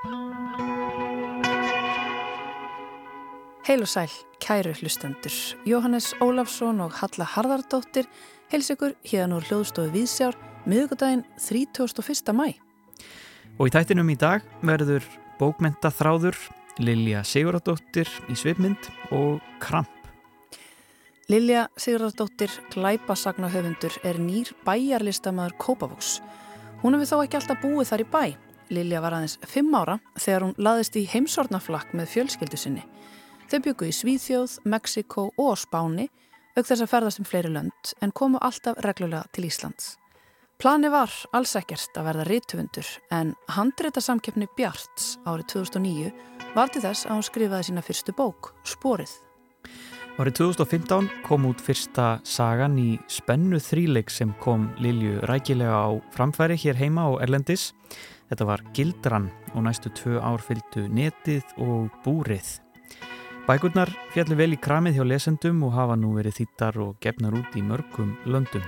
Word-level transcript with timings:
Heil 0.00 0.16
og 3.84 3.88
sæl, 3.88 4.08
kæru 4.40 4.72
hlustendur. 4.72 5.28
Jóhannes 5.68 6.16
Ólafsson 6.24 6.80
og 6.80 6.96
Halla 6.96 7.28
Harðardóttir 7.28 8.08
heils 8.48 8.72
ykkur 8.72 8.96
hérna 9.04 9.36
úr 9.36 9.44
hljóðstofu 9.44 9.92
Vísjár 9.92 10.32
miðugudaginn 10.64 11.28
31. 11.36 12.32
mæ. 12.32 12.56
Og 13.60 13.68
í 13.68 13.70
tættinum 13.76 14.08
í 14.08 14.16
dag 14.16 14.40
verður 14.64 15.04
bókmenta 15.36 15.92
þráður 15.92 16.48
Lilja 16.80 17.20
Sigurðardóttir 17.20 18.08
í 18.32 18.40
svipmynd 18.40 18.80
og 19.12 19.44
Kramp. 19.60 19.92
Lilja 21.28 21.68
Sigurðardóttir, 21.76 22.48
glæpasagnahöfundur, 22.72 24.00
er 24.00 24.16
nýr 24.16 24.48
bæjarlistamæður 24.64 25.60
Kópavóks. 25.60 26.24
Hún 26.80 26.96
hefur 26.96 27.12
þó 27.12 27.20
ekki 27.26 27.36
alltaf 27.36 27.60
búið 27.60 27.92
þar 27.92 28.08
í 28.08 28.12
bæ. 28.16 28.24
Lilja 28.70 29.02
var 29.02 29.16
aðeins 29.16 29.38
fimm 29.50 29.74
ára 29.74 29.98
þegar 30.16 30.46
hún 30.46 30.56
laðist 30.58 30.96
í 30.96 31.06
heimsornaflakk 31.10 31.94
með 31.98 32.12
fjölskyldu 32.14 32.58
sinni. 32.60 32.84
Þau 33.50 33.58
byggu 33.66 33.88
í 33.90 33.94
Svíþjóð, 33.94 34.60
Mexiko 34.70 35.30
og 35.36 35.56
Spáni, 35.58 36.06
auk 36.56 36.66
þess 36.66 36.84
að 36.84 36.92
ferðast 36.92 37.22
um 37.22 37.26
fleiri 37.26 37.50
lönd 37.50 37.94
en 38.00 38.14
komu 38.14 38.38
alltaf 38.42 38.78
reglulega 38.86 39.26
til 39.34 39.48
Íslands. 39.48 39.96
Plani 40.60 40.90
var 40.92 41.08
alls 41.32 41.54
ekkert 41.56 41.96
að 41.96 42.06
verða 42.10 42.24
rítufundur 42.28 42.88
en 43.16 43.32
handréttasamkeppni 43.48 44.50
Bjarts 44.58 45.14
árið 45.24 45.46
2009 45.54 46.10
var 46.52 46.68
til 46.68 46.82
þess 46.84 47.06
að 47.06 47.16
hún 47.16 47.26
skrifaði 47.30 47.68
sína 47.70 47.84
fyrstu 47.86 48.12
bók, 48.12 48.52
Sporið. 48.68 49.14
Árið 50.20 50.36
2015 50.36 51.08
kom 51.24 51.46
út 51.48 51.62
fyrsta 51.64 52.18
sagan 52.28 52.74
í 52.76 52.98
spennu 53.08 53.56
þríleik 53.56 54.12
sem 54.12 54.34
kom 54.42 54.66
Lilju 54.84 55.22
rækilega 55.30 55.78
á 55.80 55.90
framfæri 56.12 56.58
hér 56.60 56.76
heima 56.76 57.06
á 57.08 57.10
Erlendis. 57.24 57.70
Þetta 58.30 58.46
var 58.46 58.64
Gildran 58.76 59.30
og 59.52 59.64
næstu 59.66 59.90
tvö 59.90 60.20
ár 60.22 60.42
fylgdu 60.46 60.86
Netið 60.86 61.56
og 61.58 61.90
Búrið. 62.04 62.60
Bækurnar 63.48 63.90
fjallu 64.14 64.36
vel 64.38 64.54
í 64.54 64.60
kramið 64.62 65.00
hjá 65.00 65.06
lesendum 65.08 65.64
og 65.66 65.74
hafa 65.74 65.96
nú 65.98 66.12
verið 66.14 66.36
þýttar 66.38 66.78
og 66.84 67.00
gefnar 67.02 67.34
út 67.34 67.56
í 67.58 67.64
mörgum 67.66 68.14
löndum. 68.30 68.62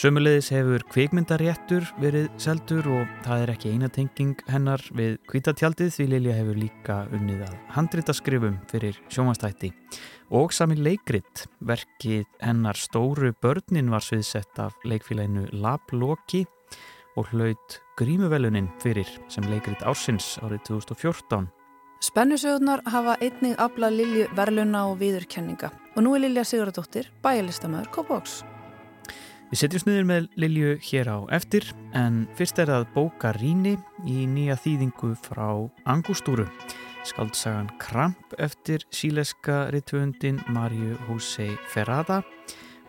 Sömulegis 0.00 0.48
hefur 0.54 0.80
kveikmyndaréttur 0.88 1.84
verið 2.00 2.30
seldur 2.40 2.86
og 2.88 3.10
það 3.26 3.42
er 3.42 3.50
ekki 3.52 3.72
eina 3.74 3.90
tenging 3.92 4.38
hennar 4.48 4.80
við 4.96 5.18
kvítatjaldið 5.28 5.90
því 5.92 6.06
Lilja 6.14 6.36
hefur 6.38 6.60
líka 6.62 6.96
unnið 7.12 7.42
að 7.48 7.58
handritaskrifum 7.74 8.56
fyrir 8.70 8.96
sjómanstætti 9.12 9.72
og 10.40 10.54
sami 10.56 10.78
leikrit 10.80 11.44
verkið 11.60 12.24
hennar 12.40 12.80
stóru 12.80 13.34
börnin 13.42 13.92
var 13.92 14.06
sviðsett 14.06 14.62
af 14.62 14.78
leikfélaginu 14.88 15.50
Lab 15.60 15.92
Loki 15.92 16.46
og 17.18 17.28
hlaut 17.34 17.80
grímuvelunin 18.00 18.68
fyrir 18.80 19.08
sem 19.28 19.44
leikrit 19.50 19.82
ársins 19.84 20.38
árið 20.40 20.62
2014. 20.70 21.50
Spennusögurnar 22.00 22.80
hafa 22.88 23.18
einnig 23.20 23.58
aflað 23.60 23.98
Lilju 23.98 24.28
verluna 24.38 24.86
og 24.88 24.96
viðurkenninga 25.02 25.68
og 25.68 26.06
nú 26.06 26.14
er 26.16 26.24
Lilja 26.24 26.46
Sigurðardóttir 26.48 27.10
bæjarlistamöður 27.20 27.90
Kópavóks. 27.92 28.38
Við 29.50 29.60
setjum 29.60 29.82
snuðir 29.82 30.06
með 30.08 30.28
Lilju 30.40 30.76
hér 30.86 31.10
á 31.12 31.18
eftir 31.36 31.66
en 31.98 32.22
fyrst 32.38 32.62
er 32.62 32.72
það 32.72 32.88
bóka 32.94 33.34
Ríni 33.36 33.74
í 34.08 34.24
nýja 34.30 34.56
þýðingu 34.62 35.12
frá 35.20 35.50
Angustúru. 35.84 36.46
Skaldsagan 37.04 37.68
Kramp 37.80 38.36
eftir 38.38 38.84
síleska 38.94 39.66
rittvöndin 39.74 40.40
Marju 40.54 40.96
Húsei 41.08 41.52
Ferrada 41.68 42.22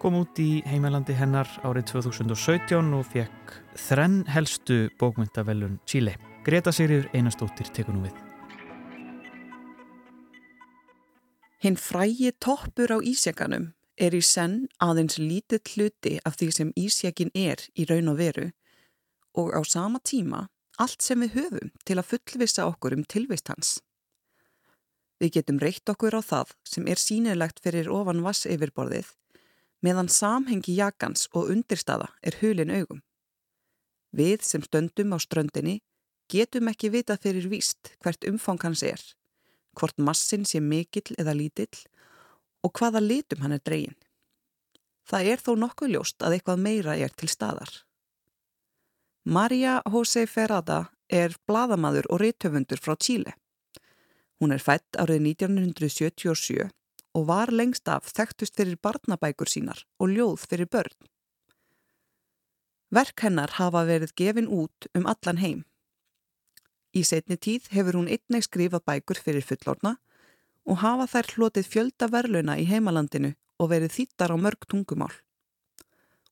kom 0.02 0.16
út 0.18 0.40
í 0.42 0.64
heimalandi 0.66 1.14
hennar 1.14 1.50
árið 1.62 1.92
2017 1.92 2.88
og 2.98 3.04
fekk 3.12 3.52
þrenn 3.78 4.24
helstu 4.34 4.88
bókmyndavellun 4.98 5.78
Chile. 5.86 6.16
Greta 6.42 6.74
Sigriður 6.74 7.12
Einarstóttir 7.14 7.70
tekur 7.70 7.94
nú 7.94 8.08
við. 8.08 8.16
Hinn 11.62 11.78
frægi 11.78 12.32
toppur 12.42 12.96
á 12.96 12.98
ísjaganum 12.98 13.70
er 14.02 14.18
í 14.18 14.24
senn 14.26 14.66
aðeins 14.82 15.20
lítið 15.22 15.76
hluti 15.76 16.16
af 16.26 16.40
því 16.42 16.50
sem 16.58 16.74
ísjakin 16.82 17.30
er 17.38 17.62
í 17.78 17.86
raun 17.86 18.10
og 18.10 18.18
veru 18.24 18.50
og 19.38 19.54
á 19.54 19.62
sama 19.70 20.02
tíma 20.02 20.48
allt 20.82 21.06
sem 21.06 21.22
við 21.22 21.38
höfum 21.38 21.74
til 21.86 22.02
að 22.02 22.10
fullvisa 22.16 22.66
okkur 22.66 22.98
um 22.98 23.06
tilvist 23.06 23.54
hans. 23.54 23.78
Við 25.22 25.38
getum 25.38 25.62
reytt 25.62 25.86
okkur 25.94 26.18
á 26.18 26.22
það 26.26 26.58
sem 26.66 26.90
er 26.90 26.98
sínilegt 26.98 27.62
fyrir 27.62 27.94
ofan 27.94 28.26
vass 28.26 28.50
yfirborðið 28.50 29.14
meðan 29.82 30.10
samhengi 30.10 30.76
jakans 30.78 31.28
og 31.34 31.50
undirstaða 31.54 32.12
er 32.22 32.38
hulin 32.42 32.74
augum. 32.74 33.02
Við 34.12 34.44
sem 34.46 34.64
stöndum 34.66 35.16
á 35.16 35.18
ströndinni 35.24 35.80
getum 36.32 36.70
ekki 36.72 36.92
vita 36.94 37.18
fyrir 37.18 37.48
víst 37.52 37.94
hvert 38.04 38.28
umfang 38.28 38.62
hans 38.64 38.84
er, 38.84 39.02
hvort 39.78 39.98
massin 39.98 40.46
sé 40.46 40.62
mikill 40.62 41.16
eða 41.18 41.36
lítill 41.36 41.86
og 42.64 42.74
hvaða 42.78 43.02
litum 43.02 43.42
hann 43.44 43.56
er 43.58 43.64
dregin. 43.66 43.98
Það 45.08 45.32
er 45.34 45.42
þó 45.44 45.54
nokkuð 45.60 45.96
ljóst 45.96 46.24
að 46.24 46.38
eitthvað 46.38 46.66
meira 46.66 46.96
er 46.96 47.14
til 47.18 47.30
staðar. 47.32 47.72
Maria 49.26 49.82
José 49.86 50.26
Ferrada 50.26 50.92
er 51.10 51.36
bladamadur 51.48 52.08
og 52.10 52.22
reytöfundur 52.22 52.80
frá 52.82 52.96
Tíle. 52.96 53.34
Hún 54.42 54.54
er 54.54 54.62
fætt 54.64 54.98
árið 54.98 55.22
1977 55.36 56.70
og 57.18 57.28
var 57.28 57.52
lengst 57.52 57.88
af 57.92 58.08
þekktust 58.12 58.56
fyrir 58.56 58.80
barnabækur 58.82 59.50
sínar 59.50 59.84
og 60.00 60.14
ljóð 60.16 60.46
fyrir 60.48 60.70
börn. 60.72 60.96
Verk 62.92 63.24
hennar 63.24 63.56
hafa 63.56 63.86
verið 63.88 64.16
gefin 64.20 64.48
út 64.52 64.88
um 64.96 65.08
allan 65.08 65.40
heim. 65.40 65.66
Í 66.92 67.04
setni 67.08 67.38
tíð 67.40 67.70
hefur 67.72 68.00
hún 68.00 68.12
einnig 68.12 68.44
skrifað 68.48 68.84
bækur 68.90 69.20
fyrir 69.24 69.46
fullorna 69.48 69.96
og 70.68 70.82
hafa 70.84 71.08
þær 71.14 71.30
hlotið 71.36 71.70
fjölda 71.74 72.10
verlauna 72.12 72.58
í 72.60 72.68
heimalandinu 72.68 73.34
og 73.60 73.72
verið 73.72 73.96
þýttar 73.96 74.36
á 74.36 74.38
mörg 74.38 74.68
tungumál. 74.68 75.14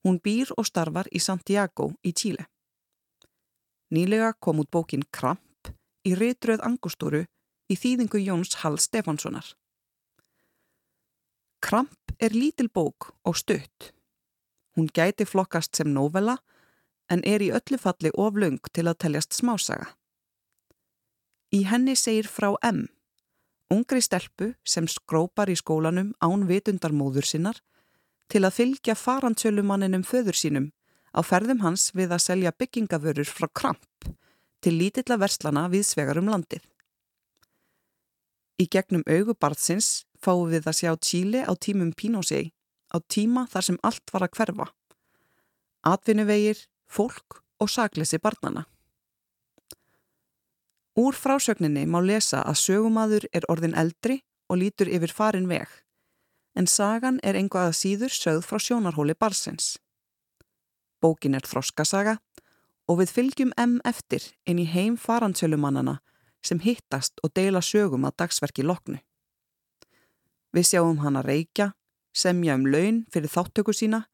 Hún 0.03 0.19
býr 0.23 0.51
og 0.57 0.68
starfar 0.68 1.07
í 1.12 1.19
Santiago 1.19 1.94
í 2.03 2.12
Tíle. 2.16 2.47
Nýlega 3.91 4.34
kom 4.39 4.59
út 4.62 4.72
bókin 4.72 5.03
Kramp 5.12 5.72
í 6.06 6.16
Ritröð 6.16 6.63
Angustúru 6.63 7.25
í 7.69 7.75
þýðingu 7.75 8.22
Jóns 8.23 8.59
Hall 8.62 8.78
Stefanssonar. 8.79 9.56
Kramp 11.62 12.14
er 12.20 12.36
lítil 12.36 12.70
bók 12.70 13.14
og 13.25 13.38
stutt. 13.38 13.92
Hún 14.75 14.88
gæti 14.94 15.25
flokkast 15.25 15.75
sem 15.75 15.92
novella 15.94 16.38
en 17.09 17.24
er 17.25 17.42
í 17.42 17.52
öllu 17.52 17.80
falli 17.81 18.12
oflung 18.14 18.59
til 18.74 18.88
að 18.88 19.00
teljast 19.06 19.34
smásaga. 19.34 19.90
Í 21.52 21.66
henni 21.66 21.96
segir 21.98 22.30
frá 22.30 22.53
M 22.64 22.86
ungri 23.69 24.02
stelpu 24.02 24.53
sem 24.66 24.88
skrópar 24.90 25.50
í 25.50 25.58
skólanum 25.58 26.14
án 26.25 26.48
vitundarmóður 26.50 27.28
sinnar 27.30 27.59
til 28.30 28.44
að 28.46 28.56
fylgja 28.58 28.96
farandsölumanninum 28.98 30.06
föður 30.06 30.38
sínum 30.38 30.68
á 31.14 31.22
ferðum 31.25 31.62
hans 31.66 31.90
við 31.98 32.14
að 32.16 32.25
selja 32.25 32.56
byggingavörur 32.58 33.30
frá 33.30 33.48
Kramp 33.53 34.09
til 34.62 34.75
lítilla 34.78 35.18
verslana 35.22 35.68
við 35.69 35.86
svegar 35.88 36.19
um 36.22 36.30
landið. 36.34 36.62
Í 38.59 38.66
gegnum 38.68 39.06
augubarðsins 39.08 40.06
fáum 40.24 40.50
við 40.52 40.68
að 40.68 40.80
sjá 40.80 40.91
Tíli 40.97 41.41
á 41.44 41.53
tímum 41.56 41.94
Pínósei 41.96 42.52
á 42.94 42.97
tíma 43.07 43.46
þar 43.50 43.66
sem 43.66 43.80
allt 43.84 44.13
var 44.13 44.25
að 44.25 44.35
hverfa. 44.38 44.68
Atvinnuvegir, 45.85 46.66
fólk 46.90 47.44
og 47.59 47.69
saklesi 47.69 48.19
barnana. 48.19 48.66
Úr 51.00 51.16
frásögninni 51.16 51.85
má 51.88 52.02
lesa 52.03 52.41
að 52.44 52.59
sögumadur 52.59 53.28
er 53.31 53.46
orðin 53.47 53.78
eldri 53.78 54.19
og 54.50 54.59
lítur 54.59 54.90
yfir 54.91 55.13
farin 55.13 55.47
veg, 55.47 55.68
en 56.57 56.68
sagan 56.68 57.22
er 57.24 57.38
einhvað 57.40 57.69
að 57.69 57.78
síður 57.80 58.16
sögð 58.16 58.47
frá 58.50 58.59
sjónarhóli 58.59 59.16
barsins. 59.16 59.78
Bókin 61.00 61.38
er 61.38 61.46
þroskasaga 61.47 62.18
og 62.89 63.00
við 63.00 63.13
fylgjum 63.16 63.54
M 63.56 63.77
eftir 63.88 64.25
inn 64.50 64.60
í 64.60 64.68
heim 64.68 64.98
farandsölumannana 64.98 66.00
sem 66.44 66.60
hittast 66.60 67.21
og 67.24 67.31
deila 67.38 67.62
sögum 67.63 68.07
að 68.10 68.18
dagsverki 68.24 68.66
loknu. 68.66 69.00
Við 70.56 70.69
sjáum 70.72 71.00
hana 71.04 71.22
reykja, 71.25 71.72
semja 72.13 72.56
um 72.57 72.66
laun 72.66 73.04
fyrir 73.13 73.30
þáttöku 73.30 73.74
sína 73.75 74.06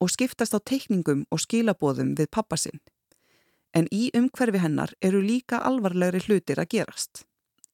og 0.00 0.12
skiptast 0.12 0.56
á 0.56 0.60
teikningum 0.60 1.26
og 1.30 1.42
skilabóðum 1.42 2.14
við 2.16 2.30
pappasinn 2.32 2.80
en 3.76 3.88
í 3.92 4.08
umhverfi 4.16 4.60
hennar 4.62 4.94
eru 5.04 5.20
líka 5.20 5.60
alvarlegri 5.68 6.22
hlutir 6.26 6.60
að 6.62 6.70
gerast. 6.76 7.24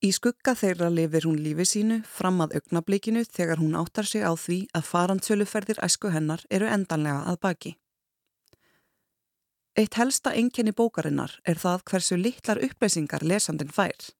Í 0.02 0.10
skugga 0.10 0.56
þeirra 0.58 0.88
lifir 0.90 1.28
hún 1.28 1.38
lífi 1.44 1.66
sínu 1.72 2.00
fram 2.10 2.40
að 2.42 2.56
augnablikinu 2.58 3.22
þegar 3.28 3.62
hún 3.62 3.76
áttar 3.78 4.08
sig 4.10 4.24
á 4.26 4.34
því 4.34 4.58
að 4.74 4.88
farandsöluferðir 4.88 5.78
æsku 5.86 6.10
hennar 6.10 6.42
eru 6.50 6.66
endanlega 6.66 7.22
að 7.30 7.38
baki. 7.46 7.72
Eitt 9.78 9.94
helsta 9.96 10.34
enginni 10.34 10.74
bókarinnar 10.74 11.38
er 11.46 11.60
það 11.62 11.86
hversu 11.90 12.18
litlar 12.18 12.60
uppleysingar 12.66 13.22
lesandin 13.22 13.70
fær. 13.70 14.10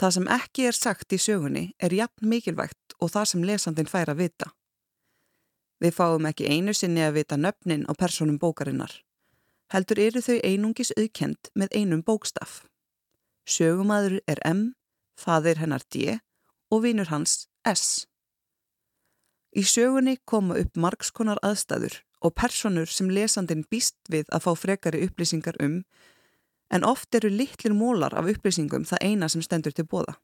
Það 0.00 0.14
sem 0.16 0.30
ekki 0.32 0.64
er 0.64 0.76
sagt 0.76 1.12
í 1.12 1.18
sögunni 1.20 1.66
er 1.76 1.92
jafn 1.92 2.28
mikilvægt 2.32 2.96
og 3.00 3.12
það 3.12 3.28
sem 3.32 3.44
lesandin 3.44 3.90
fær 3.90 4.14
að 4.14 4.22
vita. 4.24 4.48
Við 5.80 5.96
fáum 5.96 6.26
ekki 6.28 6.48
einu 6.48 6.72
sinni 6.76 7.04
að 7.04 7.20
vita 7.20 7.36
nöfnin 7.36 7.84
á 7.84 7.92
personum 7.92 8.40
bókarinnar 8.40 8.96
heldur 9.70 10.00
eru 10.02 10.22
þau 10.24 10.38
einungis 10.42 10.90
auðkend 10.96 11.50
með 11.54 11.74
einum 11.78 12.02
bókstaf. 12.06 12.64
Sögumadur 13.46 14.20
er 14.30 14.40
M, 14.46 14.74
fadir 15.18 15.60
hennar 15.62 15.84
D 15.94 16.18
og 16.70 16.84
vinur 16.84 17.10
hans 17.10 17.46
S. 17.66 18.06
Í 19.54 19.62
sögunni 19.66 20.18
koma 20.26 20.58
upp 20.60 20.78
margskonar 20.78 21.40
aðstæður 21.46 22.00
og 22.22 22.34
personur 22.38 22.90
sem 22.90 23.10
lesandin 23.10 23.64
býst 23.70 23.98
við 24.10 24.28
að 24.34 24.46
fá 24.46 24.52
frekari 24.58 25.02
upplýsingar 25.06 25.58
um 25.62 25.80
en 26.70 26.86
oft 26.86 27.14
eru 27.14 27.30
litlir 27.30 27.74
mólar 27.74 28.14
af 28.14 28.28
upplýsingum 28.30 28.86
það 28.86 29.04
eina 29.06 29.28
sem 29.28 29.42
stendur 29.42 29.74
til 29.74 29.86
bóða. 29.90 30.16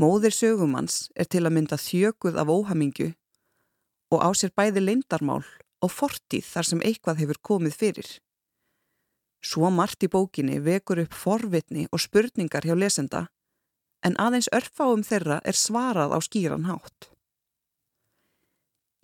Móðir 0.00 0.34
sögumanns 0.34 1.08
er 1.14 1.28
til 1.30 1.44
að 1.46 1.54
mynda 1.56 1.78
þjöguð 1.78 2.40
af 2.40 2.50
óhamingu 2.50 3.12
og 4.12 4.20
á 4.20 4.28
sér 4.34 4.52
bæði 4.56 4.82
leindarmál 4.82 5.44
og 5.84 5.92
fortíð 5.92 6.44
þar 6.50 6.68
sem 6.70 6.82
eitthvað 6.82 7.20
hefur 7.22 7.40
komið 7.50 7.78
fyrir. 7.78 8.08
Svo 9.44 9.70
margt 9.70 10.04
í 10.04 10.10
bókinni 10.10 10.60
vekur 10.64 11.02
upp 11.04 11.14
forvitni 11.14 11.86
og 11.92 12.02
spurningar 12.02 12.64
hjá 12.66 12.74
lesenda 12.76 13.26
en 14.04 14.16
aðeins 14.20 14.50
örfáum 14.52 15.04
þeirra 15.06 15.40
er 15.44 15.56
svarað 15.56 16.12
á 16.16 16.18
skýran 16.24 16.66
hátt. 16.68 17.10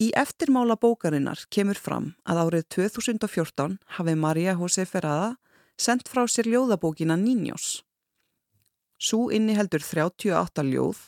Í 0.00 0.11
eftirmála 0.17 0.79
bókarinnar 0.81 1.44
kemur 1.53 1.76
fram 1.76 2.15
að 2.25 2.41
árið 2.44 2.67
2014 2.76 3.76
hafi 3.97 4.15
Maria 4.17 4.56
José 4.56 4.87
Ferrada 4.88 5.37
sendt 5.81 6.11
frá 6.12 6.27
sér 6.29 6.50
ljóðabókina 6.53 7.17
Niños. 7.17 7.81
Svo 9.00 9.31
inni 9.32 9.56
heldur 9.56 9.81
38 9.81 10.67
ljóð 10.69 10.99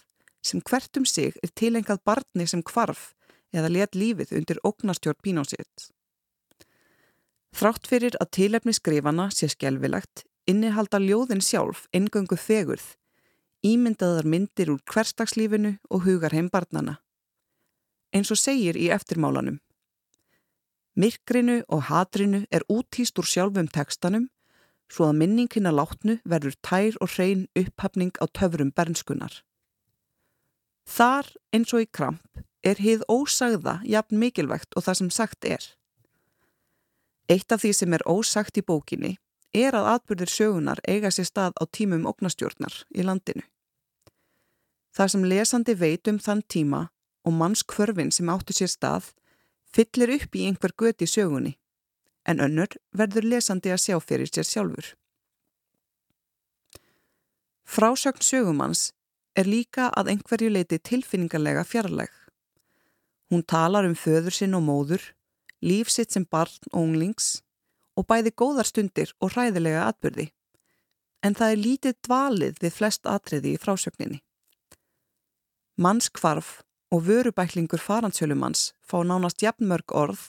sem 0.43 0.63
hvert 0.65 0.97
um 0.97 1.05
sig 1.07 1.37
er 1.45 1.53
tilengað 1.55 2.01
barni 2.09 2.47
sem 2.49 2.63
kvarf 2.65 3.13
eða 3.53 3.69
let 3.77 3.99
lífið 3.99 4.33
undir 4.39 4.63
ógnastjórn 4.65 5.21
Pínósitt. 5.23 5.93
Þrátt 7.53 7.87
fyrir 7.87 8.17
að 8.17 8.33
tilefni 8.33 8.73
skrifana 8.73 9.29
sé 9.31 9.51
skjelvilegt, 9.53 10.25
innihalda 10.49 10.99
ljóðin 10.99 11.45
sjálf 11.45 11.85
engöngu 11.93 12.39
fegurð, 12.41 12.95
ímyndaðar 13.63 14.25
myndir 14.25 14.73
úr 14.73 14.81
hverstagslífinu 14.89 15.77
og 15.93 16.07
hugar 16.09 16.33
heim 16.33 16.49
barnana. 16.49 16.97
Eins 18.17 18.33
og 18.33 18.41
segir 18.41 18.81
í 18.81 18.89
eftirmálanum. 18.89 19.61
Myrkrinu 20.97 21.61
og 21.69 21.87
hatrinu 21.93 22.47
er 22.51 22.65
útýst 22.73 23.21
úr 23.21 23.29
sjálfum 23.29 23.69
tekstanum 23.69 24.31
svo 24.93 25.09
að 25.09 25.19
minningina 25.23 25.73
látnu 25.73 26.19
verður 26.29 26.57
tær 26.61 26.99
og 27.01 27.15
hrein 27.15 27.47
upphafning 27.57 28.13
á 28.21 28.29
töfrum 28.29 28.73
bernskunar. 28.77 29.41
Þar 30.85 31.31
eins 31.55 31.73
og 31.73 31.87
í 31.87 31.89
kramp 31.89 32.43
er 32.63 32.81
hið 32.83 33.05
ósagða 33.09 33.81
jafn 33.89 34.19
mikilvægt 34.21 34.77
og 34.77 34.85
það 34.87 34.99
sem 35.01 35.11
sagt 35.11 35.49
er. 35.49 35.65
Eitt 37.31 37.55
af 37.55 37.63
því 37.63 37.73
sem 37.79 37.95
er 37.97 38.05
ósagt 38.07 38.59
í 38.59 38.67
bókinni 38.67 39.17
er 39.57 39.77
að 39.77 39.89
atbyrðir 39.95 40.33
sögunar 40.33 40.81
eiga 40.89 41.11
sér 41.13 41.29
stað 41.29 41.57
á 41.61 41.65
tímum 41.69 42.07
oknastjórnar 42.09 42.83
í 42.93 43.05
landinu. 43.07 43.45
Það 44.93 45.13
sem 45.15 45.25
lesandi 45.25 45.75
veit 45.79 46.09
um 46.09 46.21
þann 46.21 46.45
tíma 46.53 46.83
og 47.25 47.37
mannskvörfin 47.39 48.13
sem 48.13 48.29
áttu 48.29 48.53
sér 48.57 48.69
stað 48.69 49.13
fyllir 49.73 50.19
upp 50.19 50.37
í 50.37 50.47
einhver 50.49 50.75
göti 50.77 51.09
sögunni 51.09 51.57
en 52.29 52.41
önnur 52.41 52.75
verður 52.97 53.27
lesandi 53.27 53.73
að 53.75 53.83
sjá 53.85 53.97
fyrir 54.01 54.31
sér 54.31 54.47
sjálfur. 54.49 54.93
Frásögn 57.65 58.23
sögumanns 58.23 58.91
er 59.39 59.49
líka 59.49 59.89
að 59.97 60.13
einhverju 60.13 60.51
leiti 60.53 60.79
tilfinningarlega 60.79 61.65
fjarlæg. 61.65 62.11
Hún 63.33 63.45
talar 63.49 63.87
um 63.89 63.97
föður 63.97 64.35
sinn 64.37 64.55
og 64.59 64.67
móður, 64.67 65.05
lífsitt 65.65 66.13
sem 66.13 66.27
barn 66.29 66.73
og 66.73 66.83
unglings 66.83 67.41
og 67.97 68.07
bæði 68.11 68.35
góðar 68.37 68.69
stundir 68.69 69.15
og 69.21 69.33
hræðilega 69.33 69.87
atbyrði. 69.89 70.29
En 71.23 71.37
það 71.39 71.55
er 71.55 71.65
lítið 71.65 71.97
dvalið 72.07 72.61
við 72.61 72.77
flest 72.77 73.09
atriði 73.09 73.55
í 73.55 73.63
frásögninni. 73.63 74.21
Mannskvarf 75.81 76.61
og 76.93 77.07
vörubæklingur 77.07 77.81
faransjölumanns 77.81 78.73
fá 78.85 79.01
nánast 79.01 79.41
jafnmörg 79.41 79.95
orð 79.97 80.29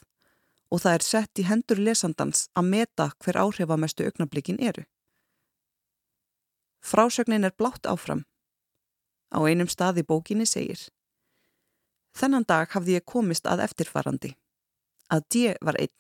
og 0.74 0.82
það 0.82 0.96
er 0.98 1.06
sett 1.06 1.40
í 1.40 1.46
hendur 1.46 1.78
lesandans 1.78 2.48
að 2.58 2.70
meta 2.74 3.12
hver 3.22 3.38
áhrifamestu 3.44 4.08
augnablikin 4.08 4.58
eru. 4.58 4.88
Frásögnin 6.82 7.46
er 7.46 7.54
blátt 7.54 7.86
áfram. 7.86 8.26
Á 9.30 9.38
einum 9.46 9.70
stað 9.70 10.02
í 10.02 10.08
bókinni 10.10 10.50
segir 10.50 10.82
Þennan 12.18 12.46
dag 12.50 12.70
hafði 12.74 12.98
ég 12.98 13.06
komist 13.10 13.48
að 13.50 13.64
eftirfarandi. 13.66 14.34
Að 15.10 15.38
ég 15.38 15.58
var 15.62 15.78
einn. 15.82 15.94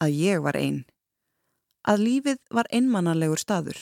Að 0.00 0.16
ég 0.20 0.42
var 0.44 0.56
einn. 0.56 0.82
Að 1.84 2.02
lífið 2.06 2.40
var 2.52 2.68
einmannalegur 2.72 3.40
staður. 3.40 3.78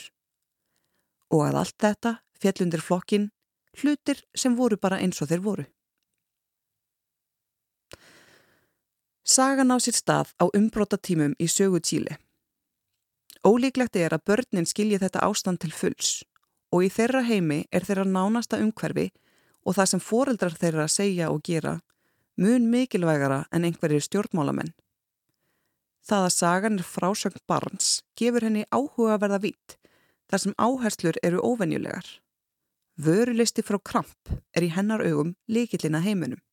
Og 1.31 1.43
að 1.47 1.59
allt 1.63 1.77
þetta 1.83 2.13
fjellundir 2.39 2.83
flokkin 2.83 3.29
hlutir 3.79 4.23
sem 4.35 4.55
voru 4.55 4.77
bara 4.77 4.99
eins 5.03 5.21
og 5.23 5.31
þeir 5.31 5.43
voru. 5.43 5.65
Sagan 9.23 9.71
á 9.71 9.79
sér 9.79 9.95
stað 9.95 10.35
á 10.35 10.51
umbrótatímum 10.51 11.31
í 11.39 11.47
sögu 11.47 11.79
Tíli. 11.79 12.17
Ólíklegt 13.47 13.95
er 13.95 14.11
að 14.11 14.25
börnin 14.27 14.67
skilji 14.67 14.99
þetta 14.99 15.23
ástand 15.23 15.61
til 15.63 15.71
fulls 15.71 16.25
og 16.75 16.83
í 16.83 16.89
þeirra 16.91 17.23
heimi 17.23 17.63
er 17.71 17.87
þeirra 17.87 18.03
nánasta 18.03 18.59
umhverfi 18.59 19.13
og 19.63 19.77
það 19.77 19.89
sem 19.91 20.03
foreldrar 20.03 20.59
þeirra 20.59 20.89
segja 20.91 21.31
og 21.31 21.39
gera 21.47 21.77
mun 22.35 22.67
mikilvægara 22.67 23.45
en 23.51 23.63
einhverjir 23.63 24.03
stjórnmálamenn. 24.03 24.73
Það 26.03 26.27
að 26.27 26.35
sagan 26.35 26.79
er 26.81 26.87
frásögn 26.87 27.43
barns 27.47 28.01
gefur 28.19 28.43
henni 28.43 28.67
áhuga 28.75 29.15
að 29.15 29.21
verða 29.23 29.43
vít 29.47 29.77
þar 30.27 30.43
sem 30.43 30.57
áherslur 30.57 31.19
eru 31.23 31.39
óvenjulegar. 31.39 32.07
Vörulisti 32.99 33.63
frá 33.63 33.79
kramp 33.79 34.35
er 34.51 34.67
í 34.67 34.73
hennar 34.73 34.99
augum 34.99 35.37
líkillina 35.47 36.03
heiminum. 36.03 36.43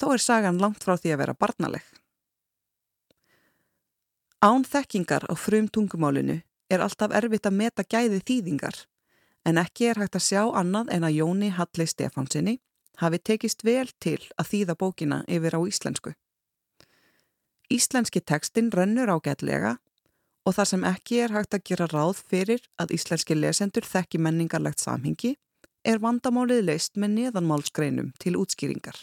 Þó 0.00 0.06
er 0.14 0.22
sagan 0.22 0.58
langt 0.62 0.82
frá 0.84 0.96
því 0.98 1.14
að 1.14 1.20
vera 1.22 1.36
barnaleg. 1.38 1.84
Án 4.44 4.66
þekkingar 4.68 5.24
á 5.30 5.34
frum 5.38 5.70
tungumálinu 5.72 6.42
er 6.68 6.82
alltaf 6.84 7.14
erfitt 7.16 7.46
að 7.48 7.58
meta 7.60 7.84
gæði 7.84 8.20
þýðingar 8.28 8.82
en 9.48 9.60
ekki 9.60 9.88
er 9.90 10.00
hægt 10.00 10.18
að 10.18 10.26
sjá 10.26 10.42
annað 10.56 10.90
en 10.92 11.06
að 11.06 11.16
Jóni 11.20 11.48
Hallei 11.54 11.86
Stefánsinni 11.88 12.58
hafi 13.00 13.20
tekist 13.20 13.64
vel 13.64 13.88
til 14.00 14.20
að 14.40 14.50
þýða 14.50 14.76
bókina 14.80 15.22
yfir 15.28 15.56
á 15.56 15.60
íslensku. 15.68 16.12
Íslenski 17.72 18.20
tekstin 18.20 18.70
rennur 18.72 19.12
ágætlega 19.12 19.78
og 20.44 20.56
það 20.56 20.70
sem 20.70 20.84
ekki 20.88 21.22
er 21.24 21.34
hægt 21.34 21.56
að 21.56 21.64
gera 21.70 21.88
ráð 21.88 22.20
fyrir 22.28 22.64
að 22.80 22.92
íslenski 22.96 23.36
lesendur 23.38 23.88
þekki 23.88 24.20
menningarlegt 24.20 24.84
samhengi 24.84 25.34
er 25.84 26.00
vandamálið 26.00 26.64
leist 26.68 27.00
með 27.00 27.16
neðanmálsgreinum 27.18 28.12
til 28.20 28.36
útskýringar. 28.40 28.96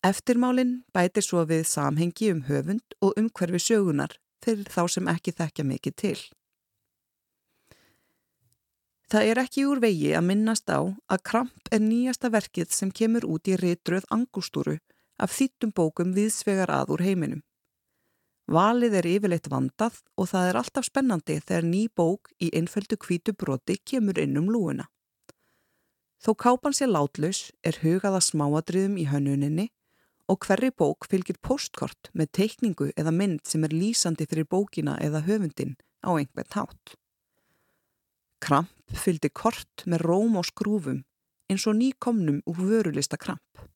Eftirmálinn 0.00 0.78
bætir 0.96 1.20
svo 1.20 1.42
við 1.44 1.66
samhengi 1.68 2.30
um 2.32 2.44
höfund 2.48 2.94
og 3.04 3.18
umhverfi 3.20 3.58
sögunar 3.60 4.14
fyrir 4.40 4.68
þá 4.72 4.82
sem 4.88 5.08
ekki 5.12 5.34
þekkja 5.36 5.64
mikið 5.68 5.96
til. 6.02 6.20
Það 9.12 9.26
er 9.28 9.40
ekki 9.42 9.66
úr 9.68 9.82
vegi 9.82 10.14
að 10.16 10.24
minnast 10.30 10.70
á 10.72 10.80
að 10.80 11.24
Kramp 11.28 11.68
er 11.74 11.82
nýjasta 11.84 12.30
verkið 12.32 12.70
sem 12.72 12.92
kemur 12.94 13.26
út 13.28 13.50
í 13.50 13.58
reytröð 13.60 14.06
angústúru 14.14 14.78
af 15.20 15.34
þýttum 15.36 15.74
bókum 15.76 16.14
viðsvegar 16.16 16.72
að 16.72 16.94
úr 16.94 17.04
heiminum. 17.04 17.42
Valið 18.48 18.96
er 19.02 19.08
yfirleitt 19.10 19.50
vandað 19.52 19.98
og 20.16 20.30
það 20.30 20.48
er 20.48 20.58
alltaf 20.62 20.86
spennandi 20.88 21.36
þegar 21.42 21.66
ný 21.66 21.82
bók 21.92 22.32
í 22.40 22.48
einföldu 22.56 22.96
kvítu 22.96 23.34
broti 23.36 23.76
kemur 23.84 24.18
inn 24.18 24.40
um 24.40 24.48
lúuna. 24.48 24.88
Þó 26.24 26.32
kápan 26.40 26.72
sér 26.76 26.88
látlaus 26.94 27.50
er 27.60 27.82
hugaða 27.82 28.22
smáadriðum 28.24 28.96
í 28.96 29.06
hönnuninni 29.10 29.68
og 30.30 30.46
hverri 30.46 30.70
bók 30.70 31.08
fylgir 31.10 31.38
postkort 31.42 32.10
með 32.14 32.30
teikningu 32.38 32.90
eða 32.94 33.12
mynd 33.14 33.42
sem 33.50 33.64
er 33.66 33.74
lýsandi 33.74 34.28
fyrir 34.30 34.46
bókina 34.46 34.96
eða 35.02 35.24
höfundin 35.26 35.74
á 36.06 36.14
einhvern 36.14 36.54
hát. 36.54 36.94
Kramp 38.40 38.94
fylgdi 38.94 39.30
kort 39.34 39.84
með 39.86 40.06
róm 40.06 40.38
og 40.40 40.46
skrúfum 40.48 41.02
eins 41.50 41.66
og 41.66 41.76
nýkomnum 41.80 42.40
úr 42.46 42.62
vörulista 42.62 43.18
kramp. 43.18 43.66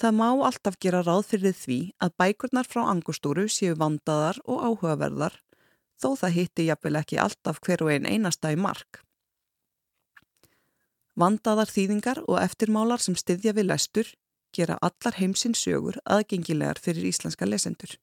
Það 0.00 0.16
má 0.18 0.28
alltaf 0.48 0.76
gera 0.82 1.04
ráð 1.06 1.28
fyrir 1.30 1.54
því 1.54 1.78
að 2.02 2.14
bækurnar 2.18 2.66
frá 2.66 2.82
angustúru 2.88 3.44
séu 3.52 3.76
vandaðar 3.78 4.40
og 4.48 4.64
áhugaverðar 4.66 5.36
þó 6.02 6.08
það 6.18 6.36
hitti 6.38 6.66
jafnvel 6.66 6.98
ekki 6.98 7.20
alltaf 7.22 7.60
hver 7.62 7.84
og 7.84 7.92
einn 7.94 8.08
einasta 8.08 8.50
í 8.50 8.58
mark. 8.58 9.04
Vandaðar 11.14 11.70
þýðingar 11.70 12.24
og 12.26 12.40
eftirmálar 12.42 13.02
sem 13.04 13.14
styðja 13.14 13.54
við 13.54 13.68
lestur 13.70 14.10
gera 14.54 14.78
allar 14.80 15.18
heimsins 15.18 15.62
sögur 15.66 15.98
aðgengilegar 16.04 16.80
fyrir 16.82 17.08
íslenska 17.10 17.48
lesendur. 17.48 17.96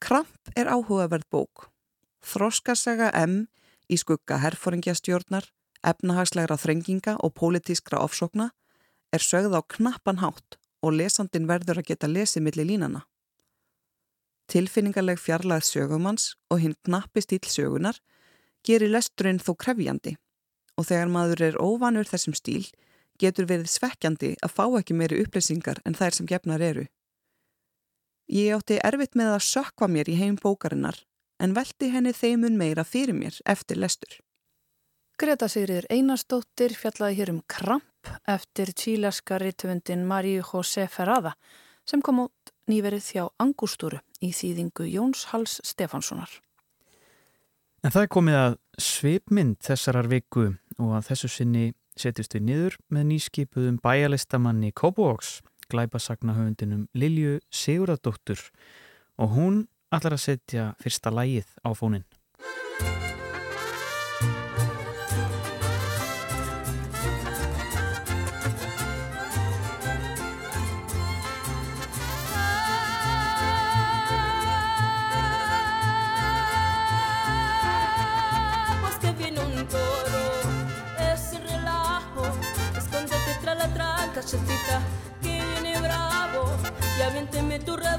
Kramp 0.00 0.52
er 0.54 0.68
áhugaverð 0.68 1.26
bók 1.32 1.70
Þróskarsaga 2.26 3.12
M 3.14 3.46
í 3.86 3.96
skugga 4.00 4.40
herfóringjastjórnar, 4.42 5.44
efnahagslegra 5.86 6.56
þrenginga 6.58 7.16
og 7.22 7.36
pólitískra 7.38 8.00
ofsókna 8.02 8.50
er 9.14 9.22
sögð 9.22 9.54
á 9.54 9.62
knappan 9.62 10.18
hátt 10.22 10.58
og 10.82 10.96
lesandin 10.98 11.46
verður 11.46 11.80
að 11.80 11.92
geta 11.92 12.10
lesið 12.10 12.46
millir 12.46 12.68
línana. 12.68 13.04
Tilfinningarleg 14.50 15.18
fjarlæð 15.18 15.64
sögumanns 15.66 16.34
og 16.50 16.62
hinn 16.62 16.76
knappi 16.86 17.22
stíl 17.22 17.46
sögunar 17.50 17.98
gerir 18.66 18.92
lesturinn 18.92 19.42
þó 19.42 19.54
krefjandi 19.62 20.16
og 20.76 20.88
þegar 20.90 21.10
maður 21.10 21.42
er 21.48 21.62
óvanur 21.62 22.10
þessum 22.10 22.34
stíl 22.36 22.66
getur 23.18 23.48
verið 23.48 23.70
svekkjandi 23.72 24.34
að 24.44 24.54
fá 24.56 24.64
ekki 24.78 24.96
meiri 24.96 25.20
upplýsingar 25.24 25.82
en 25.84 25.96
þær 25.98 26.18
sem 26.18 26.28
gefnar 26.30 26.62
eru. 26.62 26.86
Ég 28.26 28.56
átti 28.56 28.80
erfitt 28.82 29.14
með 29.14 29.36
að 29.36 29.44
sökva 29.46 29.88
mér 29.88 30.10
í 30.10 30.16
heim 30.18 30.38
bókarinnar 30.42 30.98
en 31.42 31.54
veldi 31.54 31.90
henni 31.92 32.14
þeimun 32.16 32.56
meira 32.58 32.84
fyrir 32.84 33.14
mér 33.14 33.36
eftir 33.46 33.78
lestur. 33.78 34.18
Greta 35.16 35.48
Sigriður 35.48 35.86
Einarstóttir 35.88 36.74
fjallaði 36.76 37.20
hér 37.20 37.30
um 37.32 37.38
Kramp 37.48 38.10
eftir 38.28 38.72
tílaska 38.76 39.38
rítvöndin 39.40 40.04
Maríu 40.04 40.42
José 40.44 40.88
Ferrada 40.92 41.32
sem 41.88 42.02
kom 42.02 42.26
út 42.26 42.52
nýverið 42.68 43.04
þjá 43.06 43.22
Angústúru 43.40 44.02
í 44.20 44.32
þýðingu 44.34 44.88
Jóns 44.90 45.24
Hals 45.30 45.60
Stefánssonar. 45.64 46.28
En 47.84 47.94
það 47.94 48.02
er 48.02 48.12
komið 48.12 48.38
að 48.40 48.58
svipmynd 48.82 49.58
þessarar 49.62 50.08
viku 50.10 50.46
og 50.82 50.94
að 50.98 51.08
þessu 51.12 51.30
sinni 51.30 51.66
setjast 51.96 52.36
við 52.36 52.44
niður 52.48 52.76
með 52.92 53.08
nýskipuðum 53.12 53.78
bæjalistamanni 53.84 54.72
Kópavóks, 54.76 55.40
glæpasagnahöfundinum 55.72 56.86
Lilju 56.94 57.40
Sigurðardóttur 57.50 58.42
og 59.18 59.34
hún 59.36 59.64
allar 59.94 60.16
að 60.16 60.24
setja 60.26 60.70
fyrsta 60.82 61.12
lægið 61.14 61.48
á 61.64 61.70
fónin. 61.76 62.06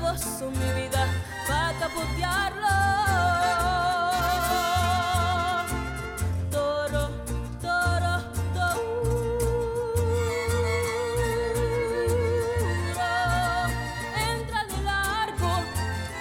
gozo 0.07 0.49
mi 0.51 0.69
vida 0.81 1.05
para 1.47 1.73
capotearlo. 1.79 2.73
Toro, 6.51 7.03
toro, 7.61 8.13
toro. 8.55 8.83
Entra 14.29 14.59
de 14.71 14.77
largo, 14.83 15.51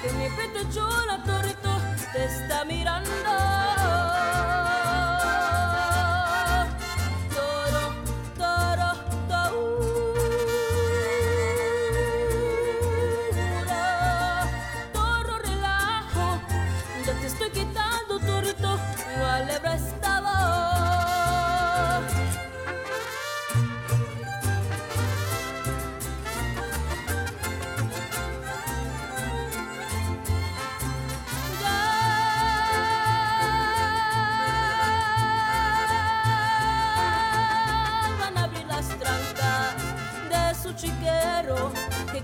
que 0.02 0.08
mi 0.18 0.28
pecho 0.36 0.62
chula, 0.72 1.22
torito, 1.24 1.72
te 2.12 2.24
está 2.24 2.64
mirando. 2.64 3.35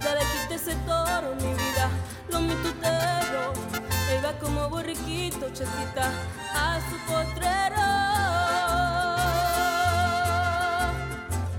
Ya 0.03 0.15
le 0.15 0.21
quité 0.21 0.55
ese 0.57 0.75
toro, 0.85 1.35
mi 1.37 1.53
vida, 1.55 1.89
lo 2.31 2.41
mi 2.41 2.55
tutero. 2.57 3.53
Él 4.11 4.25
va 4.25 4.33
como 4.41 4.69
borriquito, 4.69 5.49
chesita, 5.51 6.11
a 6.53 6.81
su 6.89 6.97
potrero. 7.07 7.87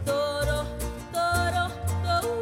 Toro, 0.05 0.65
toro, 1.13 1.63
toro. 2.03 2.33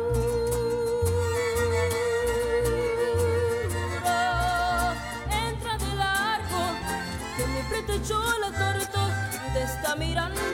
Entra 5.29 5.77
de 5.77 5.95
largo, 5.95 6.61
que 7.37 7.45
muy 7.45 7.63
presto 7.69 7.93
yo 8.09 8.21
las 8.39 8.51
te 9.53 9.63
está 9.63 9.95
mirando. 9.95 10.50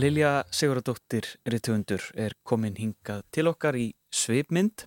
Lilja 0.00 0.44
Sigurðardóttir 0.54 1.26
Rittvöndur 1.50 2.04
er 2.16 2.32
komin 2.46 2.76
hingað 2.78 3.24
til 3.34 3.50
okkar 3.50 3.76
í 3.76 3.90
Sveipmynd 4.14 4.86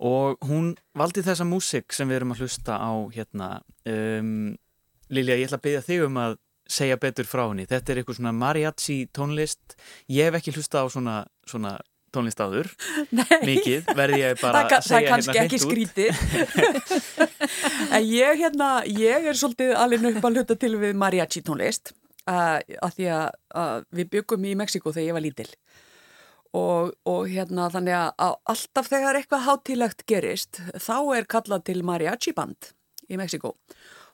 og 0.00 0.40
hún 0.48 0.72
valdi 0.96 1.24
þessa 1.26 1.44
músik 1.44 1.92
sem 1.92 2.08
við 2.08 2.20
erum 2.20 2.32
að 2.32 2.44
hlusta 2.44 2.78
á 2.80 2.92
hérna 3.12 3.50
um, 3.90 4.54
Lilja, 5.12 5.36
ég 5.36 5.50
ætla 5.50 5.58
að 5.58 5.66
byggja 5.66 5.84
þig 5.88 6.06
um 6.06 6.18
að 6.22 6.38
segja 6.70 6.96
betur 7.02 7.26
frá 7.26 7.42
henni. 7.48 7.66
Þetta 7.66 7.92
er 7.92 8.00
eitthvað 8.00 8.20
svona 8.20 8.32
mariachi 8.38 8.98
tónlist. 9.10 9.74
Ég 10.06 10.28
hef 10.28 10.38
ekki 10.38 10.54
hlusta 10.54 10.84
á 10.84 10.86
svona, 10.86 11.16
svona 11.50 11.72
tónlist 12.14 12.40
áður 12.40 12.70
mikið, 13.50 13.90
verði 13.98 14.20
ég 14.22 14.38
bara 14.40 14.62
að 14.68 14.86
segja 14.86 15.16
hérna 15.16 15.34
hreint 15.34 15.34
út. 15.34 15.34
Það 15.34 15.34
er 15.34 15.42
kannski 15.42 15.42
ekki 15.42 15.58
skrítið. 15.66 16.12
en 17.98 18.06
ég 18.06 18.44
hérna, 18.44 18.74
ég 18.86 19.32
er 19.32 19.42
svolítið 19.42 19.74
alveg 19.82 20.12
upp 20.14 20.30
að 20.30 20.38
hluta 20.38 20.60
til 20.62 20.76
við 20.78 20.94
mariachi 21.02 21.42
tónlist 21.44 21.92
að 22.30 22.96
því 22.96 23.06
að, 23.14 23.28
að 23.62 23.86
við 23.98 24.10
byggum 24.16 24.48
í 24.50 24.56
Mexiko 24.58 24.92
þegar 24.94 25.06
ég 25.08 25.16
var 25.18 25.26
lítil. 25.26 25.48
Og, 26.56 26.90
og 27.06 27.30
hérna 27.30 27.68
þannig 27.70 27.94
að 27.94 28.36
alltaf 28.50 28.90
þegar 28.90 29.20
eitthvað 29.20 29.46
hátilegt 29.46 30.04
gerist 30.10 30.58
þá 30.82 30.96
er 31.20 31.28
kallað 31.30 31.68
til 31.68 31.82
mariachi 31.86 32.34
band 32.34 32.72
í 33.06 33.18
Mexiko 33.20 33.54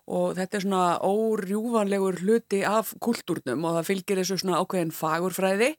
og 0.07 0.37
þetta 0.39 0.59
er 0.59 0.65
svona 0.65 0.85
órjúvanlegur 1.03 2.21
hluti 2.23 2.63
af 2.67 2.93
kultúrnum 3.03 3.65
og 3.67 3.79
það 3.79 3.89
fylgir 3.91 4.21
þessu 4.21 4.39
svona 4.43 4.61
ákveðin 4.63 4.95
fagurfræði. 4.95 5.73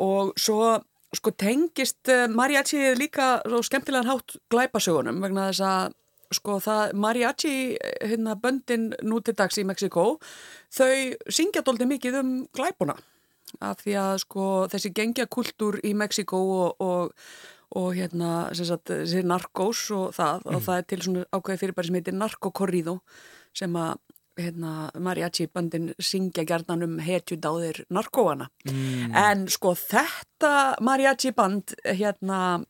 Og 0.00 0.32
svo 0.40 0.78
sko 1.14 1.32
tengist 1.38 2.08
eh, 2.10 2.26
mariachi 2.30 2.94
líka 2.98 3.36
svo 3.44 3.60
skemmtilegan 3.62 4.08
hátt 4.08 4.38
glæpasögunum 4.50 5.20
vegna 5.22 5.50
þess 5.50 5.66
að 5.68 5.94
sko 6.32 6.58
það 6.62 6.94
mariachi 7.00 7.54
hérna 8.00 8.36
böndin 8.40 8.92
nú 9.02 9.20
til 9.24 9.36
dags 9.36 9.58
í 9.60 9.66
Mexiko 9.66 10.06
þau 10.74 10.94
syngja 11.28 11.64
doldið 11.66 11.90
mikið 11.94 12.20
um 12.20 12.32
glæpuna 12.54 12.96
af 13.62 13.82
því 13.84 13.98
að 14.00 14.14
sko 14.24 14.46
þessi 14.72 14.92
gengjakultúr 14.96 15.80
í 15.86 15.92
Mexiko 15.98 16.40
og, 16.56 16.82
og, 16.82 17.28
og 17.78 17.88
hérna 17.94 18.48
þessi 18.54 19.22
narkós 19.26 19.86
og 19.94 20.10
það 20.16 20.42
mm. 20.42 20.56
og 20.56 20.66
það 20.66 20.80
er 20.80 20.90
til 20.90 21.00
svona 21.06 21.28
ákveði 21.30 21.62
fyrirbæri 21.62 21.90
sem 21.90 22.00
heitir 22.00 22.18
narkokorrido 22.18 22.98
sem 23.54 23.78
að 23.78 23.96
hérna, 24.40 24.90
mariachi 24.98 25.46
böndin 25.46 25.92
syngja 26.02 26.44
gerðan 26.48 26.82
um 26.86 26.94
hetjudáðir 27.02 27.84
narkóana 27.94 28.48
mm. 28.66 29.14
en 29.14 29.46
sko 29.52 29.74
þetta 29.78 30.80
mariachi 30.84 31.34
band 31.36 31.76
hérna 31.84 32.64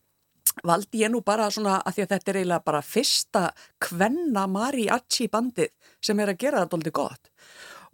valdi 0.62 1.02
ég 1.02 1.12
nú 1.12 1.22
bara 1.26 1.48
svona 1.52 1.80
að 1.82 1.96
því 1.96 2.04
að 2.04 2.12
þetta 2.12 2.30
er 2.30 2.38
eiginlega 2.40 2.66
bara 2.68 2.82
fyrsta 2.86 3.44
kvenna 3.82 4.44
mariachi 4.50 5.28
bandið 5.32 5.72
sem 6.04 6.20
er 6.20 6.32
að 6.32 6.40
gera 6.44 6.62
þetta 6.62 6.78
aldrei 6.78 6.94
gott. 6.94 7.32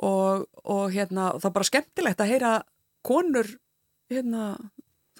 Og, 0.05 0.45
og 0.65 0.85
hérna 0.93 1.31
það 1.39 1.49
er 1.51 1.57
bara 1.57 1.71
skemmtilegt 1.71 2.21
að 2.21 2.33
heyra 2.35 2.53
konur 3.07 3.49
hérna 4.11 4.45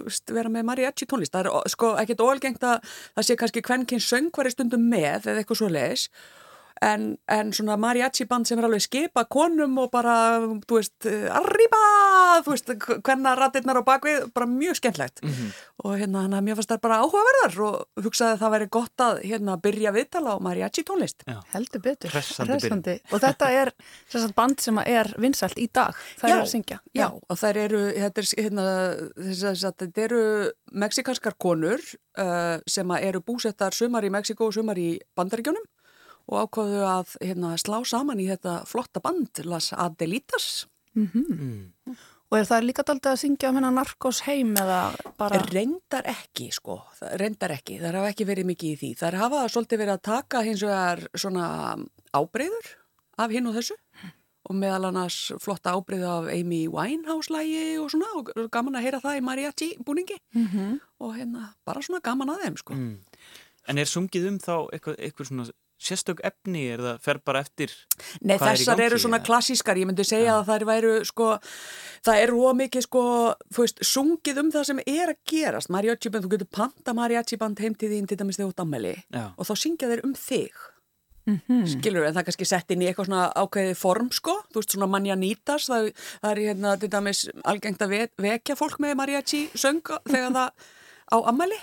veist, 0.01 0.31
vera 0.33 0.53
með 0.53 0.69
mariachi 0.69 1.09
tónlist. 1.09 1.33
Það 1.35 1.49
er 1.51 1.73
sko 1.73 1.95
ekkert 2.01 2.25
ólgengt 2.25 2.67
að 2.67 2.93
það 3.15 3.27
sé 3.29 3.39
kannski 3.41 3.65
kvennkinn 3.65 4.05
söngvari 4.05 4.53
stundum 4.53 4.87
með 4.91 5.31
eða 5.31 5.43
eitthvað 5.43 5.63
svo 5.63 5.71
leis 5.73 6.09
en, 6.85 7.07
en 7.29 7.53
svona 7.53 7.77
mariachi 7.81 8.25
band 8.29 8.49
sem 8.49 8.61
er 8.61 8.67
alveg 8.69 8.83
skipa 8.85 9.25
konum 9.31 9.77
og 9.83 9.91
bara, 9.93 10.15
þú 10.65 10.79
veist, 10.79 11.09
arriba, 11.37 11.81
þú 12.47 12.55
veist, 12.55 12.73
hvenna 13.05 13.35
ratirnar 13.39 13.81
á 13.81 13.85
bakvið, 13.85 14.31
bara 14.37 14.49
mjög 14.49 14.79
skemmtlegt 14.81 15.21
og 15.85 15.97
hérna, 16.01 16.25
hann 16.25 16.37
að 16.37 16.47
mér 16.47 16.59
fannst 16.59 16.73
það 16.73 16.83
bara 16.85 17.01
áhugaverðar 17.05 17.59
og 17.67 18.05
hugsaði 18.05 18.35
að 18.35 18.43
það 18.43 18.55
væri 18.55 18.69
gott 18.77 19.05
að 19.05 19.21
hérna 19.25 19.57
byrja 19.61 19.93
viðtala 19.97 20.37
á 20.37 20.37
mariachi 20.45 20.85
tónlist. 20.89 21.25
Heldur 21.55 21.85
betur. 21.85 22.13
Hressandi 22.13 22.97
Og 23.11 23.23
þetta 23.23 23.51
er 23.57 23.73
sem 24.09 24.21
sagt, 24.21 24.37
band 24.37 24.61
sem 24.61 24.81
er 24.85 25.13
vinsælt 25.21 25.61
í 25.61 25.69
dag. 25.73 25.97
Það 26.21 26.33
Já, 26.33 26.35
er 26.35 26.45
að 26.45 26.53
syngja. 26.53 26.81
Já, 26.97 27.09
og 27.09 27.41
þær 27.41 27.61
eru, 27.65 27.83
þetta 27.97 28.25
er, 28.25 28.31
hérna, 28.45 28.69
þess 29.17 29.67
að 29.69 29.77
þetta 29.85 30.07
eru 30.07 30.23
mexikanskar 30.85 31.37
konur 31.41 31.81
uh, 32.21 32.57
sem 32.69 32.97
að 32.97 33.09
eru 33.11 33.25
búsettar 33.25 33.77
sumar 33.77 34.05
í 34.05 34.13
Mexiko 34.13 34.49
og 34.49 34.57
sumar 34.57 34.81
í 34.81 34.95
bandaríkjónum 35.17 35.65
og 36.31 36.45
ákvaðu 36.47 36.83
að 36.87 37.15
hérna, 37.27 37.57
slá 37.59 37.81
saman 37.91 38.21
í 38.23 38.29
þetta 38.31 38.61
flotta 38.71 39.01
band 39.03 39.43
Las 39.51 39.73
Adelitas. 39.75 40.67
Og 42.31 42.37
er 42.39 42.47
það 42.47 42.63
líka 42.69 42.85
daldið 42.87 43.11
að 43.11 43.19
syngja 43.25 43.49
um 43.51 43.57
hennar 43.59 43.73
narkos 43.75 44.21
heim 44.29 44.53
eða 44.61 44.77
bara... 45.19 45.41
Reyndar 45.51 46.07
ekki, 46.13 46.47
sko, 46.55 46.77
Það- 47.01 47.17
reyndar 47.25 47.55
ekki, 47.57 47.81
það 47.83 47.97
hafa 47.99 48.13
ekki 48.13 48.27
verið 48.29 48.47
mikið 48.53 48.71
í 48.71 48.77
því. 48.83 48.91
Það 49.01 49.17
hafa 49.25 49.41
svolítið 49.51 49.81
verið 49.83 49.95
að 49.97 50.05
taka 50.07 50.43
hins 50.47 50.63
vegar 50.63 51.03
svona 51.19 51.49
ábreyður 52.15 52.69
af 53.19 53.35
hinn 53.35 53.51
og 53.51 53.57
þessu 53.59 53.77
og 54.51 54.57
meðal 54.57 54.87
annars 54.89 55.17
flotta 55.43 55.75
ábreyðu 55.77 56.07
af 56.11 56.29
Amy 56.33 56.63
Winehouse-lægi 56.71 57.65
og 57.83 57.91
svona 57.93 58.13
og 58.23 58.31
gaman 58.55 58.79
að 58.79 58.87
heyra 58.87 59.03
það 59.03 59.19
í 59.19 59.25
mariachi 59.27 59.69
búningi 59.87 60.17
Mhm. 60.39 60.79
og 61.03 61.17
hérna 61.19 61.51
bara 61.67 61.83
svona 61.83 62.01
gaman 62.03 62.31
að 62.31 62.47
þeim, 62.47 62.57
sko. 62.63 62.79
En 63.69 63.79
er 63.79 63.85
sungið 63.91 64.29
um 64.31 64.39
þá 64.39 64.55
eitthvað, 64.73 64.97
eitthvað 65.03 65.27
svona 65.29 65.51
sérstök 65.81 66.21
efni, 66.29 66.67
er 66.75 66.83
það 66.85 66.99
fer 67.07 67.21
bara 67.25 67.41
eftir 67.45 67.73
Nei, 68.21 68.35
er 68.37 68.43
þessar 68.43 68.77
gangi, 68.77 68.87
eru 68.91 68.99
svona 69.01 69.21
eða? 69.21 69.27
klassískar, 69.31 69.81
ég 69.81 69.89
myndi 69.89 70.05
segja 70.05 70.39
að 70.39 70.51
þær 70.51 70.65
væru 70.69 70.93
sko, 71.09 71.29
það 72.07 72.25
er 72.25 72.35
ómikið 72.37 72.87
sko, 72.87 73.05
þú 73.55 73.65
veist, 73.65 73.81
sungið 73.91 74.43
um 74.45 74.51
það 74.55 74.67
sem 74.71 74.83
er 74.87 75.15
að 75.15 75.23
gerast, 75.33 75.73
mariachi 75.73 76.13
band, 76.13 76.27
þú 76.27 76.35
getur 76.37 76.51
panta 76.61 76.95
mariachi 76.97 77.39
band 77.41 77.63
heim 77.65 77.75
til 77.81 77.91
þín 77.95 78.11
til 78.11 78.21
dæmis 78.21 78.37
þegar 78.41 78.51
þú 78.51 78.55
ert 78.55 78.65
ammæli 78.67 78.95
Já. 79.09 79.25
og 79.37 79.49
þá 79.49 79.55
syngja 79.65 79.89
þeir 79.95 80.05
um 80.05 80.15
þig. 80.19 80.67
Mhm. 81.31 81.67
skilur 81.69 82.07
en 82.07 82.15
það 82.15 82.23
er 82.23 82.27
kannski 82.31 82.47
sett 82.49 82.71
inn 82.73 82.81
í 82.83 82.87
eitthvað 82.89 83.07
svona 83.11 83.27
ákveði 83.37 83.75
form 83.77 84.09
sko, 84.11 84.33
þú 84.51 84.63
veist 84.63 84.73
svona 84.75 84.89
manjanitas 84.91 85.69
það, 85.69 85.91
það 86.23 86.31
er 86.31 86.41
hérna 86.47 86.73
til 86.81 86.89
dæmis 86.91 87.21
algengt 87.45 87.83
að 87.85 87.93
ve 87.93 88.01
vekja 88.25 88.57
fólk 88.59 88.81
með 88.83 88.97
mariachi 88.99 89.43
söng 89.55 89.83
þegar 90.09 90.33
það 90.33 90.51
á 91.13 91.17
ammæli 91.31 91.59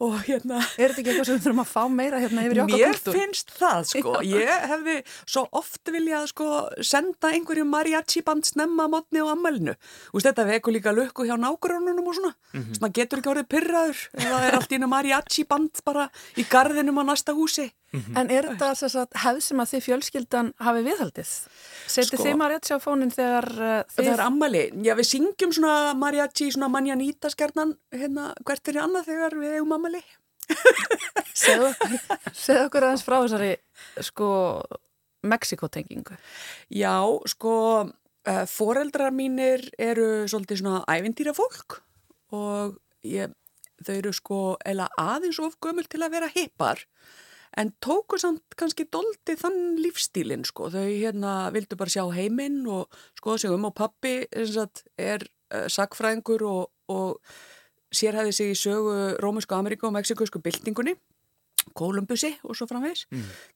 og 0.00 0.14
hérna 0.26 0.58
Er 0.80 0.92
þetta 0.94 1.00
ekki 1.02 1.10
eitthvað 1.12 1.26
sem 1.28 1.36
við 1.36 1.44
þurfum 1.46 1.62
að 1.64 1.70
fá 1.70 1.82
meira 1.92 2.20
hérna 2.22 2.44
yfir 2.46 2.56
í 2.58 2.62
okkar 2.64 2.78
Mér 2.80 2.94
kultúr? 2.96 3.16
finnst 3.18 3.52
það 3.58 3.80
sko, 3.90 4.14
ég 4.26 4.64
hefði 4.72 4.94
svo 5.24 5.42
oft 5.60 5.92
viljað 5.92 6.28
sko 6.32 6.48
senda 6.92 7.32
einhverju 7.36 7.66
mariachi 7.68 8.22
band 8.26 8.48
snemma 8.48 8.86
á 8.88 8.92
mótni 8.94 9.20
á 9.20 9.26
ammælinu. 9.34 9.74
Þú 10.10 10.16
veist 10.18 10.28
þetta 10.30 10.46
veku 10.50 10.74
líka 10.74 10.94
lukku 10.96 11.26
hjá 11.28 11.36
nágrununum 11.40 12.08
og 12.08 12.16
svona, 12.16 12.32
svona 12.56 12.92
getur 12.96 13.20
ekki 13.20 13.32
orðið 13.34 13.50
pyrraður 13.52 14.00
eða 14.24 14.40
er 14.48 14.58
allt 14.60 14.72
í 14.72 14.78
einu 14.80 14.88
mariachi 14.90 15.44
band 15.50 15.84
bara 15.84 16.08
í 16.40 16.46
garðinum 16.48 17.00
á 17.00 17.04
næsta 17.12 17.36
húsi. 17.36 17.68
En 17.90 18.28
er 18.30 18.46
þetta 18.46 19.06
hefð 19.18 19.40
sem 19.42 19.60
að 19.62 19.70
þið 19.72 19.80
fjölskyldan 19.88 20.50
hafi 20.62 20.82
viðhaldið? 20.86 21.30
Setið 21.90 22.12
Sko- 22.12 22.26
þið 22.26 22.36
mariachi 22.38 22.76
á 22.76 22.78
fónin 22.78 23.10
þegar 23.10 23.48
uh, 23.50 23.72
Það 23.90 24.04
þið... 24.04 24.10
er 24.12 24.22
ammæli, 24.22 24.60
já 24.86 24.94
við 25.00 25.08
syngjum 25.08 25.54
svona 25.56 25.94
mariachi, 25.98 26.50
svona 26.54 26.68
manjanita 26.70 27.32
skjarnan 27.34 27.74
hérna 27.90 28.28
hvert 28.46 28.62
fyrir 28.68 28.84
annað 28.84 29.08
þegar 29.10 29.34
við 29.40 29.56
eigum 29.58 29.74
ammæli. 29.74 30.02
Segðu 31.40 31.72
segðu 32.34 32.68
okkur 32.68 32.86
aðeins 32.86 33.04
frá 33.06 33.16
þessari 33.22 33.50
sko 34.06 34.28
Mexikotengingu. 35.30 36.16
Já, 36.72 36.94
sko, 37.28 37.54
uh, 37.90 38.44
foreldrar 38.48 39.12
mínir 39.14 39.66
eru 39.78 40.28
svolítið 40.30 40.62
svona 40.62 40.84
ævintýra 40.88 41.34
fólk 41.36 41.80
og 42.34 42.78
ég, 43.02 43.34
þau 43.82 43.92
eru 43.98 44.14
sko 44.16 44.40
eila 44.62 44.88
aðeins 44.94 45.42
of 45.42 45.58
gömul 45.60 45.84
til 45.90 46.00
að 46.06 46.14
vera 46.14 46.30
hippar 46.32 46.86
en 47.58 47.72
tóku 47.82 48.18
samt 48.20 48.54
kannski 48.56 48.84
doldi 48.92 49.34
þann 49.36 49.76
lífstílinn 49.82 50.44
sko. 50.46 50.68
Þau 50.70 50.86
hérna 50.86 51.50
vildu 51.54 51.76
bara 51.76 51.90
sjá 51.90 52.04
heiminn 52.14 52.62
og 52.70 52.90
skoða 53.18 53.38
sig 53.38 53.50
um 53.50 53.64
og 53.64 53.74
pappi 53.74 54.26
sagt, 54.46 54.84
er 54.98 55.24
uh, 55.54 55.66
sagfræðingur 55.66 56.44
og, 56.46 56.70
og 56.88 57.20
sérhæði 57.90 58.32
sig 58.32 58.52
í 58.52 58.58
sögu 58.58 59.16
Rómusku 59.18 59.56
Ameríku 59.56 59.88
og 59.88 59.96
Mexikusku 59.96 60.38
byltingunni 60.38 60.94
Kolumbusi 61.74 62.30
og 62.44 62.56
svo 62.56 62.66
framvegis. 62.66 63.04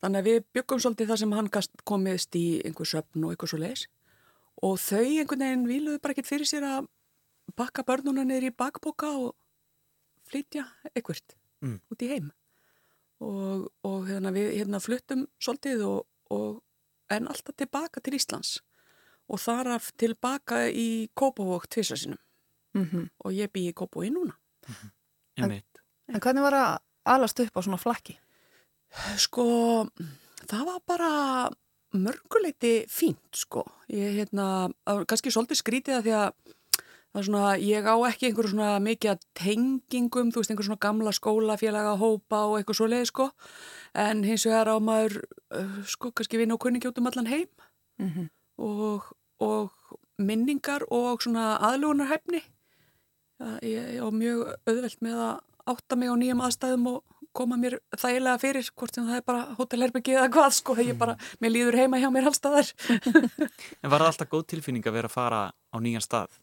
Þannig 0.03 0.19
að 0.21 0.27
við 0.29 0.43
byggum 0.55 0.81
svolítið 0.83 1.09
það 1.09 1.21
sem 1.23 1.33
hann 1.33 1.49
komist 1.85 2.37
í 2.37 2.61
einhver 2.67 2.87
söfn 2.87 3.25
og 3.25 3.33
eitthvað 3.33 3.51
svo 3.55 3.59
leiðis. 3.63 3.87
Og 4.63 4.77
þau 4.79 5.01
einhvern 5.03 5.41
veginn 5.47 5.65
viluðu 5.71 6.03
bara 6.03 6.13
ekkert 6.15 6.29
fyrir 6.29 6.47
sér 6.47 6.67
að 6.69 6.91
bakka 7.57 7.83
börnuna 7.83 8.25
niður 8.25 8.51
í 8.51 8.53
bakboka 8.55 9.11
og 9.19 9.35
flytja 10.31 10.67
eitthvað 10.95 11.23
Mm. 11.65 11.79
út 11.89 12.03
í 12.05 12.09
heim. 12.11 12.33
Og, 13.25 13.67
og 13.87 14.07
hérna, 14.09 14.33
við 14.35 14.53
hérna, 14.59 14.81
fluttum 14.83 15.27
svolítið 15.43 15.85
og, 15.89 16.01
og, 16.35 16.61
en 17.13 17.29
alltaf 17.31 17.57
tilbaka 17.57 18.03
til 18.05 18.17
Íslands. 18.19 18.59
Og 19.33 19.41
þar 19.41 19.75
af 19.79 19.91
tilbaka 20.01 20.67
í 20.69 21.09
Kópavók 21.17 21.69
tvisasinum. 21.73 22.21
Mm 22.75 23.09
Og 23.25 23.33
ég 23.33 23.53
bý 23.53 23.69
í 23.71 23.73
Kópavogi 23.77 24.11
núna. 24.13 24.37
einmitt. 25.39 25.81
En 26.09 26.21
hvernig 26.21 26.45
var 26.45 26.57
að 26.59 26.79
alast 27.05 27.41
upp 27.41 27.57
á 27.57 27.61
svona 27.65 27.81
flakki? 27.81 28.19
Sko, 29.19 29.45
það 30.47 30.67
var 30.69 30.81
bara 30.87 31.11
mörguleiti 31.95 32.85
fínt, 32.91 33.31
sko. 33.37 33.65
Ég, 33.89 34.19
hérna, 34.19 34.69
kannski 35.09 35.33
svolítið 35.33 35.61
skrítið 35.61 35.99
að 35.99 36.07
því 36.07 36.15
að 36.19 36.55
það 37.15 37.21
er 37.21 37.29
svona, 37.29 37.55
ég 37.63 37.87
á 37.87 37.97
ekki 38.11 38.29
einhverju 38.29 38.53
svona 38.53 38.71
mikið 38.83 39.25
tengingum, 39.39 40.33
þú 40.35 40.43
veist, 40.43 40.53
einhverju 40.53 40.71
svona 40.73 40.85
gamla 40.85 41.15
skólafélaga 41.15 41.95
hópa 42.01 42.45
og 42.51 42.59
eitthvað 42.59 42.81
svo 42.81 42.89
leið, 42.91 43.07
sko. 43.11 43.29
En 43.95 44.25
hins 44.27 44.47
vegar 44.49 44.73
á 44.75 44.77
maður, 44.83 45.21
uh, 45.55 45.77
sko, 45.87 46.11
kannski 46.11 46.41
vinna 46.41 46.59
og 46.59 46.65
kunningi 46.65 46.91
út 46.91 46.99
um 46.99 47.11
allan 47.11 47.31
heim 47.31 47.51
Mm 48.03 48.27
og, 48.59 49.03
og 49.43 49.99
minningar 50.19 50.85
og 50.95 51.23
svona 51.23 51.59
ég 53.67 53.99
á 53.99 54.09
mjög 54.15 54.55
auðvelt 54.69 55.03
með 55.03 55.19
að 55.19 55.35
átta 55.75 55.99
mig 55.99 56.13
á 56.13 56.15
nýjum 56.21 56.43
aðstæðum 56.45 56.87
og 56.93 57.03
koma 57.35 57.59
mér 57.59 57.81
þægilega 57.99 58.39
fyrir, 58.39 58.69
hvort 58.79 58.95
sem 58.95 59.09
það 59.09 59.19
er 59.19 59.27
bara 59.27 59.57
hótelherbyggið 59.59 60.21
eða 60.21 60.31
hvað, 60.37 60.51
sko, 60.55 60.77
ég 60.79 60.99
bara, 61.01 61.17
mér 61.43 61.51
líður 61.51 61.79
heima 61.81 61.99
hjá 61.99 62.07
mér 62.15 62.31
allstaðar. 62.31 62.71
En 63.83 63.91
var 63.91 64.05
það 64.05 64.11
alltaf 64.13 64.31
góð 64.31 64.45
tilfinning 64.53 64.87
að 64.87 65.01
vera 65.01 65.11
að 65.11 65.17
fara 65.17 65.41
á 65.51 65.77
nýjan 65.83 66.05
stað? 66.05 66.39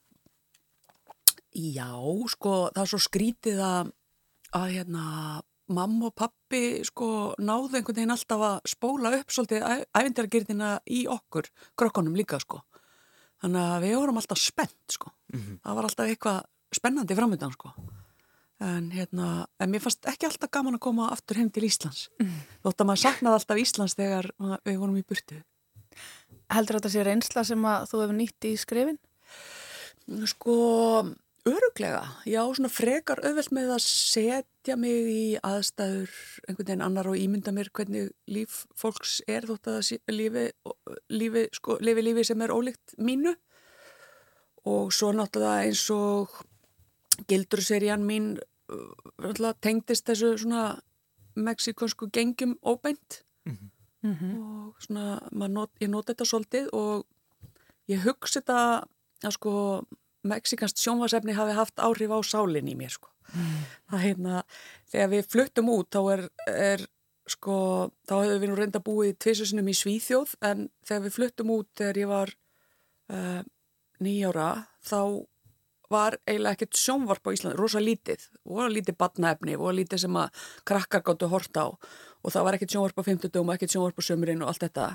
Já, 1.52 1.92
sko, 2.32 2.70
það 2.72 2.84
er 2.84 2.90
svo 2.94 3.00
skrítið 3.04 3.62
að, 3.66 3.94
að 4.56 4.68
hérna, 4.78 5.06
mamma 5.72 6.10
og 6.10 6.16
pappi, 6.16 6.82
sko, 6.88 7.08
náðu 7.44 7.80
einhvern 7.80 7.98
veginn 7.98 8.16
alltaf 8.16 8.44
að 8.48 8.60
spóla 8.72 9.14
upp 9.18 9.34
svolítið 9.36 9.66
æfindargirðina 9.92 10.74
í 10.92 11.06
okkur, 11.12 11.50
krokkonum 11.80 12.16
líka, 12.16 12.40
sko. 12.40 12.62
Þannig 13.42 13.68
að 13.74 13.84
við 13.88 13.98
vorum 13.98 14.22
alltaf 14.22 14.40
spennt, 14.40 14.96
sko. 14.96 15.12
Það 15.64 15.78
var 15.78 15.88
alltaf 15.90 16.12
eitthvað 16.12 16.42
spennandi 16.78 17.18
framöndan, 17.18 17.56
sko. 17.58 17.74
En 18.62 18.92
hérna, 18.94 19.48
en 19.60 19.72
mér 19.74 19.82
fannst 19.82 20.06
ekki 20.06 20.28
alltaf 20.28 20.52
gaman 20.54 20.78
að 20.78 20.84
koma 20.86 21.08
aftur 21.12 21.40
heim 21.40 21.50
til 21.50 21.66
Íslands. 21.66 22.10
Þótt 22.62 22.84
að 22.84 22.88
maður 22.92 23.02
saknaði 23.02 23.40
alltaf 23.40 23.58
Íslands 23.58 23.96
þegar 23.98 24.30
við 24.64 24.78
vorum 24.78 25.00
í 25.00 25.04
burtu. 25.04 25.40
Heldur 26.52 26.78
þetta 26.78 26.92
sé 26.94 27.04
reynsla 27.08 27.44
sem 27.48 27.66
að 27.66 27.88
þú 27.90 28.04
hefur 28.04 28.18
nýtt 28.20 28.48
í 28.48 28.54
skrifin? 28.62 29.00
Sko, 30.30 30.56
öruglega. 31.48 32.04
Já, 32.30 32.42
svona 32.54 32.70
frekar 32.70 33.22
auðvelt 33.26 33.54
með 33.56 33.72
að 33.76 33.84
setja 33.86 34.76
mig 34.78 35.08
í 35.10 35.24
aðstæður 35.42 36.12
einhvern 36.46 36.68
veginn 36.68 36.86
annar 36.86 37.10
og 37.10 37.18
ímynda 37.18 37.54
mér 37.56 37.72
hvernig 37.74 38.12
líf 38.30 38.66
fólks 38.78 39.20
er 39.28 39.48
þótt 39.50 39.72
að 39.72 40.14
lífi, 40.14 40.46
lífi, 41.10 41.48
sko, 41.58 41.80
lífi 41.82 42.06
lífi 42.06 42.28
sem 42.30 42.46
er 42.46 42.54
ólíkt 42.54 42.96
mínu. 43.02 43.34
Og 44.70 44.94
svo 44.94 45.10
náttúrulega 45.18 45.66
eins 45.66 45.88
og 45.90 46.44
gildurserían 47.30 48.06
mín 48.06 48.36
tengdist 49.62 50.06
þessu 50.08 50.36
svona 50.38 50.80
mexikonsku 51.36 52.10
gengjum 52.14 52.58
óbeint 52.62 53.24
og 54.02 54.78
svona, 54.82 55.20
not, 55.32 55.72
ég 55.82 55.90
nota 55.90 56.14
þetta 56.14 56.26
svolítið 56.26 56.70
og 56.74 57.06
ég 57.88 58.02
hugsa 58.06 58.40
þetta 58.40 58.60
að 59.22 59.36
sko 59.36 59.54
mexikanst 60.28 60.82
sjónvasefni 60.82 61.36
hafi 61.38 61.56
haft 61.58 61.82
áhrif 61.82 62.14
á 62.14 62.20
sálinn 62.26 62.70
í 62.72 62.76
mér 62.78 62.94
sko. 62.94 63.10
Það 63.92 64.04
hérna, 64.04 64.42
þegar 64.92 65.12
við 65.14 65.30
fluttum 65.32 65.72
út 65.72 65.90
þá 65.94 66.02
er, 66.16 66.24
er 66.52 66.86
sko, 67.30 67.56
þá 68.10 68.16
hefur 68.18 68.42
við 68.42 68.52
nú 68.52 68.60
reynda 68.60 68.84
búið 68.84 69.18
tvisasunum 69.24 69.72
í 69.72 69.76
Svíþjóð 69.78 70.36
en 70.48 70.68
þegar 70.88 71.04
við 71.06 71.18
fluttum 71.18 71.54
út 71.56 71.70
þegar 71.80 72.02
ég 72.02 72.12
var 72.12 72.34
uh, 73.14 73.42
nýjára 74.04 74.50
þá 74.84 75.02
var 75.92 76.18
eiginlega 76.24 76.56
ekkert 76.56 76.80
sjónvarp 76.80 77.28
á 77.28 77.34
Íslandi, 77.36 77.60
rosa 77.60 77.82
lítið, 77.84 78.24
voru 78.48 78.72
lítið 78.72 78.96
batnaefni, 79.00 79.58
voru 79.60 79.82
lítið 79.82 80.06
sem 80.06 80.18
að 80.20 80.46
krakkar 80.68 81.04
gáttu 81.04 81.28
horta 81.32 81.68
á. 81.68 81.70
Og 82.24 82.32
það 82.32 82.46
var 82.48 82.58
ekkert 82.58 82.76
sjónvarp 82.76 83.02
á 83.02 83.04
50 83.10 83.34
dögum, 83.34 83.52
ekkert 83.52 83.76
sjónvarp 83.76 84.00
á 84.00 84.04
sömurinn 84.08 84.44
og 84.46 84.52
allt 84.54 84.64
þetta. 84.64 84.86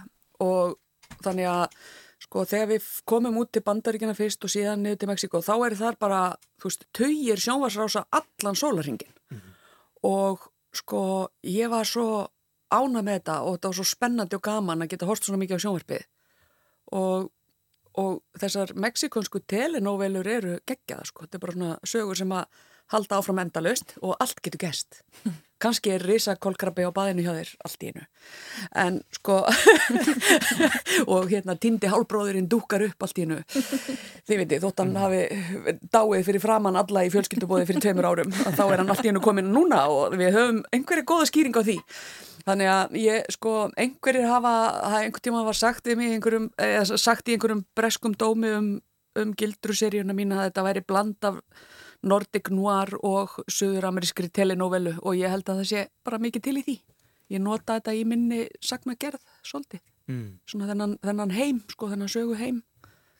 Og 0.40 0.76
þannig 1.20 1.50
að 1.50 1.76
sko 2.22 2.44
þegar 2.48 2.70
við 2.74 2.86
komum 3.04 3.36
út 3.42 3.52
til 3.52 3.64
bandaríkina 3.66 4.16
fyrst 4.16 4.44
og 4.46 4.52
síðan 4.52 4.82
niður 4.84 5.02
til 5.02 5.08
Mexiko 5.10 5.42
þá 5.44 5.54
er 5.66 5.76
það 5.76 5.98
bara, 6.00 6.20
þú 6.60 6.70
veist, 6.70 6.86
töyir 6.96 7.42
sjónvarsrása 7.42 8.06
allan 8.16 8.56
sólarringin 8.56 9.42
og 10.06 10.48
sko 10.76 11.02
ég 11.44 11.70
var 11.72 11.88
svo 11.88 12.26
ána 12.72 13.02
með 13.04 13.20
þetta 13.20 13.38
og 13.44 13.56
þetta 13.56 13.70
var 13.70 13.78
svo 13.78 13.86
spennandi 13.88 14.38
og 14.38 14.44
gaman 14.44 14.84
að 14.84 14.92
geta 14.92 15.08
horst 15.08 15.26
svona 15.26 15.40
mikið 15.42 15.60
á 15.60 15.64
sjónvarpið. 15.64 16.06
Og, 16.96 17.28
og 18.02 18.40
þessar 18.40 18.72
mexikonsku 18.78 19.42
telenóvelur 19.48 20.28
eru 20.30 20.56
geggjaða 20.66 21.06
sko, 21.08 21.26
þetta 21.26 21.38
er 21.38 21.44
bara 21.44 21.56
svona 21.56 21.76
sögur 21.86 22.18
sem 22.18 22.34
að 22.34 22.64
halda 22.92 23.20
áfram 23.20 23.42
endalust 23.42 23.96
og 24.02 24.16
allt 24.20 24.42
getur 24.44 24.66
gæst 24.68 25.02
kannski 25.62 25.94
er 25.94 26.04
risa 26.04 26.34
kólkrabbi 26.36 26.84
á 26.84 26.92
baðinu 26.92 27.24
hjá 27.24 27.32
þér 27.32 27.50
allt 27.64 27.84
í 27.84 27.90
einu. 27.90 28.02
En 28.76 28.98
sko 29.14 29.38
og 31.14 31.30
hérna 31.30 31.56
tindi 31.60 31.88
hálbróðurinn 31.88 32.48
dúkar 32.52 32.84
upp 32.84 33.06
allt 33.06 33.20
í 33.20 33.24
einu. 33.24 33.38
Þið 34.28 34.42
veitir, 34.42 34.60
þótt 34.64 34.82
hann 34.82 34.94
hafi 35.00 35.22
dáið 35.94 36.26
fyrir 36.28 36.44
framann 36.44 36.76
alla 36.76 37.06
í 37.06 37.12
fjölskyldubóði 37.14 37.68
fyrir 37.70 37.86
tveimur 37.86 38.10
árum, 38.10 38.34
þá 38.36 38.64
er 38.66 38.82
hann 38.82 38.92
allt 38.92 39.06
í 39.06 39.12
einu 39.12 39.22
komin 39.24 39.48
núna 39.54 39.86
og 39.92 40.16
við 40.20 40.36
höfum 40.36 40.60
einhverja 40.76 41.08
góða 41.08 41.30
skýring 41.30 41.56
á 41.56 41.62
því. 41.64 41.78
Þannig 42.46 42.70
að 42.70 42.98
ég 43.00 43.32
sko 43.34 43.54
einhverjir 43.74 44.28
hafa, 44.30 44.52
það 44.84 45.06
einhver 45.06 45.24
tíma 45.24 45.46
var 45.48 45.56
sagt 45.58 45.88
í 45.88 45.96
einhverjum, 45.96 46.50
eða 46.62 47.00
sagt 47.00 47.26
í 47.26 47.34
einhverjum 47.34 47.64
breskum 47.74 48.14
dómi 48.14 48.52
um, 48.54 48.68
um 49.18 49.32
gildruseríuna 49.40 50.14
mín 50.14 50.36
að 50.36 50.50
þetta 50.50 50.68
væri 50.68 50.84
bland 50.86 51.26
af 51.26 51.40
Nordic 52.06 52.50
Noir 52.54 52.94
og 53.02 53.40
söðuramerískri 53.50 54.30
telenóvelu 54.30 54.96
og 55.02 55.18
ég 55.18 55.32
held 55.32 55.48
að 55.48 55.62
það 55.62 55.70
sé 55.72 55.84
bara 56.06 56.20
mikið 56.22 56.46
til 56.46 56.56
í 56.60 56.64
því. 56.66 56.76
Ég 57.34 57.42
nota 57.42 57.78
þetta 57.78 57.94
í 57.98 58.04
minni 58.06 58.44
sagnagerð 58.62 59.22
svolítið. 59.46 59.82
Mm. 60.06 60.26
Svona 60.46 60.68
þennan, 60.70 60.98
þennan 61.02 61.34
heim, 61.34 61.62
sko, 61.72 61.88
þennan 61.90 62.12
sögu 62.12 62.36
heim. 62.38 62.60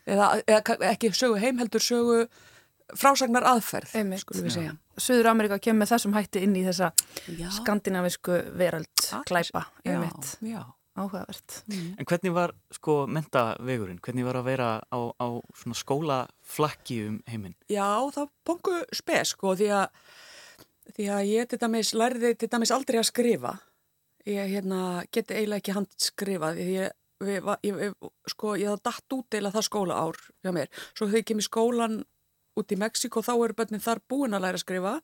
Eða, 0.07 0.29
eða 0.46 0.77
ekki 0.92 1.11
sögu 1.18 1.40
heim, 1.42 1.59
heldur 1.59 1.83
sögu 1.83 2.20
frásagnar 2.94 3.42
aðferð, 3.51 3.96
Einmitt. 3.99 4.22
skulum 4.22 4.46
við 4.46 4.55
segja. 4.55 4.77
Suður 5.03 5.33
Amerika 5.33 5.59
kemur 5.59 5.83
með 5.83 5.92
þessum 5.96 6.14
hætti 6.14 6.42
inn 6.46 6.55
í 6.55 6.62
þessa 6.68 6.92
já. 7.35 7.49
skandinavisku 7.59 8.38
veröld 8.57 9.09
glæpa. 9.27 9.66
Já, 9.83 9.99
já. 10.46 10.62
Áhugavert. 10.96 11.62
Mm. 11.68 11.94
En 12.00 12.09
hvernig 12.09 12.32
var 12.32 12.54
sko 12.72 12.94
mentavegurinn? 13.12 14.00
Hvernig 14.00 14.24
var 14.24 14.38
að 14.40 14.46
vera 14.48 14.68
á, 14.80 14.98
á 15.20 15.28
svona 15.52 15.76
skólaflakki 15.76 17.00
um 17.11 17.18
heiminn? 17.28 17.56
Já, 17.68 18.00
það 18.14 18.30
pongu 18.48 18.78
spes 18.96 19.35
sko 19.35 19.52
því 19.61 19.68
að, 19.76 20.04
því 20.96 21.09
að 21.12 21.32
ég 21.32 21.50
til 21.50 21.61
dæmis 21.61 21.92
lærði 21.92 22.32
til 22.40 22.48
dæmis 22.52 22.72
aldrei 22.72 23.00
að 23.02 23.11
skrifa. 23.11 23.52
Ég 24.26 24.54
hérna, 24.56 24.80
geti 25.12 25.37
eiginlega 25.37 25.62
ekki 25.62 25.76
handskrifað 25.76 26.61
því 26.62 26.70
ég, 26.72 26.94
við, 27.22 27.50
ég, 27.68 27.82
ég, 27.87 28.12
sko, 28.32 28.54
ég 28.56 28.72
það 28.72 28.85
dætt 28.88 29.16
út 29.18 29.37
eila 29.38 29.52
það 29.54 29.68
skóla 29.68 29.98
ár 30.00 30.22
hjá 30.40 30.54
mér. 30.56 30.72
Svo 30.96 31.11
þegar 31.11 31.20
ég 31.20 31.28
kem 31.28 31.44
í 31.44 31.46
skólan 31.46 32.00
út 32.56 32.72
í 32.72 32.80
Mexiko 32.80 33.20
þá 33.20 33.35
eru 33.37 33.59
börnin 33.59 33.85
þar 33.85 34.00
búin 34.09 34.37
að 34.37 34.46
læra 34.46 34.59
að 34.59 34.64
skrifa 34.64 34.94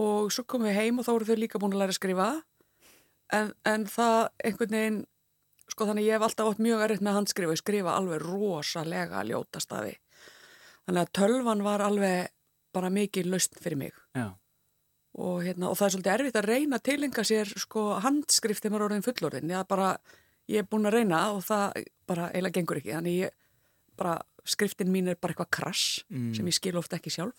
og 0.00 0.30
svo 0.32 0.46
komum 0.46 0.70
við 0.70 0.78
heim 0.78 1.02
og 1.02 1.06
þá 1.08 1.12
eru 1.16 1.28
þau 1.28 1.40
líka 1.42 1.60
búin 1.60 1.74
að 1.74 1.82
læra 1.82 1.94
að 1.96 1.98
skrifa 1.98 2.28
en, 3.36 3.54
en 3.68 3.86
það 3.90 4.18
einhvern 4.44 4.76
veginn 4.76 5.00
sko 5.70 5.86
þannig 5.88 6.08
ég 6.08 6.18
hef 6.18 6.26
alltaf 6.26 6.50
átt 6.50 6.62
mjög 6.62 6.84
erriðt 6.84 7.04
með 7.06 7.16
handskrifa 7.18 7.54
og 7.54 7.60
skrifa 7.60 7.96
alveg 7.96 8.22
rosalega 8.24 9.22
ljóta 9.26 9.62
stafi. 9.62 9.94
Þannig 10.86 11.02
að 11.04 11.12
tölvan 11.18 11.64
var 11.64 11.84
alveg 11.84 12.30
bara 12.74 12.90
mikið 12.92 13.28
lausn 13.30 13.58
fyrir 13.60 13.78
mig. 13.78 13.98
Og, 15.20 15.42
hérna, 15.42 15.70
og 15.70 15.78
það 15.78 15.86
er 15.86 15.94
svolítið 15.94 16.12
erfitt 16.14 16.38
að 16.38 16.48
reyna 16.48 16.78
að 16.78 16.86
tilenga 16.86 17.24
sér 17.26 17.52
sko 17.58 17.84
handskrift 18.02 18.62
þegar 18.62 18.74
maður 18.74 18.84
er 18.84 18.88
orðin 18.88 19.06
fullorðin 19.06 19.52
ég, 19.52 19.68
bara, 19.70 19.88
ég 20.50 20.62
er 20.62 20.68
búin 20.70 20.86
að 20.86 20.96
reyna 20.98 21.22
og 21.34 21.42
það 21.46 21.80
bara 22.10 22.28
eiginlega 22.30 22.58
gengur 22.58 22.80
ekki. 22.80 22.94
Þannig 22.94 23.18
ég 23.18 23.38
bara 24.00 24.16
skriftin 24.46 24.92
mín 24.92 25.10
er 25.10 25.18
bara 25.20 25.34
eitthvað 25.34 25.52
krass 25.58 25.86
mm. 26.08 26.32
sem 26.38 26.50
ég 26.50 26.56
skil 26.56 26.76
ofta 26.80 26.98
ekki 26.98 27.14
sjálf. 27.14 27.36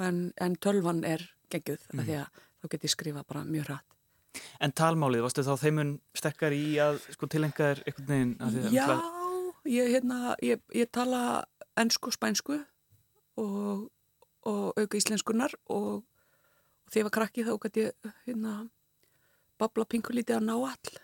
En, 0.00 0.30
en 0.40 0.54
tölvan 0.56 1.02
er 1.04 1.26
gengjuð 1.52 1.82
mm. 1.92 2.04
því 2.06 2.20
að 2.22 2.44
þá 2.62 2.70
get 2.72 2.86
ég 2.86 2.94
skrifa 2.94 3.26
bara 3.28 3.42
mjög 3.44 3.68
hratt 3.68 3.91
En 4.64 4.72
talmálið, 4.72 5.24
varstu 5.26 5.44
þá 5.44 5.54
þeimun 5.60 5.96
stekkar 6.16 6.54
í 6.56 6.64
að 6.80 7.00
sko 7.12 7.28
tilenga 7.28 7.72
þér 7.72 7.82
einhvern 7.86 8.08
veginn? 8.08 8.72
Já, 8.72 8.86
ég, 9.68 9.90
hérna, 9.92 10.36
ég, 10.44 10.62
ég 10.76 10.90
tala 10.92 11.44
ennsku 11.78 12.12
spænsku 12.14 12.58
og, 13.40 13.88
og 14.48 14.62
auka 14.78 14.98
íslenskunar 14.98 15.54
og, 15.68 16.02
og 16.02 16.92
þegar 16.92 17.02
ég 17.02 17.08
var 17.08 17.16
krakki 17.18 17.46
þá 17.46 17.52
gæti 17.66 17.86
ég 17.86 18.12
hérna 18.26 18.56
babla 19.60 19.86
pingulítið 19.88 20.40
að 20.40 20.46
ná 20.48 20.54
all 20.56 21.00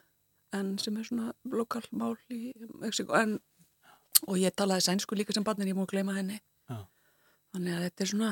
en 0.58 0.72
sem 0.80 0.96
er 0.96 1.06
svona 1.06 1.32
lokal 1.52 1.84
mál 1.92 2.16
í 2.32 2.54
Mexiko 2.80 3.16
en 3.18 3.38
og 4.26 4.38
ég 4.40 4.54
talaði 4.56 4.86
sænsku 4.86 5.18
líka 5.18 5.34
sem 5.36 5.44
barn 5.46 5.62
en 5.62 5.70
ég 5.70 5.76
múi 5.76 5.86
að 5.86 5.92
gleyma 5.92 6.16
henni 6.16 6.38
Já. 6.40 6.78
þannig 7.54 7.76
að 7.76 7.84
þetta 7.86 8.04
er 8.04 8.10
svona 8.12 8.30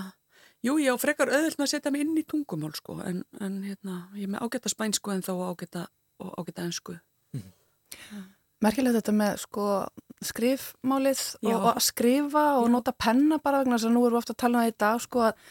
Jú, 0.66 0.78
ég 0.82 0.90
á 0.90 0.96
frekar 0.98 1.30
öðvöld 1.30 1.60
með 1.60 1.66
að 1.66 1.72
setja 1.74 1.92
mig 1.94 2.02
inn 2.02 2.16
í 2.18 2.24
tungumál 2.26 2.72
sko, 2.74 2.98
en, 3.06 3.20
en 3.38 3.60
hérna, 3.62 4.00
ég 4.18 4.26
er 4.26 4.32
með 4.32 4.46
ágæta 4.46 4.72
spænsku 4.72 5.12
en 5.14 5.22
þá 5.22 5.34
ágæta, 5.46 5.84
ágæta 6.18 6.64
ennsku. 6.66 6.96
Mm. 7.36 7.52
Ja. 8.10 8.22
Merkilegt 8.64 8.96
þetta 8.96 9.14
með 9.14 9.38
sko 9.44 9.66
skrifmálið 10.24 11.22
og, 11.44 11.50
og 11.52 11.70
að 11.74 11.82
skrifa 11.84 12.44
og 12.56 12.66
Já. 12.66 12.72
nota 12.72 12.94
penna 12.96 13.38
bara 13.42 13.60
vegna 13.60 13.76
þess 13.76 13.90
að 13.90 13.94
nú 13.94 14.04
erum 14.06 14.16
við 14.16 14.22
ofta 14.22 14.32
að 14.32 14.42
tala 14.42 14.56
um 14.56 14.64
það 14.64 14.70
í 14.70 14.76
dag 14.82 15.02
sko 15.04 15.24
að 15.26 15.42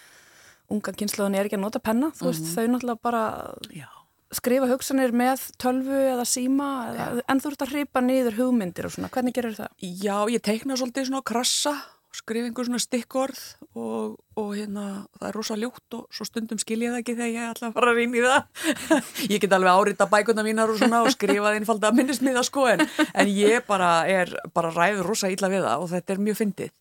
unga 0.75 0.93
kynnslóðin 0.99 1.37
er 1.37 1.47
ekki 1.47 1.59
að 1.59 1.63
nota 1.67 1.81
penna, 1.85 2.09
þú 2.17 2.31
veist, 2.31 2.41
mm 2.41 2.47
-hmm. 2.47 2.55
þau 2.55 2.65
náttúrulega 2.73 3.01
bara 3.01 3.23
Já. 3.69 3.89
skrifa 4.31 4.67
hugsanir 4.67 5.11
með 5.13 5.39
tölvu 5.61 5.99
eða 6.13 6.25
síma 6.25 6.69
eða, 6.89 7.21
en 7.29 7.39
þú 7.39 7.51
ert 7.51 7.61
að 7.61 7.71
hripa 7.71 8.01
niður 8.01 8.37
hugmyndir 8.39 8.85
og 8.85 8.91
svona, 8.91 9.09
hvernig 9.09 9.33
gerir 9.33 9.53
það? 9.53 9.69
Já, 9.79 10.17
ég 10.29 10.41
teikna 10.41 10.75
svolítið 10.75 11.05
svona 11.05 11.21
krassa 11.21 11.75
skrifa 12.15 12.49
einhver 12.49 12.67
svona 12.67 12.81
stikkorð 12.81 13.41
og, 13.75 14.15
og 14.39 14.51
hérna, 14.55 14.85
það 15.19 15.27
er 15.29 15.37
rosa 15.37 15.57
ljótt 15.59 15.97
og 15.97 16.05
svo 16.15 16.27
stundum 16.27 16.61
skil 16.61 16.79
ég 16.83 16.93
það 16.93 17.01
ekki 17.01 17.17
þegar 17.17 17.33
ég 17.33 17.49
ætla 17.51 17.69
að 17.69 17.75
fara 17.77 17.93
að 17.93 17.99
rýna 18.01 18.19
í 18.19 18.23
það. 18.25 18.69
Ég 19.33 19.43
get 19.43 19.55
alveg 19.57 19.81
árita 19.81 20.09
bækuna 20.11 20.45
mínar 20.45 20.71
og 20.71 20.79
svona 20.79 21.03
og 21.05 21.11
skrifa 21.13 21.53
einfalda 21.55 21.91
minnismiða 21.95 22.45
sko 22.47 22.67
en, 22.71 22.85
en 23.13 23.31
ég 23.31 23.65
bara 23.67 23.91
er 24.11 24.31
bara 24.55 24.73
ræður 24.73 25.11
rosa 25.11 25.31
illa 25.33 25.51
við 25.51 25.67
það 25.67 25.85
og 25.85 25.91
þetta 25.93 26.15
er 26.15 26.25
mjög 26.29 26.41
fyndið 26.41 26.73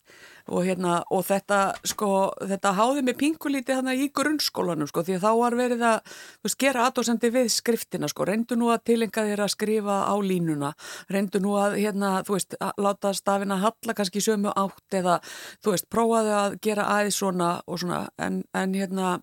og, 0.51 0.65
hérna, 0.67 0.99
og 1.15 1.25
þetta, 1.25 1.59
sko, 1.89 2.09
þetta 2.45 2.73
háði 2.77 3.05
mig 3.07 3.17
pingulítið 3.21 3.79
þannig 3.81 4.03
í 4.05 4.09
grunnskólanum 4.17 4.89
sko, 4.91 5.05
því 5.07 5.17
að 5.17 5.25
þá 5.25 5.31
var 5.41 5.57
verið 5.59 5.85
að 5.89 6.17
veist, 6.45 6.59
gera 6.61 6.85
aðdóðsendi 6.89 7.31
við 7.35 7.49
skriftina, 7.55 8.11
sko, 8.13 8.27
reyndu 8.29 8.59
nú 8.61 8.69
að 8.75 8.85
tilenga 8.91 9.25
þér 9.31 9.45
að 9.47 9.55
skrifa 9.55 10.01
á 10.05 10.15
línuna. 10.21 10.75
Reyndu 11.13 11.41
nú 11.45 11.57
að, 11.61 11.79
hérna, 11.81 12.13
þú 12.27 12.37
veist 12.37 12.59
láta 12.61 13.15
stafina 13.17 13.61
halla 13.63 13.97
kannski 13.97 14.21
í 14.21 14.27
sömu 14.27 14.53
átt 14.53 14.99
eða, 15.01 15.21
þú 15.65 15.77
veist, 15.77 15.89
prófaðu 15.93 16.37
að 16.41 16.59
gera 16.67 16.91
aðeins 16.99 17.23
svona 17.23 17.51
og 17.65 17.81
svona, 17.81 18.05
en, 18.21 18.43
en 18.53 18.77
hérna 18.77 19.17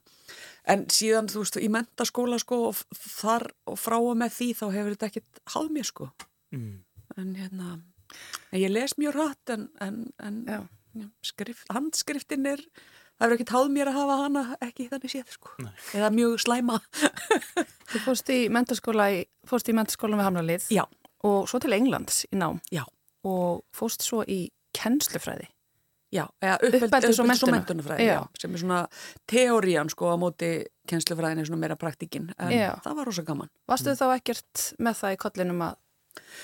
en 0.69 0.87
síðan, 0.93 1.29
þú 1.29 1.45
veist, 1.45 1.61
í 1.61 1.69
mentaskóla, 1.73 2.41
sko, 2.41 2.63
og 2.71 2.81
þar 2.97 3.49
og 3.69 3.79
frá 3.81 3.99
og 3.99 4.17
með 4.17 4.37
því 4.39 4.51
þá 4.57 4.65
hefur 4.73 4.93
þetta 4.95 5.11
ekkit 5.11 5.45
háð 5.53 5.71
mér, 5.77 5.89
sko. 5.89 6.11
Mm. 6.51 6.81
en 7.15 7.35
hérna 7.35 7.77
en 8.51 8.59
ég 8.59 8.71
les 8.71 8.93
mjög 8.99 9.15
rætt 9.15 9.53
en, 9.55 9.69
en, 9.79 9.99
en 10.19 10.67
skrif, 11.25 11.63
handskriftin 11.73 12.49
er 12.51 12.63
það 13.21 13.27
er 13.27 13.35
ekki 13.35 13.47
táð 13.51 13.69
mér 13.73 13.91
að 13.91 13.99
hafa 13.99 14.17
hana 14.23 14.43
ekki 14.65 14.87
þannig 14.91 15.13
séð 15.13 15.35
sko, 15.35 15.53
Nei. 15.61 15.71
eða 15.99 16.09
mjög 16.15 16.41
slæma 16.41 16.79
Þú 17.91 18.03
fórst 18.07 18.33
í 18.33 18.39
mentaskóla 18.53 19.07
fórst 19.47 19.69
í 19.69 19.77
mentaskóla 19.77 20.17
með 20.17 20.29
Hamralið 20.29 20.67
Já. 20.73 20.83
og 21.27 21.49
svo 21.51 21.61
til 21.61 21.75
Englands 21.77 22.23
í 22.31 22.39
nám 22.41 22.61
Já. 22.73 22.83
og 23.27 23.63
fórst 23.75 24.05
svo 24.07 24.23
í 24.25 24.43
kennslufræði 24.77 25.49
Já, 26.11 26.25
eða 26.43 26.57
uppeldis 26.67 27.21
og 27.23 27.53
mentunafræði 27.53 28.07
sem 28.41 28.55
er 28.55 28.59
svona 28.59 28.79
teórian 29.31 29.91
sko 29.91 30.09
á 30.11 30.15
móti 30.19 30.49
kennslufræðin 30.89 31.39
er 31.39 31.47
svona 31.47 31.61
meira 31.61 31.77
praktikinn 31.79 32.33
en 32.35 32.51
Já. 32.51 32.73
það 32.83 32.97
var 32.97 33.07
rosa 33.07 33.23
gaman 33.27 33.51
Varstu 33.69 33.93
mm. 33.93 33.99
þá 34.01 34.17
ekkert 34.17 34.65
með 34.81 34.99
það 35.03 35.15
í 35.15 35.21
kollinum 35.21 35.63
að 35.69 35.77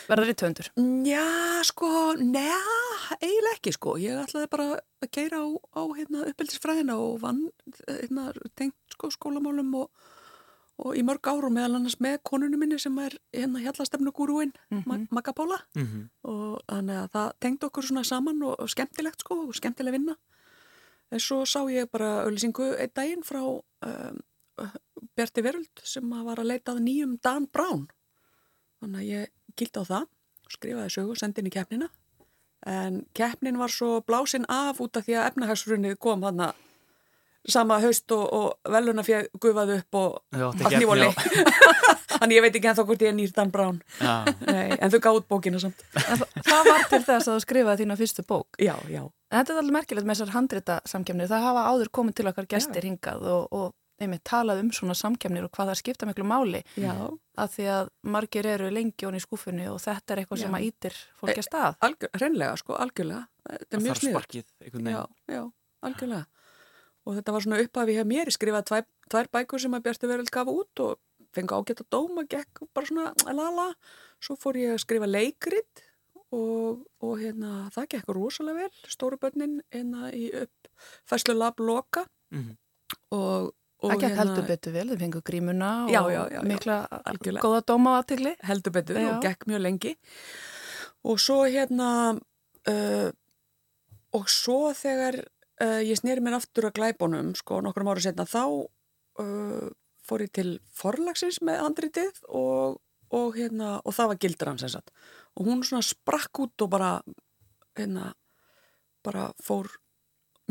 verða 0.07 0.27
rítvöndur? 0.27 0.69
Já, 1.07 1.23
sko, 1.67 1.89
neða, 2.19 2.75
eiginlega 3.19 3.55
ekki, 3.55 3.73
sko. 3.75 3.95
Ég 4.01 4.19
ætlaði 4.21 4.51
bara 4.51 4.67
að 4.77 5.09
keira 5.13 5.41
á, 5.43 5.47
á 5.75 5.81
hérna, 5.97 6.27
uppeldisfræðina 6.31 6.99
og 7.01 7.17
vann 7.23 7.47
hérna, 7.87 8.29
tengt 8.59 8.77
sko, 8.95 9.11
skólamálum 9.15 9.73
og, 9.81 10.05
og 10.83 10.95
í 10.97 11.03
mörg 11.05 11.27
árum 11.27 11.57
meðal 11.57 11.79
annars 11.79 11.97
með 12.03 12.19
konunum 12.27 12.63
minni 12.63 12.79
sem 12.81 12.95
er 13.03 13.17
hérna 13.35 13.63
hjallastefnu 13.65 14.13
gúrúin, 14.15 14.53
mm 14.69 14.83
-hmm. 14.83 15.07
Magapála 15.11 15.59
mm 15.75 15.85
-hmm. 15.85 16.07
og 16.23 16.61
þannig 16.67 16.97
að 17.03 17.11
það 17.11 17.31
tengt 17.39 17.63
okkur 17.63 17.83
svona 17.83 18.03
saman 18.03 18.43
og, 18.43 18.59
og 18.59 18.69
skemmtilegt, 18.69 19.19
sko, 19.19 19.35
og 19.47 19.55
skemmtileg 19.55 19.91
vinna. 19.91 20.15
En 21.11 21.19
svo 21.19 21.45
sá 21.45 21.59
ég 21.71 21.89
bara 21.91 22.25
auðlýsingu 22.25 22.75
einn 22.77 22.91
daginn 22.95 23.23
frá 23.23 23.41
um, 23.41 24.19
Berti 25.15 25.41
Veröld 25.41 25.83
sem 25.83 26.09
var 26.09 26.39
að 26.39 26.49
leitað 26.51 26.81
nýjum 26.83 27.17
Dan 27.23 27.45
Brown. 27.45 27.87
Þannig 28.81 28.99
að 28.99 29.09
ég 29.09 29.36
gilt 29.59 29.77
á 29.79 29.83
það, 29.87 30.05
skrifaði 30.53 30.93
sögu, 30.97 31.15
sendin 31.19 31.49
í 31.49 31.53
keppnina. 31.53 31.89
En 32.67 33.03
keppnin 33.15 33.59
var 33.61 33.69
svo 33.71 33.99
blásin 34.01 34.45
af 34.49 34.79
út 34.83 34.97
af 34.97 35.05
því 35.05 35.17
að 35.19 35.27
efnahagsrunnið 35.31 35.97
kom 36.01 36.23
hann 36.25 36.41
sama 37.47 37.77
haust 37.79 38.11
og, 38.11 38.23
og 38.33 38.71
veluna 38.73 39.03
fyrir 39.07 39.29
gufaði 39.39 39.77
upp 39.79 39.95
og 39.95 40.17
allt 40.35 40.73
nývoli 40.81 41.05
þannig 42.17 42.35
ég 42.35 42.43
veit 42.43 42.57
ekki 42.57 42.67
ennþá 42.71 42.83
hvort 42.89 43.03
ég 43.05 43.11
er 43.13 43.15
nýr 43.15 43.31
Dan 43.35 43.51
Brown. 43.53 43.77
Já, 44.01 44.25
Nei, 44.49 44.73
en 44.81 44.91
þau 44.91 44.99
gáðu 45.05 45.21
bókina 45.31 45.61
samt. 45.61 45.79
En 45.95 46.19
þa- 46.19 46.27
Hvað 46.47 46.67
var 46.71 46.83
til 46.91 46.99
þess 47.05 47.29
að 47.29 47.37
þú 47.37 47.43
skrifaði 47.45 47.85
þína 47.85 47.97
fyrstu 48.01 48.25
bók? 48.27 48.57
já, 48.59 48.73
já, 48.91 49.03
En 49.31 49.39
þetta 49.39 49.53
er 49.53 49.59
alveg 49.61 49.75
merkilegt 49.77 50.07
með 50.09 50.17
þessar 50.17 50.33
handrita 50.35 50.75
samkemnir. 50.91 51.29
Það 51.31 51.45
hafa 51.47 51.63
áður 51.71 51.89
komið 51.99 52.17
til 52.19 52.27
okkar 52.33 52.49
gestir 52.51 52.87
hingað 52.89 53.25
og, 53.31 53.47
og 53.51 53.73
einmitt 54.01 54.23
talað 54.27 54.61
um 54.63 54.71
svona 54.75 54.95
samkemnir 54.97 55.47
og 55.47 55.51
hvað 55.55 55.71
það 55.71 55.79
skipta 55.81 56.09
miklu 56.09 56.25
máli. 56.27 56.63
Já. 56.77 56.93
að 57.37 57.51
því 57.53 57.65
að 57.69 57.89
margir 58.15 58.47
eru 58.49 58.69
lengi 58.73 59.05
honni 59.05 59.19
í 59.21 59.23
skúfunni 59.23 59.67
og 59.69 59.77
þetta 59.83 60.13
er 60.13 60.21
eitthvað 60.23 60.39
Já. 60.39 60.43
sem 60.45 60.57
að 60.57 60.65
ítir 60.67 60.95
fólki 61.19 61.41
að 61.41 61.45
stað. 61.45 61.75
Algjör, 61.85 62.11
hreinlega 62.17 62.55
sko, 62.57 62.77
algjörlega. 62.81 63.27
Þetta 63.47 63.57
er 63.61 63.67
það 63.69 63.83
mjög 63.83 63.91
þarf 63.91 64.01
sniður 64.01 64.15
sparkið 64.15 64.47
einhvern 64.63 64.89
já, 64.89 65.01
veginn. 65.01 65.35
Já, 65.35 65.43
algjörlega. 65.89 66.25
Og 67.07 67.17
þetta 67.17 67.35
var 67.35 67.45
svona 67.45 67.59
upphafi 67.63 67.97
hjá 67.97 68.05
mér. 68.09 68.31
Ég 68.31 68.35
skrifaði 68.35 68.67
tvær, 68.71 68.87
tvær 69.13 69.29
bækur 69.37 69.63
sem 69.63 69.77
að 69.77 69.83
Bjarti 69.85 70.09
Veröld 70.09 70.31
gaf 70.33 70.49
út 70.51 70.83
og 70.83 70.97
fengi 71.37 71.55
ágætt 71.55 71.83
að 71.85 71.91
dóma 71.93 72.25
gekk 72.27 72.63
bara 72.75 72.89
svona 72.89 73.35
lala. 73.37 73.67
Svo 74.23 74.35
fór 74.39 74.57
ég 74.59 74.73
að 74.73 74.81
skrifa 74.83 75.07
leikrit 75.07 75.83
og, 76.35 76.83
og 77.05 77.13
hérna 77.21 77.67
það 77.75 77.91
gekk 77.93 78.11
rosalega 78.17 78.65
vel. 78.65 78.81
Stóru 78.91 79.19
börnin 79.21 79.61
hérna 79.71 80.11
í 80.11 80.27
uppfæslu 80.41 81.37
lab 81.37 81.61
loka. 81.63 82.07
Mhm. 82.33 82.57
og, 83.15 83.53
og 83.53 83.53
Það 83.77 83.99
gekk 84.01 84.17
heldur 84.17 84.45
betur 84.47 84.73
vel, 84.73 84.87
þau 84.89 84.99
fengu 85.03 85.21
grímuna 85.21 85.71
og 85.85 85.91
Já, 85.93 86.01
já, 86.09 86.21
já, 86.33 86.39
mikla 86.49 86.77
góða 87.43 87.61
dóma 87.69 87.97
aðtegli. 87.99 88.33
heldur 88.47 88.73
betur 88.73 88.97
og 89.03 89.19
gekk 89.21 89.45
mjög 89.49 89.61
lengi. 89.61 89.91
Og 91.05 91.19
svo 91.21 91.43
hérna 91.45 91.89
uh, 92.17 93.09
og 94.17 94.31
svo 94.33 94.71
þegar 94.73 95.19
uh, 95.61 95.81
ég 95.85 95.99
sneri 95.99 96.23
mér 96.25 96.39
aftur 96.39 96.69
að 96.71 96.79
glæbunum 96.79 97.35
sko 97.37 97.61
nokkrum 97.61 97.91
ára 97.91 98.01
setna 98.01 98.25
þá 98.25 98.43
uh, 99.21 99.69
fór 100.07 100.25
ég 100.25 100.33
til 100.33 100.57
forlagsins 100.73 101.41
með 101.45 101.61
handritið 101.65 102.21
og, 102.29 102.79
og 103.13 103.37
hérna 103.37 103.77
og 103.83 103.93
það 103.93 104.13
var 104.13 104.21
gildran 104.23 104.61
sem 104.61 104.71
sagt. 104.73 104.89
Og 105.37 105.49
hún 105.49 105.61
svona 105.61 105.85
sprakk 105.85 106.47
út 106.47 106.65
og 106.65 106.71
bara 106.73 106.95
hérna 107.77 108.13
bara 109.05 109.29
fór 109.43 109.69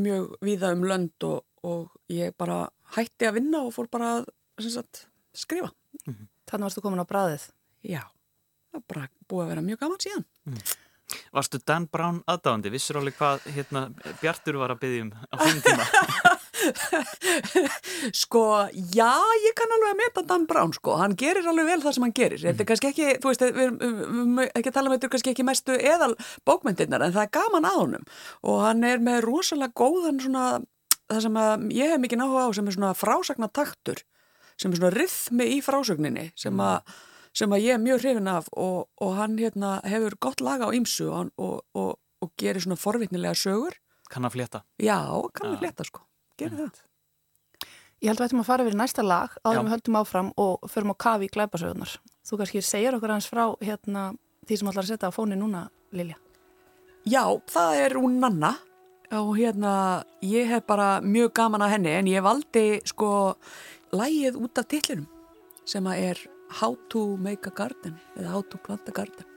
mjög 0.01 0.37
víða 0.45 0.73
um 0.77 0.85
lönd 0.87 1.25
og, 1.27 1.43
og 1.67 1.93
ég 2.13 2.35
bara 2.39 2.65
hætti 2.97 3.29
að 3.29 3.41
vinna 3.41 3.65
og 3.67 3.75
fór 3.75 3.91
bara 3.93 4.13
að 4.21 4.31
sagt, 4.71 5.07
skrifa 5.37 5.73
Þannig 6.47 6.69
varstu 6.69 6.83
komin 6.85 7.03
á 7.03 7.07
bræðið. 7.09 7.45
Já, 7.83 8.03
það 8.71 8.79
er 8.79 8.83
bara 8.93 9.07
búið 9.27 9.43
að 9.43 9.49
vera 9.51 9.65
mjög 9.67 9.81
gaman 9.81 10.03
síðan. 10.05 10.27
Varstu 11.35 11.59
Dan 11.63 11.87
Brown 11.91 12.21
aðdáðandi? 12.31 12.71
Vissur 12.75 12.99
alveg 13.01 13.17
hvað 13.19 13.47
hérna, 13.55 13.83
Bjartur 14.21 14.59
var 14.61 14.75
að 14.75 14.81
byggja 14.85 15.05
um 15.07 15.11
á 15.15 15.35
þeim 15.43 15.61
tíma? 15.67 15.87
Sko, 18.17 18.43
já, 18.95 19.11
ég 19.45 19.55
kann 19.59 19.75
alveg 19.77 19.93
að 19.93 20.01
meta 20.01 20.25
Dan 20.27 20.47
Brown, 20.51 20.73
sko. 20.75 20.97
Hann 20.99 21.15
gerir 21.19 21.47
alveg 21.47 21.69
vel 21.69 21.83
það 21.85 21.97
sem 21.97 22.07
hann 22.07 22.15
gerir. 22.17 22.43
Þetta 22.43 22.65
er 22.65 22.71
kannski 22.71 22.91
ekki, 22.91 23.09
þú 23.23 23.33
veist, 23.33 23.45
við 23.45 23.67
erum 23.67 24.41
ekki 24.47 24.71
að 24.71 24.79
tala 24.79 24.91
um 24.91 24.97
þetta 24.97 25.11
kannski 25.13 25.35
ekki 25.35 25.47
mestu 25.47 25.77
eðal 25.77 26.13
bókmyndirnar, 26.49 27.07
en 27.07 27.15
það 27.15 27.27
er 27.27 27.35
gaman 27.39 27.69
að 27.69 27.79
honum. 27.83 28.09
Og 28.47 28.63
hann 28.65 28.87
er 28.89 29.03
með 29.05 29.21
rosalega 29.27 29.77
góðan 29.79 30.23
svona, 30.25 30.47
það 31.11 31.25
sem 31.27 31.41
að 31.41 31.67
ég 31.77 31.93
hef 31.93 32.03
mikið 32.03 32.23
náhuga 32.23 32.47
á, 32.47 32.51
sem 32.57 32.69
er 32.69 32.77
svona 32.77 32.95
frásagna 32.97 33.49
taktur, 33.53 34.01
sem 34.57 34.73
er 34.73 34.81
svona 34.81 34.95
rithmi 34.95 35.51
í 35.57 35.61
frásögninni, 35.65 36.31
sem 36.39 36.63
að 36.63 36.97
sem 37.37 37.53
að 37.53 37.67
ég 37.67 37.77
er 37.77 37.83
mjög 37.83 38.03
hrifin 38.03 38.31
af 38.33 38.49
og, 38.57 38.87
og 39.03 39.15
hann 39.19 39.37
hérna, 39.37 39.77
hefur 39.85 40.17
gott 40.25 40.41
laga 40.45 40.71
á 40.71 40.75
ýmsu 40.77 41.11
og, 41.13 41.33
og, 41.37 41.59
og, 41.77 41.97
og 42.25 42.33
gerir 42.41 42.65
svona 42.65 42.79
forvitnilega 42.81 43.37
sögur. 43.37 43.77
Kann 44.09 44.25
að 44.25 44.39
flétta. 44.39 44.63
Já, 44.81 45.01
kann 45.37 45.51
Já. 45.51 45.53
við 45.53 45.65
fletta 45.65 45.85
sko. 45.89 46.05
Gerir 46.41 46.63
það. 46.63 46.85
Ég 48.05 48.11
held 48.11 48.21
að 48.21 48.23
við 48.23 48.29
ættum 48.29 48.43
að 48.43 48.49
fara 48.49 48.65
yfir 48.65 48.77
næsta 48.77 49.03
lag 49.05 49.37
áður 49.43 49.63
við 49.67 49.75
höldum 49.75 49.99
áfram 50.01 50.31
og 50.41 50.67
förum 50.69 50.93
á 50.93 50.97
kafi 51.01 51.29
í 51.29 51.33
glæpasögunar. 51.33 51.97
Þú 52.29 52.39
kannski 52.41 52.63
segir 52.65 52.97
okkur 52.97 53.13
aðeins 53.13 53.29
frá 53.33 53.45
hérna, 53.65 54.07
því 54.49 54.59
sem 54.61 54.71
ætlar 54.73 54.85
að 54.85 54.91
setja 54.93 55.11
á 55.13 55.17
fóni 55.17 55.39
núna, 55.41 55.67
Lilja. 55.97 56.19
Já, 57.07 57.23
það 57.53 57.81
er 57.85 57.97
hún 57.97 58.19
Nanna 58.21 58.53
og 59.15 59.37
hérna 59.39 60.03
ég 60.23 60.49
hef 60.51 60.67
bara 60.67 61.01
mjög 61.01 61.35
gaman 61.39 61.63
að 61.63 61.77
henni 61.77 61.93
en 61.95 62.11
ég 62.11 62.25
valdi 62.27 62.81
sko 62.89 63.11
lægið 63.95 64.41
út 64.43 64.59
af 64.59 64.67
titlinum 64.71 65.07
sem 65.67 65.87
að 65.87 66.11
er 66.11 66.27
How 66.61 66.77
to 66.91 67.17
make 67.17 67.47
a 67.47 67.51
garden 67.51 67.97
eða 68.17 68.31
How 68.31 68.43
to 68.43 68.59
plant 68.63 68.89
a 68.89 68.93
garden. 68.95 69.36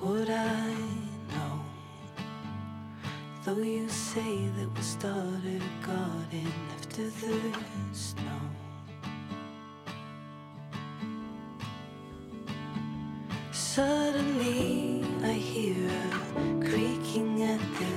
What 0.00 0.30
I 0.30 0.74
know. 1.30 1.60
Though 3.44 3.62
you 3.62 3.88
say 3.88 4.48
that 4.56 4.68
we 4.74 4.82
started 4.82 5.62
a 5.62 5.86
garden 5.86 6.52
after 6.76 7.02
the 7.02 7.52
snow. 7.92 8.40
Suddenly 13.52 15.04
I 15.22 15.32
hear 15.32 15.90
a 16.36 16.64
creaking 16.64 17.42
at 17.42 17.60
the 17.78 17.89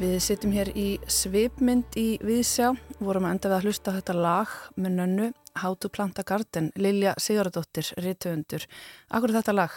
Við 0.00 0.14
sittum 0.24 0.52
hér 0.56 0.70
í 0.80 0.94
svipmynd 1.12 1.92
í 2.00 2.14
Viðsjá, 2.24 2.70
vorum 3.04 3.26
enda 3.28 3.50
við 3.50 3.56
að 3.58 3.66
hlusta 3.66 3.92
þetta 3.92 4.14
lag 4.16 4.54
með 4.80 4.94
nönnu 4.96 5.26
How 5.60 5.74
to 5.76 5.90
Plant 5.92 6.16
a 6.16 6.24
Garden, 6.24 6.70
Lilja 6.80 7.12
Sigurðardóttir, 7.20 7.90
rítuundur. 8.00 8.64
Akkur 9.12 9.34
þetta 9.34 9.52
lag? 9.52 9.74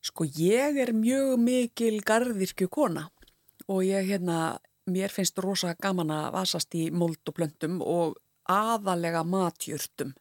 Sko 0.00 0.24
ég 0.32 0.80
er 0.80 0.94
mjög 0.96 1.34
mikil 1.44 1.98
garðirkju 2.08 2.70
kona 2.72 3.04
og 3.68 3.84
ég 3.84 4.08
hérna, 4.08 4.56
mér 4.88 5.12
finnst 5.12 5.44
rosa 5.44 5.74
gaman 5.76 6.14
að 6.16 6.32
vasast 6.38 6.72
í 6.80 6.88
mold 6.88 7.20
og 7.28 7.36
plöntum 7.36 7.82
og 7.84 8.16
aðalega 8.48 9.26
matjurtum. 9.28 10.16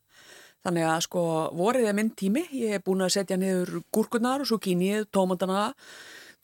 Þannig 0.68 0.92
að 0.92 1.02
sko 1.08 1.28
vorið 1.56 1.94
er 1.94 1.96
minn 1.96 2.12
tími, 2.12 2.44
ég 2.60 2.76
hef 2.76 2.84
búin 2.84 3.08
að 3.08 3.16
setja 3.22 3.40
niður 3.40 3.86
gúrkunar, 3.88 4.44
zucchini, 4.44 4.98
tómatana, 5.16 5.70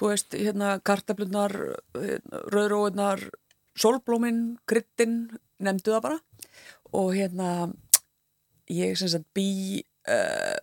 þú 0.03 0.11
veist, 0.11 0.35
hérna 0.35 0.75
kartablunar, 0.83 1.53
rauðróunar, 2.51 3.23
solblómin, 3.79 4.57
kryttin, 4.67 5.29
nefndu 5.63 5.95
það 5.95 6.03
bara. 6.03 6.19
Og 6.99 7.13
hérna, 7.15 7.47
ég 8.67 8.97
sem 8.99 9.09
sagt 9.13 9.29
bý 9.37 9.79
uh, 10.11 10.59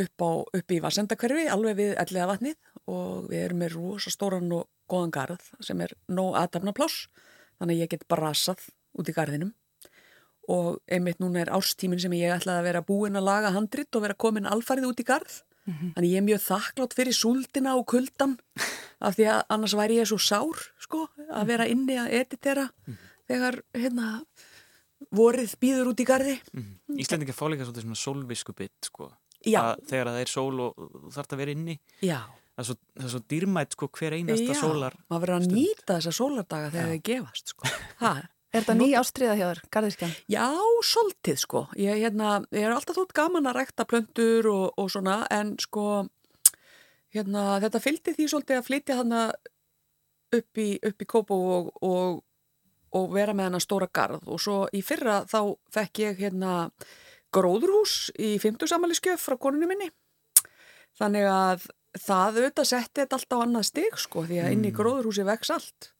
upp, 0.00 0.24
á, 0.24 0.30
upp 0.56 0.72
í 0.72 0.80
Vassendakverfi, 0.80 1.44
alveg 1.52 1.76
við 1.76 1.92
elliða 2.00 2.30
vatnið. 2.32 2.56
Og 2.90 3.28
við 3.28 3.44
erum 3.44 3.60
með 3.60 3.76
rosa 3.76 4.14
stóran 4.14 4.48
og 4.56 4.64
góðan 4.90 5.12
garð 5.14 5.52
sem 5.62 5.84
er 5.84 5.92
nóg 6.08 6.40
aðdafna 6.40 6.72
pláss, 6.74 7.10
þannig 7.60 7.76
að 7.76 7.84
ég 7.84 7.92
get 7.92 8.08
brasað 8.08 8.64
út 8.96 9.12
í 9.12 9.14
garðinum. 9.14 9.52
Og 10.50 10.80
einmitt 10.90 11.20
núna 11.20 11.44
er 11.44 11.52
árstímin 11.52 12.00
sem 12.00 12.16
ég 12.16 12.32
ætlaði 12.32 12.64
að 12.64 12.66
vera 12.70 12.86
búin 12.88 13.20
að 13.20 13.28
laga 13.28 13.52
handrit 13.54 13.92
og 13.94 14.08
vera 14.08 14.16
komin 14.18 14.48
alfarið 14.48 14.88
út 14.88 15.04
í 15.04 15.06
garð 15.06 15.42
þannig 15.68 16.10
ég 16.10 16.20
er 16.20 16.26
mjög 16.26 16.42
þakklátt 16.46 16.94
fyrir 16.96 17.16
súldina 17.16 17.76
og 17.78 17.86
kuldan 17.92 18.36
af 19.00 19.16
því 19.16 19.26
að 19.32 19.42
annars 19.56 19.74
væri 19.78 19.98
ég 20.00 20.08
svo 20.10 20.18
sár 20.20 20.62
sko, 20.82 21.06
að 21.30 21.46
vera 21.52 21.66
inni 21.70 21.96
að 22.00 22.14
editera 22.20 22.66
þegar 23.30 23.60
hérna 23.76 24.08
vorið 25.16 25.54
býður 25.62 25.92
út 25.92 26.00
í 26.02 26.06
garði. 26.08 26.34
Íslendingar 27.00 27.36
fá 27.36 27.46
líka 27.48 27.68
svona 27.68 27.96
sólviskubitt 27.96 28.90
sko. 28.90 29.12
Já. 29.46 29.60
Að 29.72 29.86
þegar 29.88 30.10
það 30.12 30.20
er 30.20 30.32
sól 30.34 30.60
og 30.66 30.90
þarf 31.14 31.32
að 31.32 31.40
vera 31.40 31.54
inni. 31.56 31.78
Já, 32.04 32.18
það 32.52 32.60
er 32.60 32.68
svo, 32.68 32.76
það 32.98 33.06
er 33.06 33.14
svo 33.14 33.22
dýrmætt 33.32 33.76
sko 33.76 33.88
hver 33.96 34.16
einasta 34.18 34.52
Já, 34.52 34.58
sólar 34.60 34.96
maður 35.08 35.22
verður 35.24 35.36
að 35.38 35.46
stund. 35.46 35.56
nýta 35.56 35.96
þessa 35.96 36.12
sólardaga 36.18 36.72
þegar 36.74 36.90
þeir 36.92 37.02
gefast 37.08 37.54
sko. 37.54 37.72
ha, 38.04 38.12
Er 38.20 38.28
þetta 38.54 38.76
ný 38.78 38.88
ástriða 38.98 39.36
hjá 39.38 39.46
þér, 39.48 39.60
garðiskjan? 39.74 40.14
Já, 40.30 40.46
svolítið 40.86 41.42
sko. 41.42 41.66
Ég, 41.78 42.00
hérna, 42.04 42.40
ég 42.54 42.66
er 42.66 42.74
alltaf 42.74 42.98
þótt 42.98 43.14
gaman 43.16 43.48
að 43.50 43.60
rækta 43.60 43.86
plöntur 43.88 44.50
og, 44.50 44.66
og 44.80 44.90
svona 44.92 45.22
en 45.30 45.54
sko 45.62 46.06
hérna, 47.14 47.60
þetta 47.62 47.82
fylgdi 47.82 48.16
því 48.16 48.28
svolítið 48.30 48.60
að 48.60 48.66
flytja 48.68 48.98
þarna 49.00 49.22
upp 50.36 50.60
í, 50.62 50.68
upp 50.86 51.02
í 51.02 51.08
Kópó 51.10 51.38
og, 51.56 51.70
og, 51.86 52.20
og 52.96 53.14
vera 53.14 53.34
með 53.34 53.50
hana 53.50 53.62
stóra 53.62 53.90
garð 53.92 54.28
og 54.30 54.42
svo 54.42 54.60
í 54.76 54.82
fyrra 54.86 55.22
þá 55.30 55.56
fekk 55.74 56.02
ég 56.04 56.22
hérna 56.24 56.54
gróðurhús 57.34 58.10
í 58.18 58.36
50 58.42 58.70
samaliskjöf 58.70 59.22
frá 59.22 59.38
konunni 59.38 59.68
minni 59.70 59.90
þannig 60.98 61.26
að 61.30 61.68
það 61.98 62.40
auðvitað 62.40 62.70
setti 62.70 63.02
þetta 63.02 63.18
allt 63.18 63.34
á 63.34 63.38
annað 63.42 63.68
stig 63.70 63.98
sko 63.98 64.24
því 64.26 64.42
að 64.42 64.52
inn 64.54 64.68
í 64.68 64.74
gróðurhúsi 64.74 65.26
vex 65.26 65.50
allt 65.54 65.90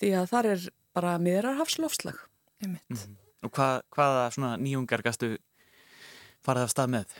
því 0.00 0.14
að 0.18 0.30
þar 0.32 0.50
er 0.54 0.66
bara 0.94 1.16
miðrarhafslofslag 1.22 2.20
Einmitt. 2.62 3.08
og 3.44 3.54
hvað, 3.54 3.80
hvaða 3.94 4.28
svona 4.34 4.54
nýjungar 4.60 5.04
gastu 5.04 5.34
farið 6.44 6.68
af 6.68 6.74
stað 6.74 6.94
með 6.96 7.16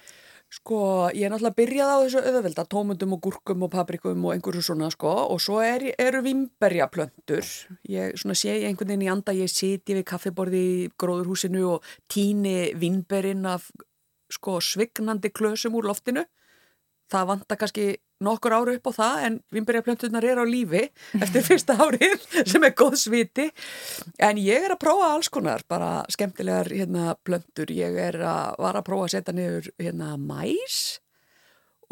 Sko, 0.54 1.08
ég 1.10 1.26
er 1.26 1.32
náttúrulega 1.32 1.56
byrjað 1.58 1.90
á 1.90 1.96
þessu 2.04 2.20
auðvelda, 2.20 2.64
tómundum 2.70 3.14
og 3.16 3.22
gúrkum 3.24 3.64
og 3.66 3.72
paprikum 3.72 4.26
og 4.28 4.36
einhverju 4.36 4.62
svona, 4.62 4.90
sko, 4.92 5.10
og 5.32 5.40
svo 5.42 5.58
er, 5.64 5.88
eru 5.98 6.20
vimberjaplöntur. 6.22 7.48
Ég 7.90 8.14
svona 8.20 8.36
sé 8.38 8.52
ég 8.52 8.68
einhvern 8.68 8.92
veginn 8.92 9.06
í 9.08 9.10
anda, 9.10 9.34
ég 9.34 9.50
siti 9.50 9.96
við 9.98 10.06
kaffiborði 10.12 10.60
í 10.68 10.76
gróðurhúsinu 11.00 11.64
og 11.72 11.88
tíni 12.12 12.70
vimberinn 12.78 13.48
af, 13.50 13.66
sko, 14.30 14.60
svignandi 14.62 15.32
klösum 15.34 15.74
úr 15.80 15.90
loftinu. 15.90 16.22
Það 17.14 17.30
vantar 17.30 17.60
kannski 17.60 17.86
nokkur 18.24 18.54
ára 18.56 18.74
upp 18.74 18.88
á 18.90 18.92
það, 18.94 19.24
en 19.26 19.38
vimberjaplönturnar 19.54 20.26
er 20.26 20.40
á 20.40 20.44
lífi 20.48 20.82
eftir 21.24 21.46
fyrsta 21.46 21.76
árið, 21.78 22.26
sem 22.42 22.66
er 22.66 22.74
góð 22.78 22.98
sviti. 23.04 23.48
En 24.18 24.40
ég 24.40 24.66
er 24.66 24.74
að 24.74 24.82
prófa 24.82 25.12
alls 25.14 25.30
konar, 25.32 25.64
bara 25.70 26.02
skemmtilegar 26.12 26.72
hérna 26.72 27.14
plöntur. 27.26 27.70
Ég 27.74 27.98
er 28.08 28.20
að, 28.22 28.58
var 28.64 28.80
að 28.80 28.86
prófa 28.88 29.08
að 29.08 29.16
setja 29.16 29.36
niður 29.36 29.70
hérna 29.78 30.14
mæs 30.18 30.78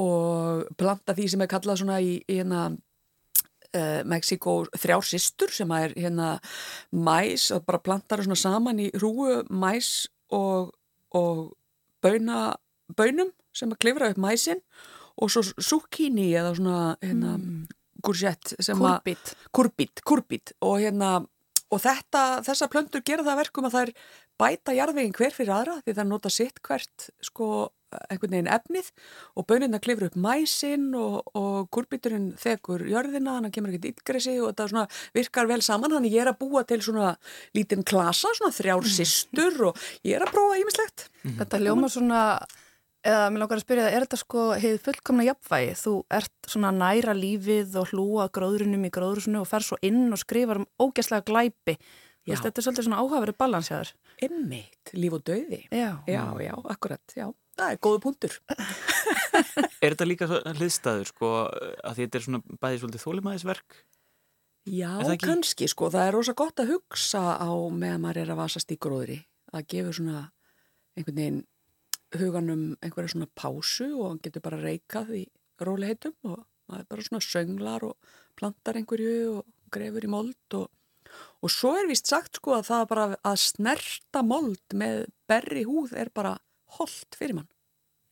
og 0.03 0.65
planta 0.81 1.15
því 1.15 1.29
sem 1.29 1.45
er 1.45 1.51
kallað 1.53 1.83
svona 1.83 1.99
í, 2.03 2.17
hérna 2.27 2.71
uh, 3.77 4.01
Mexiko 4.09 4.57
þrjár 4.79 5.05
systur 5.07 5.53
sem 5.55 5.71
er 5.77 5.95
hérna 5.97 6.37
mæs 6.91 7.51
og 7.55 7.67
bara 7.69 7.83
plantar 7.83 8.25
svona 8.25 8.39
saman 8.39 8.81
í 8.83 8.89
hrúu 8.97 9.43
mæs 9.51 10.09
og, 10.33 10.73
og 11.15 11.53
bauna, 12.05 12.57
baunum 12.97 13.33
sem 13.57 13.73
að 13.73 13.83
klifra 13.85 14.11
upp 14.13 14.21
mæsin 14.21 14.63
og 15.17 15.33
svo 15.33 15.45
zucchini 15.59 16.31
eða 16.33 16.55
svona 16.59 16.81
hérna, 17.03 17.37
courgette 18.03 18.57
sem 18.63 18.81
að 18.81 18.97
Kúrbít. 18.99 19.35
kurbít, 19.53 20.03
kurbít 20.05 20.57
og 20.61 20.81
hérna 20.83 21.13
og 21.73 21.81
þetta, 21.81 22.43
þessar 22.45 22.69
plöntur 22.73 23.05
gera 23.05 23.25
það 23.25 23.33
að 23.33 23.43
verkum 23.43 23.69
að 23.69 23.77
þær 23.79 23.93
bæta 24.43 24.75
jarðveginn 24.77 25.15
hver 25.17 25.37
fyrir 25.37 25.55
aðra 25.55 25.79
því 25.85 25.95
þær 25.97 26.09
nota 26.11 26.33
sitt 26.33 26.61
hvert 26.67 27.09
sko 27.25 27.71
einhvern 28.11 28.35
veginn 28.37 28.51
efnið. 28.53 28.89
Og 29.37 29.47
bönirna 29.49 29.81
klifur 29.83 30.09
upp 30.09 30.17
mæsin 30.21 30.91
og, 30.99 31.19
og 31.39 31.69
kurbíturinn 31.75 32.33
þekur 32.41 32.87
jörðina, 32.89 33.37
þannig 33.37 33.53
að 33.53 33.57
kemur 33.57 33.73
ekkert 33.73 33.89
ytgresi 33.93 34.37
og 34.41 34.53
þetta 34.53 34.69
svona 34.73 34.87
virkar 35.17 35.51
vel 35.51 35.61
saman. 35.65 35.95
Þannig 35.97 36.17
ég 36.17 36.25
er 36.25 36.33
að 36.33 36.41
búa 36.41 36.65
til 36.69 36.81
svona 36.85 37.13
lítinn 37.57 37.87
klasa 37.89 38.33
svona 38.39 38.55
þrjár 38.57 38.89
systur 38.89 39.69
og 39.71 39.87
ég 40.09 40.17
er 40.17 40.27
að 40.27 40.35
prófa 40.37 40.61
ímislegt 40.63 41.09
Þetta 41.23 41.61
hljómar 41.63 41.93
svona, 41.93 42.21
eða 43.07 43.27
mér 43.33 43.43
langar 43.43 43.59
að 43.59 43.65
spyrja 43.65 43.85
það, 43.87 43.97
er 43.97 44.07
þetta 44.07 44.21
sko 44.21 44.45
hefði 44.55 44.81
fullkomna 44.87 45.27
jafnvægi? 45.27 45.75
Þú 45.83 45.95
ert 46.19 46.51
svona 46.55 46.73
næra 46.77 47.15
lífið 47.19 47.77
og 47.83 47.93
hlúa 47.93 48.29
gróðrunum 48.35 48.89
í 48.89 48.93
gróðrusinu 48.95 49.43
og 49.43 49.51
fer 49.51 49.67
svo 49.67 49.79
inn 49.83 50.07
og 50.15 50.23
skrifar 50.23 50.63
um 50.63 50.69
ógæslega 50.83 51.27
glæpi. 51.29 51.77
Veist, 52.23 52.45
þetta 52.45 52.61
er 52.61 52.67
svolítið 52.69 52.87
svona 52.87 53.03
áhafari 53.03 53.35
balansjaður. 53.35 53.95
Einmitt, 54.23 54.93
líf 54.95 55.17
og 55.17 55.25
döði 55.27 55.65
Já. 55.73 55.99
Já, 56.07 56.23
já, 56.39 56.53
akkurat, 56.71 57.03
já, 57.17 57.27
það 57.59 57.73
er 57.73 57.81
góðu 57.83 58.03
punktur 58.05 58.37
Er 59.83 59.97
þetta 59.97 60.07
líka 60.07 60.29
svo 60.31 60.39
hliðstæður 60.53 61.11
sko 61.11 61.31
að 61.49 61.97
því 61.97 62.05
þetta 62.05 62.21
er 62.21 62.27
svona 62.27 62.59
bæði 62.63 62.83
svolítið 62.83 63.05
þólimæðisverk 63.07 63.81
Já, 64.71 64.93
kannski, 65.19 65.67
sko, 65.67 65.89
það 65.91 66.07
er 66.07 66.15
rosa 66.15 66.37
gott 66.39 66.63
að 66.63 66.77
hugsa 66.77 67.23
á 67.35 67.51
meðan 67.51 68.05
maður 68.05 68.21
er 68.23 68.29
að 68.31 68.39
vasast 68.45 68.71
í 68.71 68.77
gróðri. 68.79 69.17
Það 69.51 69.65
gefur 69.73 69.97
svona 69.97 70.21
einhvern 70.95 71.19
veginn 71.19 71.41
huganum 72.21 72.77
einhverja 72.83 73.15
svona 73.15 73.29
pásu 73.39 73.89
og 73.99 74.09
hann 74.11 74.21
getur 74.25 74.43
bara 74.45 74.61
reikað 74.61 75.15
í 75.23 75.25
róliheitum 75.63 76.15
og 76.29 76.45
maður 76.71 76.87
bara 76.91 77.07
svona 77.07 77.25
sönglar 77.25 77.85
og 77.89 77.97
plantar 78.39 78.79
einhverju 78.81 79.39
og 79.39 79.47
grefur 79.73 80.05
í 80.05 80.11
mold 80.13 80.57
og, 80.59 80.69
og 81.43 81.51
svo 81.53 81.75
er 81.81 81.89
vist 81.91 82.07
sagt 82.11 82.37
sko 82.41 82.57
að 82.59 82.69
það 82.69 82.87
bara 82.93 83.07
að 83.25 83.39
snerta 83.47 84.23
mold 84.27 84.77
með 84.77 85.07
berri 85.29 85.65
húð 85.69 85.95
er 85.97 86.11
bara 86.15 86.37
holdt 86.79 87.17
fyrir 87.19 87.39
mann 87.41 87.49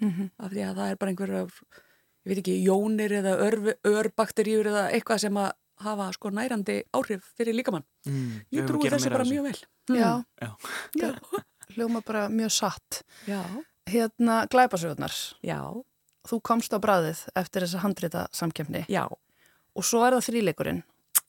Mm 0.00 0.30
af 0.40 0.48
því 0.48 0.62
að 0.64 0.78
það 0.78 0.90
er 0.90 0.96
bara 0.96 1.10
einhverja, 1.12 1.40
ég 1.44 2.30
veit 2.30 2.38
ekki, 2.40 2.54
jónir 2.64 3.12
eða 3.18 3.32
örbakteríur 3.84 4.70
eða 4.70 4.84
eitthvað 4.94 5.18
sem 5.26 5.36
að 5.36 5.50
hafa 5.84 6.06
sko 6.16 6.30
nærandi 6.32 6.76
áhrif 6.96 7.26
fyrir 7.36 7.56
líkamann. 7.56 7.84
mm, 8.08 8.30
Ég 8.52 8.64
trúi 8.68 8.88
þessu 8.92 9.10
bara 9.12 9.24
mjög 9.28 9.44
vel. 9.48 9.60
Já, 9.96 10.10
Já. 10.40 10.50
Já, 10.96 11.10
hljóma 11.74 12.00
bara 12.04 12.28
mjög 12.28 12.50
satt. 12.52 13.02
já, 13.28 13.40
Hérna, 13.90 14.46
glæpasögurnar. 14.50 15.12
já, 15.42 15.60
Þú 16.28 16.36
komst 16.44 16.72
á 16.76 16.78
bræðið 16.78 17.20
eftir 17.34 17.62
þessa 17.64 17.78
handrita 17.80 18.26
samkemni 18.36 18.84
já, 18.92 19.06
og 19.74 19.84
svo 19.84 20.02
er 20.04 20.12
það 20.18 20.26
þríleikurinn 20.28 20.82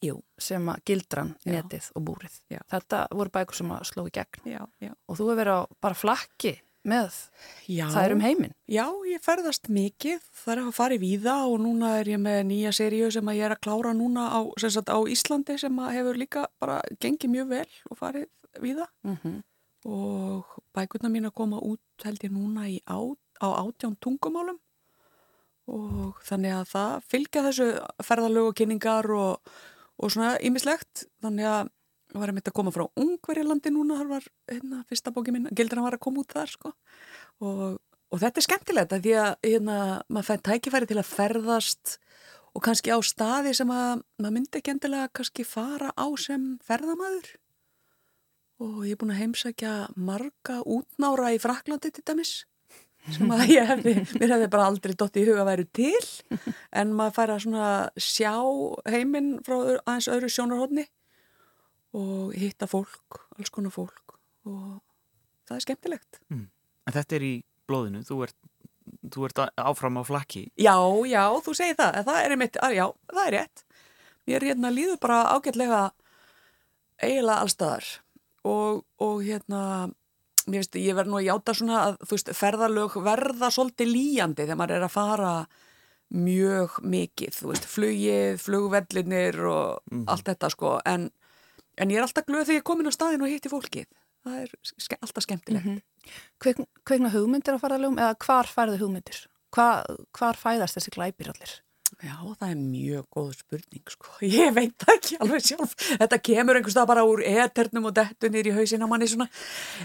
jú, 0.04 0.18
sem 0.38 0.66
að 0.68 0.82
gildran, 0.86 1.36
Já. 1.46 1.52
netið 1.54 1.88
og 1.96 2.04
búrið. 2.04 2.36
Já. 2.50 2.60
Þetta 2.74 3.08
voru 3.14 3.30
bækur 3.30 3.56
sem 3.56 3.72
að 3.72 3.86
sló 3.88 4.04
í 4.08 4.12
gegn 4.12 4.52
já, 4.52 4.66
já. 4.82 4.92
og 5.08 5.16
þú 5.18 5.30
hefur 5.30 5.40
verið 5.40 5.56
á 5.56 5.62
bara 5.82 5.96
flakki 5.96 6.54
með 6.84 7.30
Já. 7.70 7.86
þær 7.94 8.16
um 8.18 8.24
heiminn. 8.26 8.54
Já, 8.68 8.86
ég 9.08 9.22
ferðast 9.22 9.70
mikið, 9.70 10.20
það 10.44 10.54
er 10.56 10.62
að 10.66 10.72
fara 10.74 10.98
í 10.98 11.00
víða 11.00 11.36
og 11.48 11.60
núna 11.62 11.94
er 12.02 12.06
ég 12.10 12.20
með 12.20 12.42
nýja 12.50 12.72
seríu 12.74 13.12
sem 13.14 13.26
að 13.30 13.38
ég 13.38 13.46
er 13.46 13.56
að 13.56 13.62
klára 13.62 13.94
núna 13.94 14.28
á, 14.34 14.40
sagt, 14.58 14.90
á 14.90 14.98
Íslandi 15.08 15.58
sem 15.62 15.80
að 15.80 15.94
hefur 16.00 16.18
líka 16.18 16.48
bara 16.60 16.82
gengið 17.00 17.30
mjög 17.30 17.48
vel 17.48 17.70
og 17.90 17.98
farið 17.98 18.28
víða 18.60 18.88
Mm 19.04 19.18
-hmm. 19.24 19.42
Og 19.88 20.62
bækurna 20.76 21.10
mín 21.10 21.28
að 21.30 21.38
koma 21.38 21.60
út 21.66 22.06
held 22.06 22.24
ég 22.26 22.34
núna 22.34 22.68
á, 22.86 22.98
á 23.42 23.48
átján 23.64 23.98
tungumálum. 24.02 24.60
Og 25.72 26.18
þannig 26.26 26.56
að 26.56 26.72
það 26.72 27.06
fylgja 27.10 27.44
þessu 27.48 27.68
ferðalögu 28.04 28.56
kynningar 28.60 29.08
og, 29.16 29.54
og 29.98 30.12
svona 30.12 30.36
ýmislegt. 30.44 31.06
Þannig 31.24 31.48
að 31.50 31.72
það 32.12 32.24
var 32.24 32.34
einmitt 32.34 32.52
að 32.52 32.58
koma 32.58 32.74
frá 32.76 32.86
Ungverjalandi 33.00 33.72
núna, 33.72 34.00
það 34.02 34.12
var 34.12 34.28
hérna, 34.52 34.82
fyrsta 34.90 35.14
bóki 35.16 35.34
mín, 35.34 35.48
gildran 35.56 35.86
var 35.86 35.96
að 35.96 36.04
koma 36.04 36.26
út 36.26 36.36
þar 36.36 36.52
sko. 36.52 36.74
Og, 37.42 37.78
og 38.12 38.22
þetta 38.22 38.42
er 38.42 38.48
skemmtilegt 38.48 38.96
að 38.98 39.06
því 39.06 39.14
að 39.22 39.32
hérna, 39.48 39.78
maður 40.10 40.30
fæði 40.32 40.44
tækifæri 40.50 40.90
til 40.92 41.00
að 41.00 41.12
ferðast 41.14 41.96
og 42.52 42.66
kannski 42.66 42.92
á 42.92 43.00
staði 43.06 43.54
sem 43.56 43.70
að 43.72 44.04
maður 44.20 44.36
myndi 44.36 44.60
ekki 44.60 44.74
endilega 44.74 45.14
kannski 45.16 45.48
fara 45.48 45.94
á 45.96 46.08
sem 46.20 46.58
ferðamaður 46.68 47.32
og 48.62 48.86
ég 48.86 48.96
er 48.96 49.02
búin 49.02 49.14
að 49.16 49.22
heimsækja 49.24 49.74
marga 49.98 50.62
útnára 50.62 51.32
í 51.34 51.42
Fraklandi 51.42 51.92
til 51.94 52.06
dæmis 52.06 52.34
sem 53.10 53.32
að 53.34 53.44
ég 53.56 53.70
hefði, 53.70 53.94
mér 54.20 54.36
hefði 54.36 54.50
bara 54.54 54.68
aldrei 54.70 54.94
dótt 54.98 55.18
í 55.18 55.26
huga 55.26 55.46
væru 55.48 55.66
til 55.74 55.94
en 56.78 56.92
maður 56.98 57.16
fær 57.18 57.34
að 57.34 57.44
svona 57.48 57.70
sjá 57.98 58.34
heiminn 58.94 59.32
frá 59.46 59.58
aðeins 59.58 60.10
öðru 60.14 60.30
sjónarhóðni 60.30 60.86
og 61.98 62.36
hitta 62.38 62.70
fólk, 62.72 63.24
alls 63.38 63.52
konar 63.52 63.74
fólk 63.74 64.16
og 64.48 64.80
það 65.50 65.58
er 65.58 65.66
skemmtilegt. 65.66 66.22
En 66.88 66.96
þetta 66.96 67.18
er 67.18 67.26
í 67.26 67.34
blóðinu, 67.70 68.04
þú 68.08 68.20
ert, 68.28 68.38
þú 69.12 69.26
ert 69.28 69.42
áfram 69.60 70.00
á 70.00 70.04
flakki. 70.08 70.46
Já, 70.62 70.78
já, 71.10 71.24
þú 71.44 71.56
segir 71.58 71.78
það, 71.82 71.98
en 72.00 72.08
það 72.08 72.22
er 72.22 72.36
einmitt, 72.36 72.62
já, 72.78 72.86
það 73.12 73.26
er 73.26 73.36
rétt. 73.38 73.66
Mér 74.30 74.46
hérna 74.46 74.72
líður 74.72 75.02
bara 75.02 75.20
ágætlega 75.34 75.82
eiginlega 77.02 77.42
allstaðar 77.42 77.90
og, 78.48 78.84
og 79.02 79.24
hérna, 79.26 79.64
veist, 80.50 80.76
ég 80.80 80.98
verð 80.98 81.12
nú 81.12 81.20
að 81.20 81.28
játa 81.30 81.56
svona 81.58 81.82
að, 81.88 82.00
veist, 82.10 82.32
ferðalög 82.38 82.98
verða 83.06 83.52
svolítið 83.54 83.92
líjandi 83.92 84.46
þegar 84.46 84.60
maður 84.62 84.78
er 84.78 84.88
að 84.88 84.96
fara 84.96 85.34
mjög 86.12 86.78
mikið, 86.84 87.34
þú 87.38 87.50
veist, 87.54 87.68
flugið, 87.72 88.38
flugvellinir 88.44 89.40
og 89.48 90.06
allt 90.12 90.28
þetta, 90.28 90.52
sko, 90.52 90.76
en, 90.86 91.08
en 91.80 91.94
ég 91.94 92.02
er 92.02 92.08
alltaf 92.08 92.28
glöð 92.28 92.50
þegar 92.50 92.58
ég 92.58 92.64
er 92.64 92.68
komin 92.68 92.92
á 92.92 92.94
staðin 92.98 93.24
og 93.24 93.32
hitti 93.32 93.52
fólkið. 93.52 93.88
Það 94.22 94.38
er 94.44 94.52
ske 94.62 94.98
alltaf 95.02 95.26
skemmtilegt. 95.26 95.86
Kveik, 96.42 96.60
kveikna 96.86 97.10
hugmyndir 97.14 97.58
á 97.58 97.64
farðalögum 97.64 98.02
eða 98.02 98.18
hvar 98.22 98.50
færðu 98.50 98.82
hugmyndir? 98.84 99.24
Hva, 99.56 99.68
hvar 100.18 100.38
fæðast 100.38 100.78
þessi 100.78 100.94
glæpir 100.94 101.32
allir? 101.32 101.56
Já, 102.02 102.16
það 102.18 102.48
er 102.48 102.58
mjög 102.58 103.04
góð 103.14 103.34
spurning, 103.38 103.92
sko. 103.94 104.14
Ég 104.26 104.54
veit 104.56 104.86
ekki 104.90 105.18
alveg 105.22 105.44
sjálf. 105.46 105.76
Þetta 106.00 106.18
kemur 106.26 106.58
einhvers 106.58 106.74
stað 106.74 106.88
bara 106.90 107.04
úr 107.06 107.22
eternum 107.22 107.90
og 107.92 107.94
dettunir 107.98 108.50
í 108.50 108.54
hausin 108.56 108.82
á 108.82 108.90
manni 108.90 109.10
svona. 109.12 109.28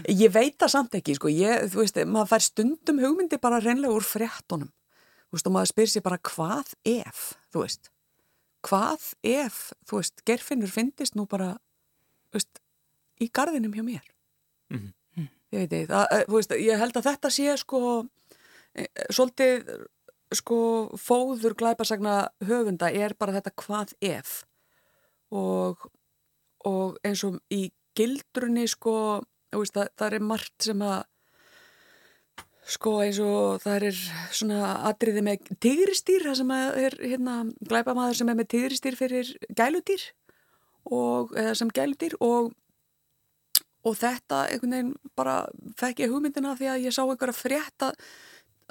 Ég 0.09 0.31
veit 0.33 0.55
það 0.57 0.71
samt 0.73 0.97
ekki, 0.97 1.13
sko. 1.19 1.29
Ég, 1.29 1.67
þú 1.69 1.83
veist, 1.83 1.99
maður 2.09 2.31
fær 2.31 2.45
stundum 2.47 3.01
hugmyndi 3.03 3.37
bara 3.41 3.61
reynlega 3.61 3.93
úr 3.93 4.05
fréttonum. 4.05 4.71
Þú 5.27 5.37
veist, 5.37 5.49
og 5.49 5.53
maður 5.53 5.71
spyr 5.73 5.91
sér 5.93 6.05
bara 6.07 6.17
hvað 6.31 6.73
ef, 6.89 7.25
þú 7.53 7.63
veist. 7.65 7.91
Hvað 8.65 9.09
ef, 9.29 9.59
þú 9.85 9.99
veist, 10.01 10.23
gerfinnur 10.25 10.73
fyndist 10.73 11.17
nú 11.19 11.27
bara, 11.29 11.51
þú 12.31 12.39
veist, 12.39 12.63
í 13.21 13.29
garðinum 13.29 13.75
hjá 13.77 13.85
mér. 13.85 14.07
Mhm. 14.73 14.93
Ég 15.53 15.69
veit 15.69 15.87
það, 15.87 16.07
eh, 16.11 16.25
þú 16.27 16.33
veist, 16.35 16.57
ég 16.59 16.81
held 16.81 16.97
að 16.99 17.05
þetta 17.07 17.29
sé, 17.31 17.53
sko, 17.61 17.79
eh, 18.75 18.87
svolítið 19.13 19.69
sko 20.35 20.59
fóður 20.99 21.55
glæpasagna 21.57 22.27
höfunda 22.43 22.89
er 22.91 23.15
bara 23.19 23.37
þetta 23.37 23.53
hvað 23.63 23.93
ef. 24.03 24.41
Og, 25.31 25.87
og 26.67 26.97
eins 27.05 27.23
og 27.27 27.39
í 27.51 27.69
gildrunni 27.97 28.67
sko 28.69 29.23
veist, 29.55 29.75
það, 29.75 29.89
það 29.97 30.17
er 30.17 30.27
margt 30.31 30.67
sem 30.67 30.83
að 30.85 30.99
sko 32.67 32.97
eins 33.03 33.19
og 33.23 33.63
það 33.63 33.87
er 33.89 33.99
svona 34.35 34.61
atriði 34.89 35.23
með 35.23 35.51
tigristýr 35.63 36.27
það 36.27 36.39
sem 36.41 36.53
er 36.55 36.97
hérna 36.99 37.35
glæpamaður 37.63 38.19
sem 38.19 38.31
er 38.31 38.39
með 38.39 38.49
tigristýr 38.53 38.97
fyrir 38.99 39.33
gæludýr 39.55 40.03
og, 40.91 41.31
eða 41.35 41.53
sem 41.59 41.71
gæludýr 41.71 42.17
og 42.23 42.51
og 43.87 43.95
þetta 43.95 44.43
einhvern 44.51 44.73
veginn 44.73 45.13
bara 45.15 45.37
fekk 45.79 46.03
ég 46.03 46.11
hugmyndina 46.11 46.55
því 46.57 46.71
að 46.73 46.87
ég 46.87 46.95
sá 46.95 47.03
einhverja 47.05 47.37
frétt 47.37 47.85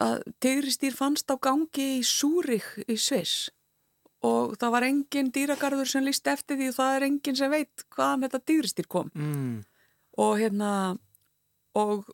að 0.02 0.22
tigristýr 0.44 0.92
fannst 0.96 1.30
á 1.32 1.36
gangi 1.40 1.86
í 1.98 2.02
Súrik 2.04 2.66
í 2.86 2.96
Sviss 3.00 3.50
og 4.26 4.56
það 4.60 4.74
var 4.74 4.86
engin 4.88 5.30
dýragarður 5.32 5.88
sem 5.88 6.04
líst 6.04 6.26
eftir 6.28 6.58
því 6.58 6.68
og 6.72 6.76
það 6.78 6.96
er 6.96 7.06
engin 7.08 7.36
sem 7.38 7.50
veit 7.52 7.84
hvaðan 7.94 8.26
þetta 8.26 8.40
tigristýr 8.50 8.88
kom 8.88 9.10
Mm. 9.14 9.64
og 10.18 10.38
hérna 10.40 10.70
og, 11.76 12.08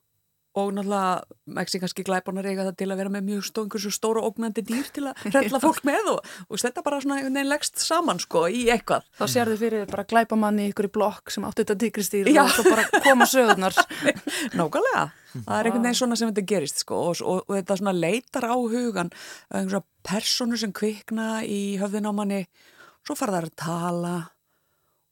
og 0.53 0.73
náttúrulega 0.77 1.23
mexikanski 1.57 2.05
glæbarnar 2.05 2.47
eiga 2.51 2.67
það 2.67 2.77
til 2.83 2.89
að 2.93 2.99
vera 3.01 3.13
með 3.15 3.25
mjög 3.31 3.47
stó, 3.47 3.63
einhversu 3.65 3.93
stóra 3.95 4.25
ógnandi 4.27 4.65
dýr 4.69 4.91
til 4.93 5.07
að 5.09 5.23
hrella 5.31 5.61
fólk 5.63 5.81
með 5.89 6.11
og, 6.13 6.29
og 6.49 6.61
þetta 6.61 6.85
bara 6.85 6.99
svona 7.01 7.17
einhvern 7.19 7.39
veginn 7.39 7.51
leggst 7.53 7.81
saman 7.81 8.21
sko 8.21 8.45
í 8.53 8.67
eitthvað. 8.75 9.07
Þá 9.17 9.25
sérðu 9.33 9.57
fyrir 9.63 9.83
þér 9.85 9.95
bara 9.95 10.05
glæpamanni 10.13 10.67
í 10.67 10.73
ykkur 10.75 10.91
í 10.91 10.93
blokk 10.93 11.33
sem 11.33 11.47
átti 11.49 11.65
þetta 11.65 11.79
tíkristýr 11.85 12.29
og 12.35 12.53
svo 12.53 12.67
bara 12.69 12.85
koma 13.07 13.29
sögurnar. 13.31 13.79
Nákvæmlega, 14.59 15.07
það 15.39 15.57
er 15.57 15.71
einhvern 15.71 15.89
veginn 15.89 16.01
svona 16.03 16.21
sem 16.21 16.35
þetta 16.35 16.47
gerist 16.53 16.85
sko 16.85 17.01
og, 17.07 17.25
og, 17.25 17.41
og 17.49 17.57
þetta 17.57 17.79
svona 17.81 17.97
leitar 17.97 18.49
á 18.53 18.57
hugan 18.57 19.13
einhverja 19.49 19.83
personu 20.05 20.61
sem 20.61 20.77
kvikna 20.77 21.31
í 21.49 21.79
höfðin 21.81 22.11
á 22.11 22.13
manni 22.13 22.43
svo 23.07 23.17
fara 23.17 23.41
þær 23.41 23.49
að 23.49 23.59
tala 23.65 24.15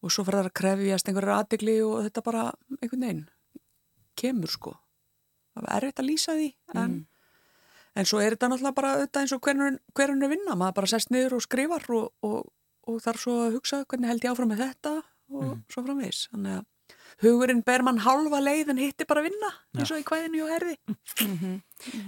og 0.05 0.13
svo 0.13 0.25
fara 0.27 0.45
þær 0.45 0.53
að 0.53 0.59
krefjast 0.61 1.09
einhverjar 1.09 1.41
aðdegli 1.41 1.81
og 1.87 1.99
þetta 2.05 2.27
bara 2.29 2.47
einhvern 2.81 3.07
veginn 3.07 3.27
kemur 4.21 4.53
sko 4.53 4.77
það 5.67 5.77
er 5.77 5.87
erfitt 5.87 6.03
að 6.03 6.09
lýsa 6.11 6.37
því 6.39 6.49
en, 6.83 6.97
en 7.95 8.09
svo 8.09 8.23
er 8.23 8.37
þetta 8.37 8.51
náttúrulega 8.53 8.79
bara 8.81 8.95
auðvitað 8.97 9.23
eins 9.23 9.37
og 9.37 9.45
hvernig 9.45 10.27
er 10.27 10.35
vinna, 10.35 10.57
maður 10.57 10.77
bara 10.81 10.91
sest 10.95 11.15
niður 11.15 11.39
og 11.39 11.47
skrifar 11.47 11.87
og, 11.97 12.11
og, 12.27 12.51
og 12.89 13.01
þarf 13.05 13.25
svo 13.25 13.39
að 13.47 13.57
hugsa 13.59 13.85
hvernig 13.85 14.13
held 14.13 14.27
ég 14.27 14.35
áfram 14.35 14.53
með 14.55 14.65
þetta 14.67 14.97
og 15.31 15.57
svo 15.71 15.87
framvegis. 15.87 16.27
Þannig 16.33 16.59
að 16.59 16.69
hugurinn 17.21 17.63
ber 17.67 17.85
mann 17.87 18.01
hálfa 18.03 18.41
leið 18.43 18.73
en 18.73 18.81
hitti 18.81 19.07
bara 19.07 19.23
vinna 19.23 19.51
eins 19.77 19.91
og 19.93 20.01
í 20.01 20.07
kvæðinu 20.09 20.45
og 20.47 20.53
herði. 20.55 20.77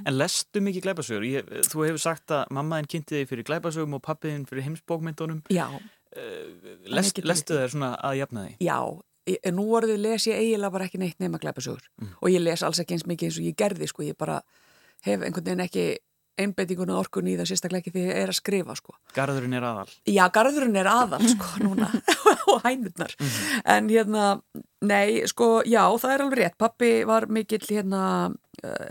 En 0.07 0.17
lestu 0.17 0.63
mikið 0.65 0.87
glæpasögur? 0.87 1.27
Ég, 1.29 1.53
þú 1.71 1.85
hefur 1.87 2.03
sagt 2.03 2.33
að 2.35 2.51
mammaðin 2.57 2.89
kynnti 2.91 3.21
þig 3.21 3.31
fyrir 3.31 3.47
glæpasögum 3.51 3.99
og 3.99 4.03
pappiðin 4.05 4.47
fyrir 4.49 4.67
heimsbókmyndunum. 4.67 5.45
Já, 5.53 5.67
Lest, 6.93 7.17
mikið 7.17 7.29
lestu 7.31 7.57
þær 7.57 7.73
svona 7.73 7.95
að 8.05 8.19
jafna 8.21 8.45
því? 8.45 8.57
já 8.67 8.79
en 9.27 9.57
nú 9.59 9.67
orðið 9.77 10.01
les 10.03 10.27
ég 10.31 10.39
eiginlega 10.41 10.75
bara 10.75 10.87
ekki 10.89 11.01
neitt 11.03 11.21
nema 11.23 11.41
glæpasögur. 11.43 11.85
Og 12.21 12.31
ég 12.33 12.43
les 12.43 12.63
alls 12.63 12.81
ekki 12.83 12.97
eins 12.97 13.07
mikið 13.07 13.29
eins 13.29 13.39
og 13.39 13.51
ég 13.51 13.59
gerði 13.59 13.91
sko, 13.91 14.07
ég 14.07 14.19
bara 14.19 14.41
hef 15.07 15.21
einhvern 15.23 15.45
veginn 15.45 15.67
ekki 15.67 15.87
einbeitingun 16.41 16.91
og 16.95 17.03
orkun 17.03 17.29
í 17.29 17.35
það 17.37 17.51
sérstaklega 17.51 17.83
ekki 17.83 17.93
þegar 17.93 18.09
ég 18.09 18.23
er 18.23 18.31
að 18.33 18.39
skrifa 18.39 18.77
sko. 18.79 18.95
Garðurinn 19.17 19.57
er 19.59 19.67
aðal. 19.69 19.91
Já, 20.09 20.23
garðurinn 20.33 20.79
er 20.81 20.89
aðal 20.89 21.21
sko 21.29 21.51
núna. 21.67 21.91
Og 22.53 22.63
hænurnar. 22.65 23.13
En 23.69 23.91
hérna, 23.93 24.25
nei, 24.85 25.23
sko 25.29 25.61
já, 25.69 25.85
það 26.01 26.15
er 26.15 26.25
alveg 26.25 26.41
rétt, 26.41 26.57
pappi 26.61 26.93
var 27.09 27.29
mikill 27.33 27.63
hérna 27.69 28.33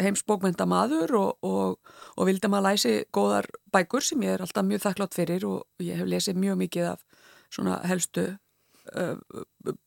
heimsbókmenta 0.01 0.65
maður 0.69 1.15
og, 1.17 1.47
og, 1.47 1.97
og 2.17 2.29
vildi 2.29 2.49
maður 2.51 2.71
læsi 2.71 2.93
góðar 3.15 3.47
bækur 3.73 4.05
sem 4.05 4.21
ég 4.25 4.36
er 4.36 4.45
alltaf 4.45 4.65
mjög 4.67 4.86
þakklátt 4.86 5.17
fyrir 5.17 5.45
og 5.47 5.84
ég 5.84 6.01
hef 6.01 6.09
lesið 6.09 6.39
mjög 6.41 6.57
mikið 6.65 6.89
af 6.93 7.05
svona 7.51 7.77
helstu 7.88 8.25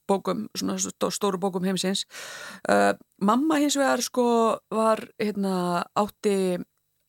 bókum, 0.09 0.47
svona 0.57 0.77
stó, 0.81 1.11
stóru 1.13 1.39
bókum 1.43 1.65
heimsins. 1.67 2.05
Uh, 2.69 2.93
mamma 3.21 3.59
hins 3.63 3.77
vegar 3.77 4.03
sko 4.05 4.25
var 4.73 5.03
hérna 5.21 5.85
átti 5.99 6.59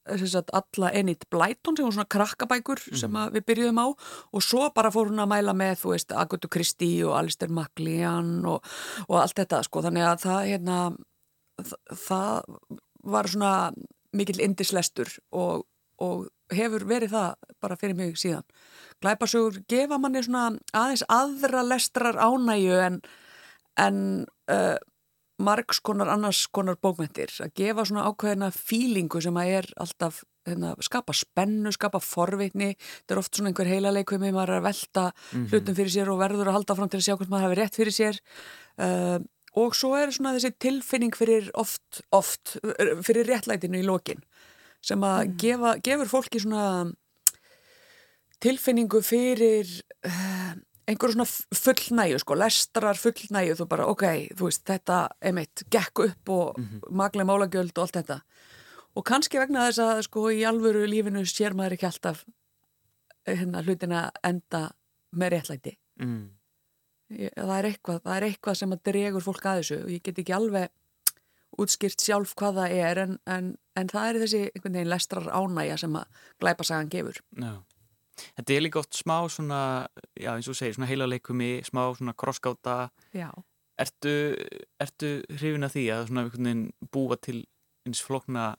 sem 0.05 0.27
sagt, 0.29 0.51
alla 0.53 0.91
Enid 0.93 1.23
Blyton 1.33 1.73
sem 1.79 1.85
var 1.87 1.95
svona 1.95 2.11
krakkabækur 2.13 2.77
sem 2.93 3.15
að 3.17 3.31
við 3.39 3.45
byrjuðum 3.47 3.79
á 3.81 3.87
og 3.89 4.43
svo 4.45 4.67
bara 4.75 4.91
fór 4.93 5.09
hún 5.09 5.23
að 5.23 5.31
mæla 5.31 5.55
með 5.57 5.79
þú 5.81 5.93
veist, 5.95 6.11
Agatha 6.13 6.51
Christie 6.53 7.01
og 7.07 7.15
Alistair 7.17 7.49
MacLean 7.49 8.45
og, 8.45 8.61
og 9.09 9.17
allt 9.23 9.33
þetta 9.41 9.63
sko, 9.65 9.81
þannig 9.81 10.05
að 10.05 10.19
það 10.27 10.49
hérna 10.51 10.77
þ- 11.57 11.81
það 12.03 12.59
var 13.15 13.31
svona 13.33 13.53
mikill 14.13 14.43
indislestur 14.45 15.09
og, 15.33 15.65
og 16.03 16.27
hefur 16.53 16.85
verið 16.87 17.15
það 17.15 17.53
bara 17.63 17.77
fyrir 17.79 17.97
mig 17.97 18.17
síðan. 18.21 18.45
Glæpasögur 19.03 19.61
gefa 19.69 19.99
manni 20.01 20.23
svona 20.25 20.59
aðeins 20.75 21.05
aðra 21.11 21.63
lestrar 21.65 22.19
ánægju 22.21 22.77
en, 22.85 22.99
en 23.81 23.97
uh, 24.51 24.77
margs 25.41 25.81
konar 25.83 26.11
annars 26.13 26.45
konar 26.53 26.77
bókmyndir 26.81 27.33
að 27.43 27.53
gefa 27.59 27.85
svona 27.87 28.05
ákveðina 28.09 28.51
fílingu 28.55 29.21
sem 29.23 29.35
að 29.41 29.51
er 29.57 29.69
alltaf 29.83 30.23
hérna, 30.45 30.75
skapa 30.85 31.15
spennu, 31.17 31.73
skapa 31.73 31.99
forvitni. 32.03 32.75
Þetta 32.77 33.15
er 33.15 33.21
oft 33.21 33.35
svona 33.35 33.51
einhver 33.51 33.69
heila 33.69 33.93
leikvimi 33.95 34.31
maður 34.31 34.53
er 34.53 34.61
að 34.61 34.67
velta 34.69 35.05
hlutum 35.33 35.77
fyrir 35.77 35.93
sér 35.95 36.11
og 36.13 36.21
verður 36.21 36.51
að 36.51 36.59
halda 36.59 36.77
fram 36.77 36.91
til 36.91 37.01
að 37.01 37.07
sjá 37.07 37.15
hvort 37.15 37.33
maður 37.33 37.49
hafi 37.49 37.59
rétt 37.61 37.79
fyrir 37.79 37.97
sér. 37.97 38.19
Uh, 38.77 39.17
og 39.55 39.75
svo 39.77 39.95
er 39.97 40.11
svona 40.13 40.35
þessi 40.35 40.53
tilfinning 40.61 41.15
fyrir 41.15 41.49
oft, 41.57 42.03
oft 42.15 42.57
fyrir 43.07 43.27
réttlætinu 43.31 43.81
í 43.81 43.87
lokin 43.87 44.21
sem 44.85 45.03
að 45.07 45.33
gefa, 45.41 45.75
gefur 45.85 46.11
fólki 46.11 46.41
svona 46.43 46.65
tilfinningu 48.43 49.01
fyrir 49.05 49.69
uh, 50.05 50.53
einhverju 50.85 51.15
svona 51.15 51.27
fullnæju 51.57 52.19
sko, 52.21 52.37
lestrar 52.37 52.99
fullnæju 52.99 53.57
þú 53.59 53.67
bara 53.71 53.87
ok, 53.89 54.05
þú 54.37 54.49
veist, 54.49 54.65
þetta 54.69 54.99
emitt, 55.31 55.65
gekk 55.73 56.03
upp 56.05 56.29
og 56.29 56.59
mm 56.59 56.65
-hmm. 56.65 56.91
maglega 56.91 57.25
málagjöld 57.25 57.77
og 57.77 57.83
allt 57.83 57.97
þetta 57.97 58.19
og 58.95 59.05
kannski 59.05 59.39
vegna 59.39 59.67
þess 59.67 59.79
að 59.79 60.01
sko 60.07 60.29
í 60.31 60.45
alvöru 60.47 60.85
lífinu 60.87 61.25
sér 61.25 61.53
maður 61.53 61.73
ekki 61.73 61.89
alltaf 61.89 62.25
hérna 63.25 63.63
hlutina 63.65 64.11
enda 64.23 64.69
með 65.15 65.29
réttlæti 65.35 65.77
mm. 65.99 66.23
það, 67.35 67.57
er 67.57 67.65
eitthvað, 67.65 68.01
það 68.03 68.15
er 68.15 68.27
eitthvað 68.29 68.57
sem 68.59 68.75
að 68.75 68.83
dregur 68.89 69.25
fólk 69.25 69.45
að 69.45 69.61
þessu 69.61 69.79
og 69.83 69.93
ég 69.95 70.03
get 70.05 70.19
ekki 70.19 70.35
alveg 70.35 70.69
útskýrt 71.61 72.03
sjálf 72.03 72.35
hvað 72.37 72.59
það 72.61 72.75
er 72.81 73.01
en, 73.05 73.15
en, 73.29 73.53
en 73.79 73.91
það 73.91 74.09
er 74.09 74.19
þessi 74.23 74.41
einhvern 74.49 74.77
veginn 74.79 74.91
lestrar 74.91 75.29
ánægja 75.31 75.79
sem 75.85 75.97
að 76.01 76.21
glæpasagan 76.43 76.91
gefur 76.93 77.21
Já. 77.31 77.55
Þetta 78.15 78.55
er 78.55 78.63
líka 78.63 78.79
oft 78.79 78.95
smá 78.95 79.17
svona, 79.31 79.61
já 80.15 80.31
eins 80.31 80.47
og 80.47 80.55
segir, 80.55 80.77
svona 80.77 80.87
heila 80.87 81.07
leikumi, 81.09 81.57
smá 81.67 81.81
svona 81.97 82.13
krosskáta. 82.15 82.75
Já. 83.11 83.27
Ertu, 83.75 84.13
ertu 84.79 85.09
hrifin 85.33 85.67
að 85.67 85.75
því 85.75 85.85
að 85.91 86.05
svona 86.07 86.23
einhvern 86.23 86.47
veginn 86.47 86.65
búa 86.95 87.17
til 87.19 87.41
eins 87.83 87.99
flokna 88.05 88.53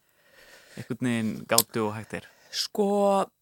einhvern 0.76 1.09
veginn 1.09 1.32
gátu 1.49 1.86
og 1.86 1.94
hægt 1.97 2.18
er? 2.20 2.28
Sko, 2.57 2.86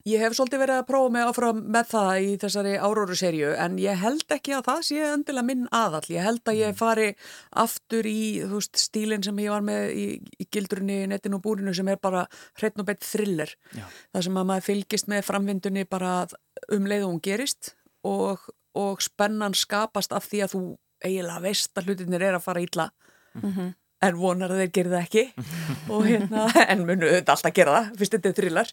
ég 0.09 0.19
hef 0.25 0.35
svolítið 0.35 0.63
verið 0.65 0.79
að 0.81 0.87
prófa 0.89 1.11
mig 1.15 1.23
áfram 1.29 1.59
með 1.71 1.91
það 1.93 2.09
í 2.25 2.31
þessari 2.43 2.73
áróru 2.83 3.17
serju 3.19 3.53
en 3.63 3.77
ég 3.79 4.01
held 4.01 4.35
ekki 4.35 4.57
að 4.57 4.65
það 4.67 4.81
sé 4.89 4.97
endilega 5.07 5.47
minn 5.47 5.69
aðall. 5.71 6.09
Ég 6.11 6.27
held 6.27 6.51
að 6.51 6.59
ég 6.59 6.79
fari 6.79 7.07
aftur 7.63 8.09
í, 8.11 8.25
veist, 8.51 8.75
stílinn 8.81 9.23
sem 9.23 9.39
ég 9.45 9.55
var 9.55 9.63
með 9.67 9.93
í, 9.95 10.07
í 10.43 10.49
gildrunni, 10.51 10.99
netinu 11.13 11.39
og 11.39 11.45
búrinu 11.47 11.77
sem 11.77 11.93
er 11.93 12.01
bara 12.03 12.25
hreitn 12.59 12.83
og 12.83 12.89
beitt 12.91 13.07
thriller. 13.07 13.55
Já. 13.77 13.87
Það 14.17 14.27
sem 14.27 14.43
að 14.43 14.51
maður 14.51 14.69
fylgist 14.73 15.11
með 15.13 15.25
framvindunni 15.31 15.87
bara 15.95 16.17
um 16.75 16.91
leið 16.91 17.07
og 17.07 17.15
hún 17.15 17.25
gerist 17.29 17.75
og, 18.03 18.51
og 18.75 19.05
spennan 19.05 19.55
skapast 19.55 20.17
af 20.17 20.27
því 20.27 20.43
að 20.49 20.57
þú 20.57 20.65
eiginlega 21.05 21.45
veist 21.45 21.79
að 21.79 21.91
hlutinir 21.93 22.27
er 22.33 22.41
að 22.41 22.47
fara 22.49 22.67
ítla. 22.67 22.91
En 24.05 24.19
vonar 24.19 24.53
að 24.53 24.63
þeir 24.63 24.73
gera 24.79 24.93
það 24.95 25.05
ekki 25.05 25.25
og 25.95 26.07
hérna, 26.09 26.47
en 26.73 26.85
munu 26.89 27.11
þetta 27.11 27.35
alltaf 27.37 27.55
gera 27.57 27.77
það, 27.77 27.91
fyrst 28.01 28.17
þetta 28.17 28.31
er 28.31 28.37
thriller. 28.39 28.73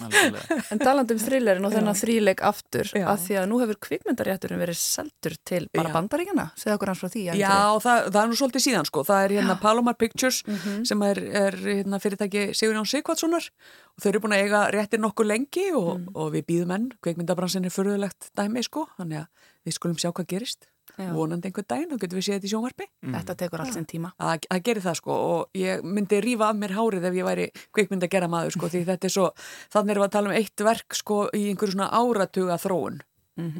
Alveg. 0.00 0.54
En 0.72 0.82
talandi 0.82 1.16
um 1.16 1.20
thrillerin 1.22 1.68
og 1.68 1.74
þennan 1.74 1.98
þríleik 1.98 2.42
aftur 2.46 2.90
Já. 2.94 3.04
að 3.12 3.24
því 3.26 3.38
að 3.40 3.48
nú 3.50 3.60
hefur 3.62 3.80
kvikmyndarétturinn 3.86 4.62
verið 4.62 4.80
seldur 4.80 5.36
til 5.46 5.62
bara 5.74 5.90
Já. 5.90 5.94
bandaríkjana 5.98 6.46
segða 6.58 6.78
okkur 6.78 6.92
hans 6.92 7.02
frá 7.02 7.12
því. 7.12 7.24
Já, 7.40 7.54
það, 7.84 8.08
það 8.08 8.20
er 8.22 8.32
nú 8.32 8.40
svolítið 8.40 8.66
síðan 8.66 8.88
sko. 8.88 9.04
Það 9.10 9.26
er 9.26 9.36
hérna 9.38 9.58
Palomar 9.60 9.98
Pictures 10.00 10.42
sem 10.88 11.06
er, 11.06 11.22
er 11.44 11.58
hérna, 11.66 12.00
fyrirtæki 12.02 12.46
Sigurjón 12.56 12.88
Sigvatssonar 12.88 13.50
og 13.50 14.02
þau 14.02 14.10
eru 14.12 14.24
búin 14.24 14.36
að 14.36 14.44
eiga 14.46 14.64
réttir 14.74 15.02
nokkuð 15.02 15.30
lengi 15.30 15.68
og, 15.76 16.10
og 16.14 16.32
við 16.34 16.46
býðum 16.50 16.76
enn, 16.76 16.90
kveikmyndabransin 17.04 17.68
er 17.68 17.74
furðulegt 17.74 18.30
dæmi 18.38 18.64
sko, 18.66 18.86
þannig 18.98 19.24
að 19.24 19.48
við 19.66 19.76
skulum 19.76 20.00
sjá 20.00 20.10
hvað 20.12 20.30
gerist. 20.34 20.69
Já. 21.00 21.12
Vonandi 21.16 21.48
einhver 21.50 21.64
daginn 21.68 21.92
og 21.94 22.00
getum 22.02 22.18
við 22.20 22.26
séð 22.26 22.34
þetta 22.36 22.48
í 22.48 22.52
sjónvarpi. 22.52 22.86
Þetta 23.14 23.36
tekur 23.42 23.62
allt 23.64 23.76
sinn 23.76 23.86
tíma. 23.90 24.12
Að, 24.20 24.46
að 24.50 24.62
gera 24.68 24.84
það 24.84 24.98
sko 25.00 25.16
og 25.30 25.60
ég 25.60 25.82
myndi 25.86 26.20
rífa 26.24 26.48
af 26.50 26.58
mér 26.60 26.74
hárið 26.76 27.06
ef 27.10 27.14
ég 27.20 27.28
væri 27.30 27.46
kvikmynd 27.72 28.04
að 28.06 28.12
gera 28.14 28.28
maður 28.28 28.56
sko 28.56 28.68
því 28.72 28.82
þetta 28.90 29.08
er 29.08 29.14
svo, 29.16 29.26
þannig 29.72 29.94
erum 29.94 30.04
við 30.04 30.08
að 30.08 30.14
tala 30.18 30.30
um 30.30 30.36
eitt 30.40 30.64
verk 30.70 30.98
sko 31.00 31.20
í 31.32 31.42
einhverju 31.50 31.76
svona 31.76 31.90
áratuga 32.00 32.58
þróun. 32.60 33.00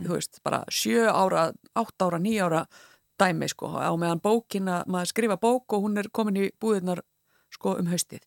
Þú 0.04 0.12
veist, 0.12 0.40
bara 0.44 0.64
sjö 0.68 1.06
ára, 1.08 1.52
átt 1.74 2.02
ára, 2.04 2.18
níu 2.20 2.42
ára 2.44 2.66
dæmi 3.20 3.48
sko 3.48 3.70
á 3.80 3.92
meðan 3.96 4.20
bókina, 4.20 4.82
maður 4.86 5.08
skrifa 5.12 5.36
bók 5.40 5.72
og 5.72 5.86
hún 5.86 5.96
er 6.00 6.08
komin 6.12 6.36
í 6.36 6.50
búðirnar 6.60 7.00
sko 7.52 7.76
um 7.80 7.88
haustið. 7.92 8.20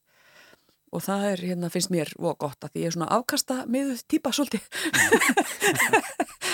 Og 0.93 1.01
það 1.01 1.23
er 1.31 1.41
hérna 1.41 1.69
finnst 1.73 1.89
mér 1.89 2.11
og 2.21 2.37
gott 2.37 2.61
að 2.61 2.73
því 2.75 2.81
ég 2.83 2.91
er 2.91 2.93
svona 2.93 3.07
afkasta 3.15 3.63
miðuð 3.65 4.03
típa 4.13 4.29
svolítið 4.29 4.61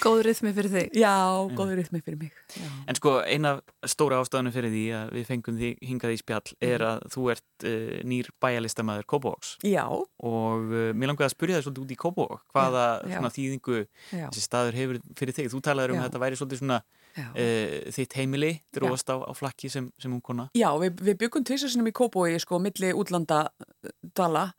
Góður 0.00 0.28
rithmi 0.30 0.52
fyrir 0.56 0.72
þig. 0.72 0.94
Já, 1.00 1.12
góður 1.56 1.80
rytmi 1.80 2.00
fyrir 2.04 2.18
mig 2.20 2.36
já. 2.56 2.68
En 2.88 2.98
sko 2.98 3.16
eina 3.24 3.54
stóra 3.88 4.20
ástæðanu 4.22 4.52
fyrir 4.54 4.72
því 4.72 4.84
að 4.96 5.12
við 5.16 5.26
fengum 5.28 5.58
því 5.60 5.70
hingað 5.90 6.14
í 6.14 6.20
spjall 6.20 6.54
er 6.70 6.84
að 6.86 7.02
þú 7.14 7.26
ert 7.34 7.66
uh, 7.68 7.98
nýr 8.10 8.30
bæjarlistamæður 8.42 9.08
Kópavóks 9.10 9.52
já, 9.66 9.84
og 9.90 10.70
uh, 10.70 10.90
mér 10.94 11.12
langaði 11.12 11.28
að 11.28 11.34
spyrja 11.34 11.58
það 11.58 11.66
svolítið 11.66 11.84
út 11.84 11.94
í 11.94 12.00
Kópavók 12.04 12.46
hvaða 12.54 12.86
Já. 13.04 13.16
svona 13.18 13.34
þýðingu 13.36 13.78
já, 13.80 14.24
þessi 14.30 14.46
staður 14.46 14.80
hefur 14.80 15.02
fyrir 15.20 15.38
þig. 15.40 15.52
Þú 15.52 15.62
talaður 15.68 15.94
um 15.94 16.00
að 16.02 16.08
þetta 16.08 16.24
væri 16.24 16.40
svolítið 16.40 16.62
svona 16.62 16.80
uh, 17.18 17.76
þitt 17.96 18.16
heimili, 18.18 18.52
dróðast 18.74 19.12
á, 19.12 19.16
á 19.20 19.32
flakki 19.36 19.70
sem, 19.72 19.90
sem 20.00 20.12
hún 20.12 20.22
kona. 20.24 20.48
Já, 20.56 20.70
við, 20.80 21.02
við 21.10 21.20
byggum 21.24 21.46
tvisasinum 21.46 21.90
í 21.90 21.94
Kópói 21.96 22.38
sko, 22.42 22.60
milli 22.62 22.92
útlanda 22.96 23.44
eh, 23.84 23.92
dala 24.16 24.50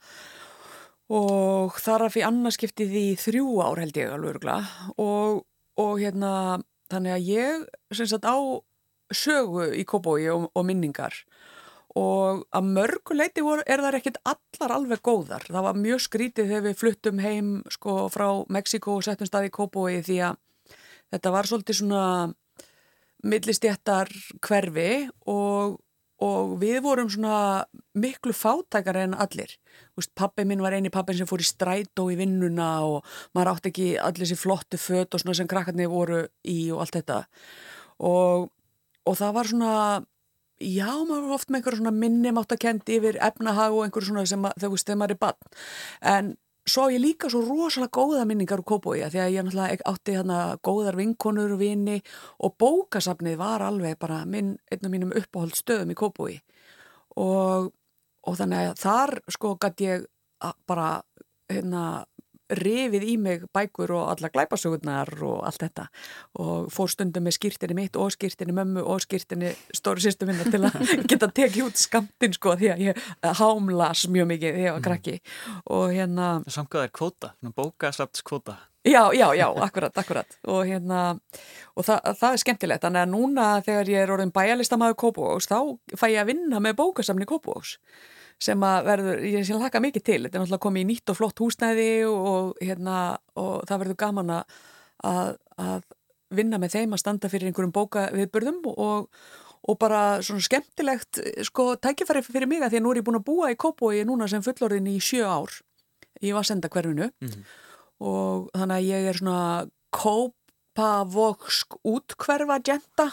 og 1.12 1.78
þar 1.84 2.07
að 2.07 2.14
fyrir 2.16 2.30
annarskiptið 2.30 2.97
í 2.97 3.07
þrjú 3.20 3.47
ár 3.66 3.82
held 3.84 3.97
ég 3.99 4.12
alveg 4.14 4.36
örgla 4.36 4.57
og, 4.95 5.41
og 5.82 5.93
hérna 5.99 6.34
þannig 6.91 7.16
að 7.18 7.32
ég 7.32 7.66
sem 7.95 8.07
sagt 8.07 8.28
á 8.28 8.39
sögu 9.12 9.68
í 9.76 9.84
Kópói 9.88 10.30
og, 10.32 10.47
og 10.55 10.68
minningar 10.68 11.16
og 11.99 12.45
að 12.55 12.68
mörgu 12.72 13.16
leiti 13.18 13.43
voru, 13.43 13.64
er 13.68 13.82
það 13.84 13.97
ekkert 13.97 14.20
allar 14.24 14.74
alveg 14.78 15.01
góðar. 15.03 15.43
Það 15.49 15.66
var 15.66 15.80
mjög 15.80 16.03
skrítið 16.05 16.47
þegar 16.47 16.66
við 16.70 16.78
fluttum 16.80 17.20
heim 17.20 17.49
sko 17.74 17.95
frá 18.14 18.28
Mexiko 18.47 18.95
og 18.95 19.03
settum 19.03 19.28
stað 19.28 19.49
í 19.49 19.53
Kópói 19.57 19.97
því 20.05 20.20
að 20.30 20.38
þetta 21.12 21.34
var 21.36 21.49
svolítið 21.49 21.80
svona 21.82 22.05
millistjættar 23.28 24.12
hverfi 24.39 24.91
og, 25.30 25.82
og 26.22 26.51
við 26.61 26.80
vorum 26.86 27.09
svona 27.09 27.65
miklu 27.97 28.34
fátækar 28.38 28.99
en 29.01 29.15
allir. 29.17 29.55
Úst, 29.97 30.11
pappi 30.15 30.45
minn 30.45 30.61
var 30.61 30.76
eini 30.78 30.91
pappin 30.93 31.17
sem 31.17 31.30
fór 31.30 31.41
í 31.41 31.47
strætó 31.47 32.05
í 32.13 32.17
vinnuna 32.19 32.69
og 32.86 33.07
maður 33.34 33.55
átti 33.55 33.72
ekki 33.72 33.88
allir 33.97 34.28
þessi 34.28 34.38
flottu 34.38 34.78
föt 34.82 35.13
og 35.17 35.24
svona 35.24 35.36
sem 35.39 35.49
krakkarnir 35.49 35.89
voru 35.91 36.24
í 36.45 36.59
og 36.72 36.84
allt 36.86 36.99
þetta. 36.99 37.24
Og, 38.05 38.47
og 39.09 39.17
það 39.17 39.34
var 39.39 39.49
svona, 39.49 39.74
já, 40.61 40.89
maður 41.09 41.26
var 41.28 41.36
oft 41.39 41.49
með 41.49 41.59
einhverja 41.61 41.82
svona 41.82 41.95
minni 42.03 42.36
máttakendi 42.38 42.99
yfir 42.99 43.17
efnahag 43.22 43.74
og 43.74 43.88
einhverju 43.88 44.11
svona 44.13 44.28
sem 44.30 44.45
að- 44.45 44.57
þú 44.61 44.72
veist, 44.76 44.88
þegar 44.88 45.01
maður 45.01 45.17
er 45.17 45.22
bann. 45.26 45.51
En 46.15 46.32
svo 46.68 46.88
á 46.88 46.93
ég 46.93 47.01
líka 47.01 47.30
svo 47.30 47.41
rosalega 47.45 47.91
góða 47.95 48.26
minningar 48.30 48.62
úr 48.62 48.68
Kópói 48.68 49.01
því 49.01 49.22
að 49.22 49.34
ég 49.34 49.45
náttúrulega 49.45 49.89
átti 49.89 50.16
hérna 50.16 50.39
góðar 50.64 50.97
vinkonur 50.99 51.55
og 51.55 51.62
vini 51.62 51.97
og 52.39 52.55
bókasafnið 52.62 53.38
var 53.41 53.66
alveg 53.66 53.97
bara 53.99 54.26
minn, 54.26 54.57
einn 54.70 54.86
af 54.86 54.91
mínum 54.93 55.14
uppáhald 55.16 55.57
stöðum 55.57 55.93
í 55.93 55.97
Kópói 55.97 56.39
og, 57.18 57.72
og 58.28 58.38
þannig 58.38 58.72
að 58.72 58.82
þar 58.84 59.16
sko 59.34 59.55
gætt 59.62 59.86
ég 59.86 60.05
bara 60.70 61.01
hérna 61.49 62.05
rifið 62.60 63.06
í 63.08 63.18
mig 63.22 63.45
bækur 63.56 63.93
og 63.97 64.10
alla 64.14 64.32
glæpasögurnar 64.34 65.12
og 65.28 65.43
allt 65.47 65.66
þetta. 65.66 65.88
Og 66.43 66.72
fór 66.74 66.91
stundum 66.91 67.28
með 67.28 67.38
skýrtinni 67.38 67.78
mitt 67.78 67.99
og 67.99 68.12
skýrtinni 68.16 68.56
mömmu 68.56 68.84
og 68.84 69.04
skýrtinni 69.06 69.54
stóri 69.78 70.04
sýstu 70.06 70.28
minna 70.30 70.47
til 70.47 70.64
að 70.68 70.80
geta 71.12 71.32
tekið 71.32 71.70
út 71.70 71.82
skamtinn 71.82 72.36
sko 72.38 72.58
því 72.60 72.74
að 72.74 72.84
ég 72.89 73.06
hámlas 73.41 74.08
mjög 74.12 74.34
mikið 74.34 74.58
þegar 74.58 74.68
ég 74.68 74.78
var 74.78 74.86
krakki. 74.89 75.16
Og 75.72 75.95
hérna 75.95 76.34
Það 76.45 76.58
samkvæða 76.60 76.89
er 76.89 76.93
kvóta, 76.99 77.34
bókaslapts 77.56 78.26
kvóta. 78.28 78.58
Já, 78.84 79.14
já, 79.14 79.36
já, 79.36 79.45
akkurat, 79.62 79.97
akkurat. 79.97 80.39
Og 80.49 80.66
hérna, 80.66 81.20
og 81.78 81.86
það, 81.86 82.16
það 82.18 82.32
er 82.32 82.39
skemmtilegt. 82.41 82.82
Þannig 82.82 83.04
að 83.04 83.12
núna 83.12 83.49
þegar 83.62 83.91
ég 83.93 84.02
er 84.02 84.14
orðin 84.16 84.34
bæjarlistamæður 84.34 84.97
Kópavóks, 85.04 85.49
þá 85.52 85.60
fæ 85.93 86.08
ég 86.10 86.24
að 86.24 86.32
vinna 86.32 86.62
með 86.64 86.80
bókasamni 86.80 87.30
Kópavóks 87.30 87.76
sem 88.42 88.66
að 88.66 88.88
verður, 88.89 89.24
ég 89.30 89.46
sé 89.46 89.58
laka 89.58 89.82
mikið 89.84 90.06
til. 90.08 90.20
Þetta 90.24 90.38
er 90.38 90.44
náttúrulega 90.44 90.66
komið 90.66 90.84
í 90.84 90.89
nýtt 90.89 91.14
og 91.14 91.20
flott 91.20 91.42
húsnæði 91.44 91.89
og 92.10 92.60
hérna, 92.62 92.98
og 93.38 93.54
það 93.70 93.84
verður 93.84 94.00
gaman 94.02 94.34
að, 94.39 94.58
að, 95.06 95.88
vinna 96.32 96.60
með 96.62 96.78
þeim 96.78 96.96
að 96.96 97.02
standa 97.04 97.30
fyrir 97.32 97.50
einhverjum 97.50 97.74
bókaviðburðum 97.76 98.62
og, 98.72 99.10
og 99.68 99.80
bara 99.82 100.22
svona 100.24 100.46
skemmtilegt 100.46 101.20
sko 101.48 101.74
tækifæri 101.76 102.24
fyrir 102.24 102.48
mig 102.50 102.64
að 102.64 102.72
því 102.72 102.80
að 102.80 102.86
nú 102.86 102.94
er 102.94 103.02
ég 103.02 103.08
búin 103.10 103.20
að 103.20 103.28
búa 103.28 103.52
í 103.52 103.58
Kópavogi 103.60 104.06
núna 104.08 104.30
sem 104.32 104.46
fullorðin 104.46 104.88
í 104.94 104.96
sjö 105.04 105.28
ár 105.28 105.58
í 106.24 106.32
Vassenda 106.36 106.72
hverfinu. 106.72 107.12
Og 108.02 108.48
þannig 108.56 108.78
að 108.78 108.88
ég 108.88 109.10
er 109.12 109.20
svona 109.20 109.42
kópavoksk 109.92 110.41
útkverfa 110.78 112.59
genta 112.63 113.09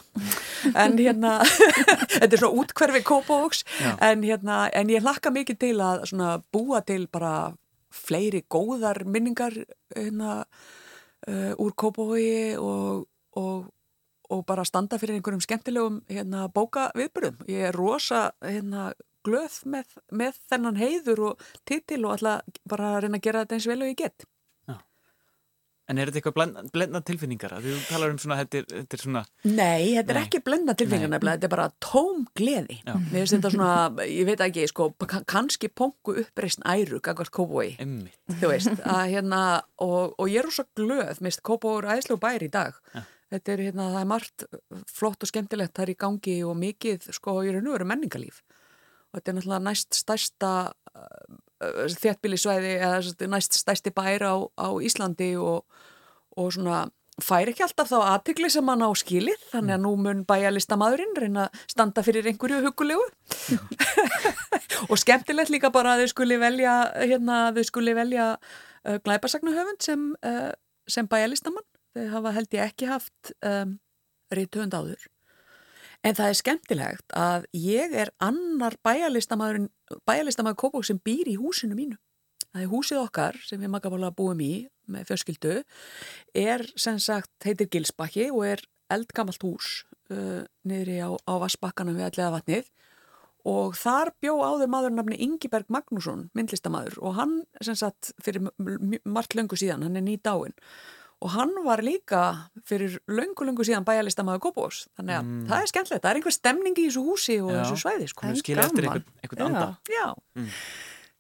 en 0.75 0.99
hérna 0.99 1.39
þetta 2.19 2.31
er 2.31 2.41
svona 2.41 2.63
útkverfi 2.63 3.03
kópavoks 3.07 3.65
Já. 3.81 3.97
en 4.11 4.23
hérna 4.23 4.67
en 4.73 4.93
ég 4.93 5.03
hlakka 5.03 5.33
mikið 5.35 5.59
til 5.65 5.77
að 5.83 6.05
svona 6.13 6.37
búa 6.55 6.83
til 6.87 7.09
bara 7.11 7.55
fleiri 7.91 8.45
góðar 8.49 9.05
minningar 9.05 9.57
hérna 9.97 10.45
uh, 11.27 11.53
úr 11.59 11.75
kópavogi 11.75 12.55
og, 12.61 13.09
og 13.37 13.67
og 14.29 14.45
bara 14.45 14.65
standa 14.69 14.99
fyrir 15.01 15.17
einhverjum 15.17 15.41
skemmtilegum 15.41 16.03
hérna, 16.11 16.49
bóka 16.53 16.91
viðbyrðum. 16.99 17.45
Ég 17.49 17.71
er 17.71 17.77
rosa 17.77 18.31
hérna, 18.45 18.91
glöð 19.27 19.61
með, 19.69 19.95
með 20.13 20.41
þennan 20.51 20.81
heiður 20.81 21.23
og 21.31 21.47
titil 21.69 22.05
og 22.05 22.19
alltaf 22.19 22.61
bara 22.69 22.95
að 22.97 23.07
reyna 23.07 23.21
að 23.21 23.25
gera 23.25 23.45
þetta 23.45 23.57
eins 23.59 23.69
vel 23.71 23.81
og 23.81 23.93
ég 23.93 24.01
get. 24.03 24.29
En 25.89 25.97
er 25.97 26.11
þetta 26.11 26.21
eitthvað 26.21 26.35
blend, 26.37 26.71
blendna 26.75 27.01
tilfinningar? 27.09 27.55
Þú 27.65 27.75
talar 27.89 28.11
um 28.13 28.19
svona, 28.21 28.37
þetta 28.43 28.59
er, 28.61 28.65
þetta 28.75 28.97
er 28.99 29.03
svona, 29.07 29.23
Nei, 29.49 29.95
þetta 29.97 30.13
er 30.13 30.19
Nei. 30.19 30.25
ekki 30.27 30.41
blenda 30.45 30.75
tilfengar 30.77 31.09
Nei. 31.09 31.15
nefnilega, 31.17 31.39
þetta 31.39 31.49
er 31.49 31.53
bara 31.55 31.69
tóm 31.81 32.27
gleði. 32.37 32.77
Mér 32.85 33.15
finnst 33.23 33.37
þetta 33.39 33.53
svona, 33.55 33.71
ég 34.05 34.29
veit 34.29 34.43
ekki, 34.45 34.67
sko, 34.69 34.91
ka- 35.09 35.23
kannski 35.25 35.71
pongu 35.73 36.17
uppreisn 36.25 36.67
æru, 36.69 37.01
gagvart 37.01 37.33
kóbói, 37.33 37.71
emmi. 37.81 38.13
þú 38.43 38.51
veist, 38.53 38.75
að 38.85 39.15
hérna, 39.15 39.41
og, 39.81 40.13
og 40.19 40.29
ég 40.29 40.43
er 40.43 40.51
rosa 40.51 40.67
glöð, 40.77 41.23
mist 41.25 41.41
kóbói 41.43 41.79
er 41.81 41.91
æðslu 41.97 42.21
bæri 42.21 42.51
í 42.51 42.55
dag. 42.59 42.77
Já. 42.95 43.03
Þetta 43.33 43.53
er 43.53 43.65
hérna, 43.67 43.89
það 43.93 44.01
er 44.05 44.13
margt 44.13 44.45
flott 44.93 45.25
og 45.25 45.29
skemmtilegt 45.33 45.75
þar 45.77 45.91
í 45.93 45.97
gangi 46.01 46.37
og 46.49 46.55
mikið, 46.61 47.11
sko, 47.17 47.41
ég 47.45 47.57
er 47.57 47.65
nú 47.65 47.73
verið 47.77 47.91
menningalíf. 47.95 48.39
Og 49.09 49.19
þetta 49.23 49.33
er 49.33 49.37
náttúrulega 49.41 49.65
næst 49.65 49.97
stærsta 49.97 50.53
uh, 50.69 51.37
þéttbílisvæði, 51.59 52.77
eða 52.79 53.29
næst 53.33 53.59
stærsti 53.59 53.93
bær 53.95 54.25
á, 54.25 54.35
á 54.55 54.69
Íslandi 54.85 55.33
og, 55.41 55.65
og 56.39 56.53
svona 56.55 56.87
fær 57.19 57.51
ekki 57.51 57.65
alltaf 57.67 57.91
þá 57.91 57.97
aðtikli 58.13 58.51
sem 58.53 58.69
hann 58.71 58.85
á 58.87 58.91
skilið. 58.99 59.43
Þannig 59.51 59.75
að 59.75 59.83
nú 59.83 59.93
mun 59.99 60.23
bæjarlistamæðurinn 60.29 61.17
reyna 61.19 61.49
að 61.49 61.65
standa 61.75 62.05
fyrir 62.07 62.29
einhverju 62.31 62.63
hugulegu 62.69 63.09
og 64.91 64.97
skemmtilegt 65.03 65.51
líka 65.51 65.73
bara 65.75 65.97
að 65.97 66.05
þau 66.05 66.15
skuli 66.15 66.39
velja 66.41 66.79
hérna, 66.95 67.41
þau 67.57 67.65
skuli 67.67 67.97
velja 67.99 68.31
uh, 68.39 68.97
glæpasagnuhöfund 69.03 69.83
sem, 69.83 70.09
uh, 70.23 70.53
sem 70.87 71.11
bæjarlistamann. 71.11 71.67
Þau 71.99 72.09
hafa 72.15 72.37
held 72.39 72.55
ég 72.55 72.71
ekki 72.71 72.91
haft 72.91 73.35
um, 73.43 73.79
reytöfund 74.31 74.79
áður 74.79 75.09
en 76.07 76.17
það 76.19 76.31
er 76.31 76.39
skemmtilegt 76.39 77.17
að 77.17 77.47
ég 77.57 77.95
er 78.05 78.13
annar 78.23 78.77
bæjarlistamæðurinn 78.87 79.71
bæjarlistamæður 80.09 80.61
Kópók 80.63 80.87
sem 80.87 81.01
býr 81.05 81.31
í 81.33 81.39
húsinu 81.41 81.77
mínu. 81.79 81.99
Það 82.49 82.65
er 82.65 82.73
húsið 82.73 83.03
okkar 83.03 83.39
sem 83.45 83.61
við 83.61 83.73
makabála 83.73 84.13
búum 84.17 84.41
í 84.41 84.69
með 84.89 85.11
fjölskyldu 85.11 85.55
er 86.39 86.65
sem 86.81 86.99
sagt, 87.03 87.33
heitir 87.45 87.69
Gilsbakki 87.73 88.31
og 88.33 88.47
er 88.49 88.65
eldgamalt 88.93 89.43
hús 89.45 89.83
uh, 90.13 90.45
niðri 90.65 91.01
á, 91.05 91.13
á 91.13 91.33
Vassbakkanum 91.43 91.99
við 91.99 92.09
allega 92.09 92.35
vatnið 92.39 92.71
og 93.49 93.77
þar 93.79 94.13
bjó 94.21 94.39
áður 94.43 94.71
maður 94.73 94.95
nafni 94.97 95.19
Ingiberg 95.25 95.69
Magnússon, 95.73 96.29
myndlistamæður 96.37 96.99
og 97.05 97.19
hann 97.21 97.35
sem 97.65 97.77
sagt 97.79 98.13
fyrir 98.25 98.49
margt 99.05 99.37
löngu 99.37 99.59
síðan, 99.61 99.85
hann 99.87 100.01
er 100.01 100.05
ný 100.05 100.17
dáin 100.21 100.57
og 101.23 101.31
hann 101.35 101.51
var 101.65 101.81
líka 101.83 102.21
fyrir 102.69 102.99
löngu 103.11 103.43
löngu 103.49 103.65
síðan 103.67 103.85
bæjarlistamæður 103.89 104.43
Kópós 104.47 104.85
þannig 104.99 105.17
að 105.19 105.25
Mm. 105.25 105.47
það 105.49 105.63
er 105.63 105.71
skemmtilegt, 105.73 106.03
það 106.05 106.11
er 106.11 106.21
einhver 106.21 106.37
stemning 106.37 106.77
í 106.79 106.85
þessu 106.89 107.03
húsi 107.09 107.37
og 107.43 107.51
Já. 107.51 107.63
þessu 107.65 107.79
svæði 107.83 108.09
sko. 108.09 108.35
Skilja 108.43 108.65
eftir 108.69 108.85
einhvern, 108.85 109.05
einhvern 109.23 109.47
anda. 109.49 109.79
Já, 109.91 110.07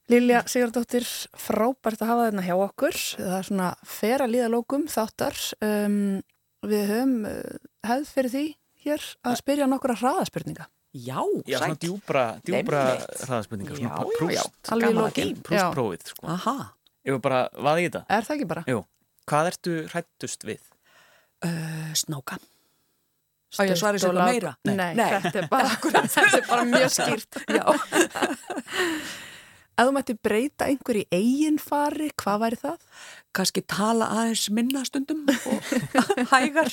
Lilja 0.08 0.40
Sigurdóttir, 0.48 1.04
frábært 1.36 2.00
að 2.00 2.08
hafa 2.08 2.22
þarna 2.30 2.44
hjá 2.46 2.54
okkur. 2.64 2.96
Það 3.18 3.34
er 3.38 3.42
svona 3.50 3.66
fer 3.84 4.22
að 4.24 4.30
líða 4.32 4.46
lókum 4.54 4.86
þáttar. 4.88 5.36
Um, 5.60 5.98
við 6.64 6.86
höfum 6.88 7.12
uh, 7.28 7.58
hefð 7.84 8.08
fyrir 8.14 8.32
því 8.32 8.44
hér 8.86 9.04
að 9.28 9.36
spyrja 9.42 9.66
nokkura 9.68 9.98
hraðaspurninga. 10.00 10.64
já, 10.96 11.20
Já, 11.44 11.58
svona 11.60 11.76
djúbra, 11.76 12.22
djúbra 12.40 12.80
Já, 12.96 13.04
svona 13.20 13.42
já, 13.44 14.00
já. 14.00 14.16
prúst. 14.16 14.32
Já. 14.32 15.42
prústprófið, 15.44 16.06
sko. 16.14 16.26
Aha, 16.26 16.56
Ég 17.04 17.12
var 17.14 17.20
bara, 17.24 17.42
vaði 17.54 17.84
í 17.84 17.88
þetta? 17.90 18.02
Er 18.08 18.24
það 18.26 18.34
ekki 18.38 18.48
bara? 18.48 18.64
Jú. 18.68 18.80
Hvað 19.28 19.50
ertu 19.52 19.74
hrættust 19.92 20.44
við? 20.48 20.62
uh, 21.44 21.90
snáka 21.94 22.38
Á 23.48 23.64
ég 23.64 23.70
að 23.80 23.96
eitthvað 23.96 24.16
lag- 24.18 24.28
meira? 24.32 24.50
Nei, 24.68 24.74
Nei. 24.98 25.08
Þetta, 25.08 25.38
er 25.40 25.46
bara, 25.48 25.68
þetta 26.14 26.36
er 26.36 26.46
bara 26.50 26.64
mjög 26.68 26.90
skýrt. 26.92 27.38
Já, 27.48 27.64
Ef 29.78 29.86
þú 29.86 29.92
mætti 29.94 30.14
breyta 30.18 30.66
einhver 30.66 30.96
í 30.98 31.04
eigin 31.14 31.56
fari, 31.62 32.08
hvað 32.18 32.40
væri 32.42 32.56
það? 32.58 32.80
kannski 33.38 33.62
tala 33.70 34.08
aðeins 34.18 34.48
minna 34.50 34.82
stundum 34.88 35.20
og 35.30 35.68
hægar 36.32 36.72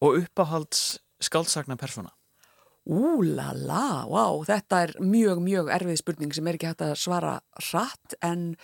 Og 0.00 0.16
uppáhalds 0.22 0.98
skáldsagna 1.20 1.76
persóna? 1.76 2.12
Úlala, 2.88 4.06
vá, 4.08 4.24
þetta 4.48 4.78
er 4.86 4.92
mjög, 5.04 5.42
mjög 5.44 5.68
erfið 5.74 5.98
spurning 6.00 6.32
sem 6.32 6.46
er 6.48 6.56
ekki 6.56 6.70
hægt 6.70 6.84
að 6.86 6.94
svara 6.96 7.34
hratt 7.68 8.14
en 8.24 8.54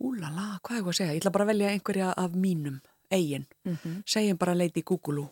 úlala, 0.00 0.46
hvað 0.64 0.76
er 0.76 0.80
ég 0.82 0.88
að 0.92 0.98
segja? 0.98 1.12
Ég 1.14 1.20
ætla 1.22 1.32
bara 1.34 1.46
að 1.46 1.52
velja 1.52 1.74
einhverja 1.74 2.08
af 2.16 2.34
mínum 2.36 2.80
eigin, 3.10 3.46
segjum 4.06 4.38
bara 4.40 4.54
Lady 4.54 4.82
Gugulu 4.86 5.26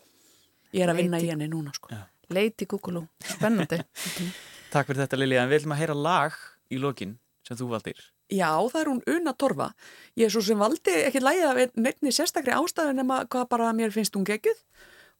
Ég 0.75 0.83
er 0.85 0.91
að 0.91 0.99
vinna 1.01 1.19
í 1.21 1.29
henni 1.31 1.47
núna 1.49 1.73
sko 1.73 1.89
Já. 1.93 2.03
Lady 2.29 2.67
Gugulu. 2.69 3.07
Spennandi. 3.25 3.79
Takk 4.73 4.89
fyrir 4.91 5.01
þetta 5.01 5.17
Lilja, 5.17 5.43
en 5.43 5.49
við 5.49 5.63
ætlum 5.63 5.73
að 5.73 5.79
heyra 5.81 5.95
lag 5.97 6.35
í 6.69 6.77
lokin 6.77 7.15
sem 7.47 7.57
þú 7.57 7.71
valdir. 7.71 8.03
Já, 8.29 8.51
það 8.69 8.81
er 8.83 8.89
hún 8.91 9.01
Una 9.15 9.33
Torfa. 9.33 9.71
Ég 10.19 10.27
er 10.27 10.33
svo 10.35 10.43
sem 10.45 10.59
valdi 10.61 10.93
ekki 11.07 11.23
lægið 11.23 11.47
af 11.47 11.77
neittni 11.81 12.13
sérstakri 12.13 12.53
ástæðu 12.53 12.93
nema 12.99 13.23
hvað 13.25 13.47
bara 13.49 13.71
mér 13.73 13.93
finnst 13.95 14.13
hún 14.13 14.27
geggjuð. 14.29 14.59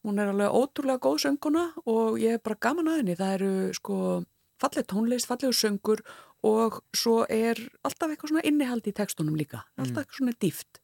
Hún 0.06 0.22
er 0.22 0.30
alveg 0.30 0.54
ótrúlega 0.54 1.02
góð 1.02 1.18
sönguna 1.24 1.64
og 1.90 2.20
ég 2.22 2.38
er 2.38 2.44
bara 2.44 2.60
gaman 2.62 2.92
að 2.92 3.00
henni. 3.00 3.18
Það 3.18 3.34
eru 3.40 3.50
sko 3.76 3.96
falleg 4.62 4.86
tónlist, 4.86 5.26
fallegu 5.26 5.56
söngur 5.56 6.04
og 6.46 6.80
svo 6.96 7.24
er 7.28 7.58
alltaf 7.84 8.12
eitthvað 8.12 8.32
svona 8.32 8.44
innihald 8.48 8.86
í 8.88 8.94
textunum 8.96 9.36
líka. 9.38 9.64
Alltaf 9.76 10.04
eitthvað 10.04 10.20
svona 10.20 10.36
dýft. 10.40 10.80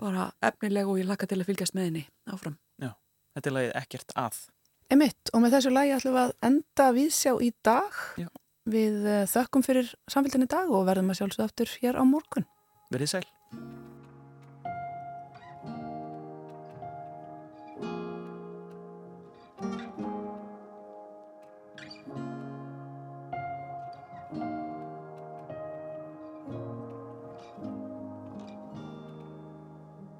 Bara 0.00 0.30
efnileg 0.44 0.88
og 0.88 1.00
ég 1.00 1.08
laka 1.08 1.28
til 1.28 1.40
að 1.40 1.48
fylgjast 1.50 1.76
með 1.76 1.88
henni 1.88 2.04
áfram. 2.28 2.58
Já, 2.82 2.92
þetta 3.36 3.50
er 3.50 3.56
lagið 3.56 3.76
ekkert 3.80 4.16
að. 4.22 4.42
Emitt, 4.92 5.32
og 5.34 5.42
með 5.42 5.56
þessu 5.56 5.72
lagi 5.72 5.94
ætlum 5.96 6.14
við 6.14 6.22
að 6.22 6.34
enda 6.50 6.90
viðsjá 6.98 7.32
í 7.42 7.52
dag. 7.66 8.02
Já. 8.20 8.28
Við 8.66 9.06
uh, 9.06 9.22
þökkum 9.30 9.64
fyrir 9.66 9.90
samfélginni 10.10 10.50
dag 10.50 10.70
og 10.74 10.86
verðum 10.88 11.10
að 11.14 11.20
sjálfsögða 11.20 11.48
aftur 11.50 11.74
hér 11.80 11.98
á 11.98 12.04
morgun. 12.06 12.46
Verðið 12.90 13.12
sæl. 13.14 13.26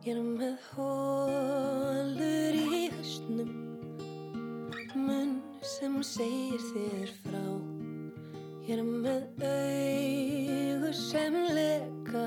Ég 0.06 0.14
er 0.14 0.22
með 0.22 0.58
hólur 0.70 2.54
í 2.54 2.82
hausnum. 2.92 3.48
Munn 4.94 5.32
sem 5.66 5.96
segir 6.06 6.62
þér 6.68 7.10
frá. 7.24 7.40
Ég 8.68 8.76
er 8.76 8.84
með 8.86 9.42
augu 9.48 10.92
sem 10.94 11.40
leka. 11.58 12.22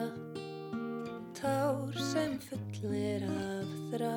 Tár 1.39 1.95
sem 2.09 2.35
fullir 2.49 3.23
af 3.31 3.71
þrá. 3.93 4.11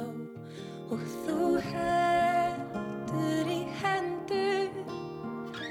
Og 0.91 1.09
þú 1.23 1.55
heldur 1.71 3.47
í 3.47 3.63
hendur 3.85 4.75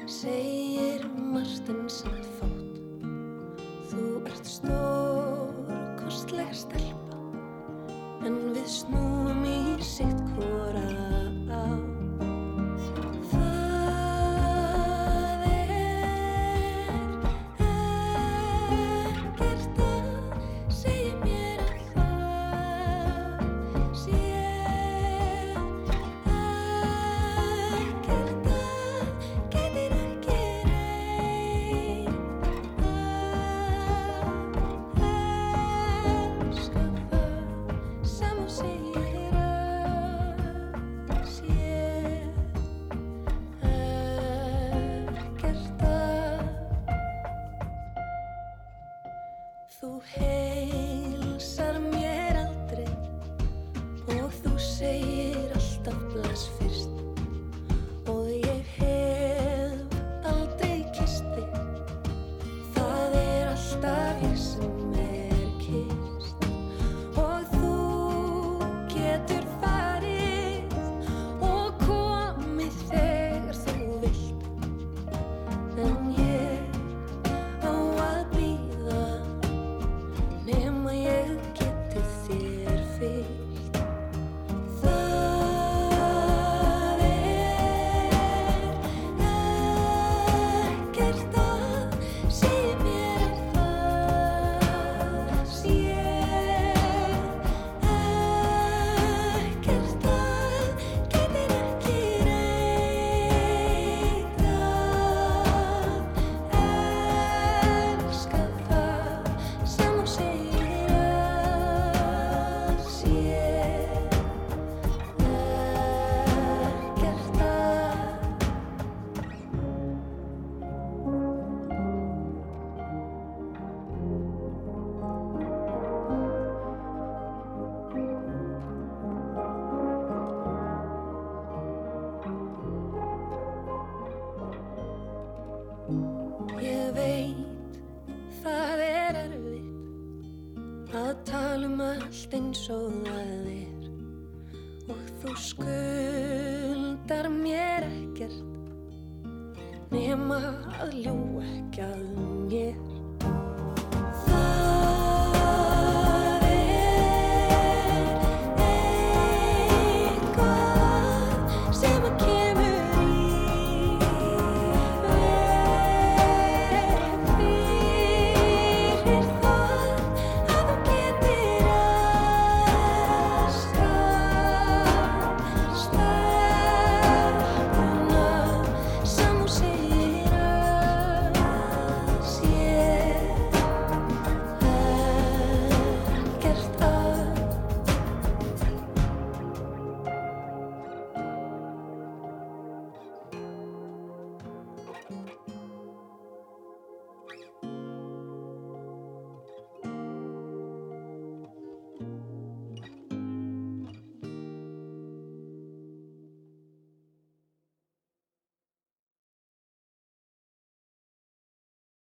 Segir 0.08 1.04
Martin 1.20 1.90
samt 1.92 2.21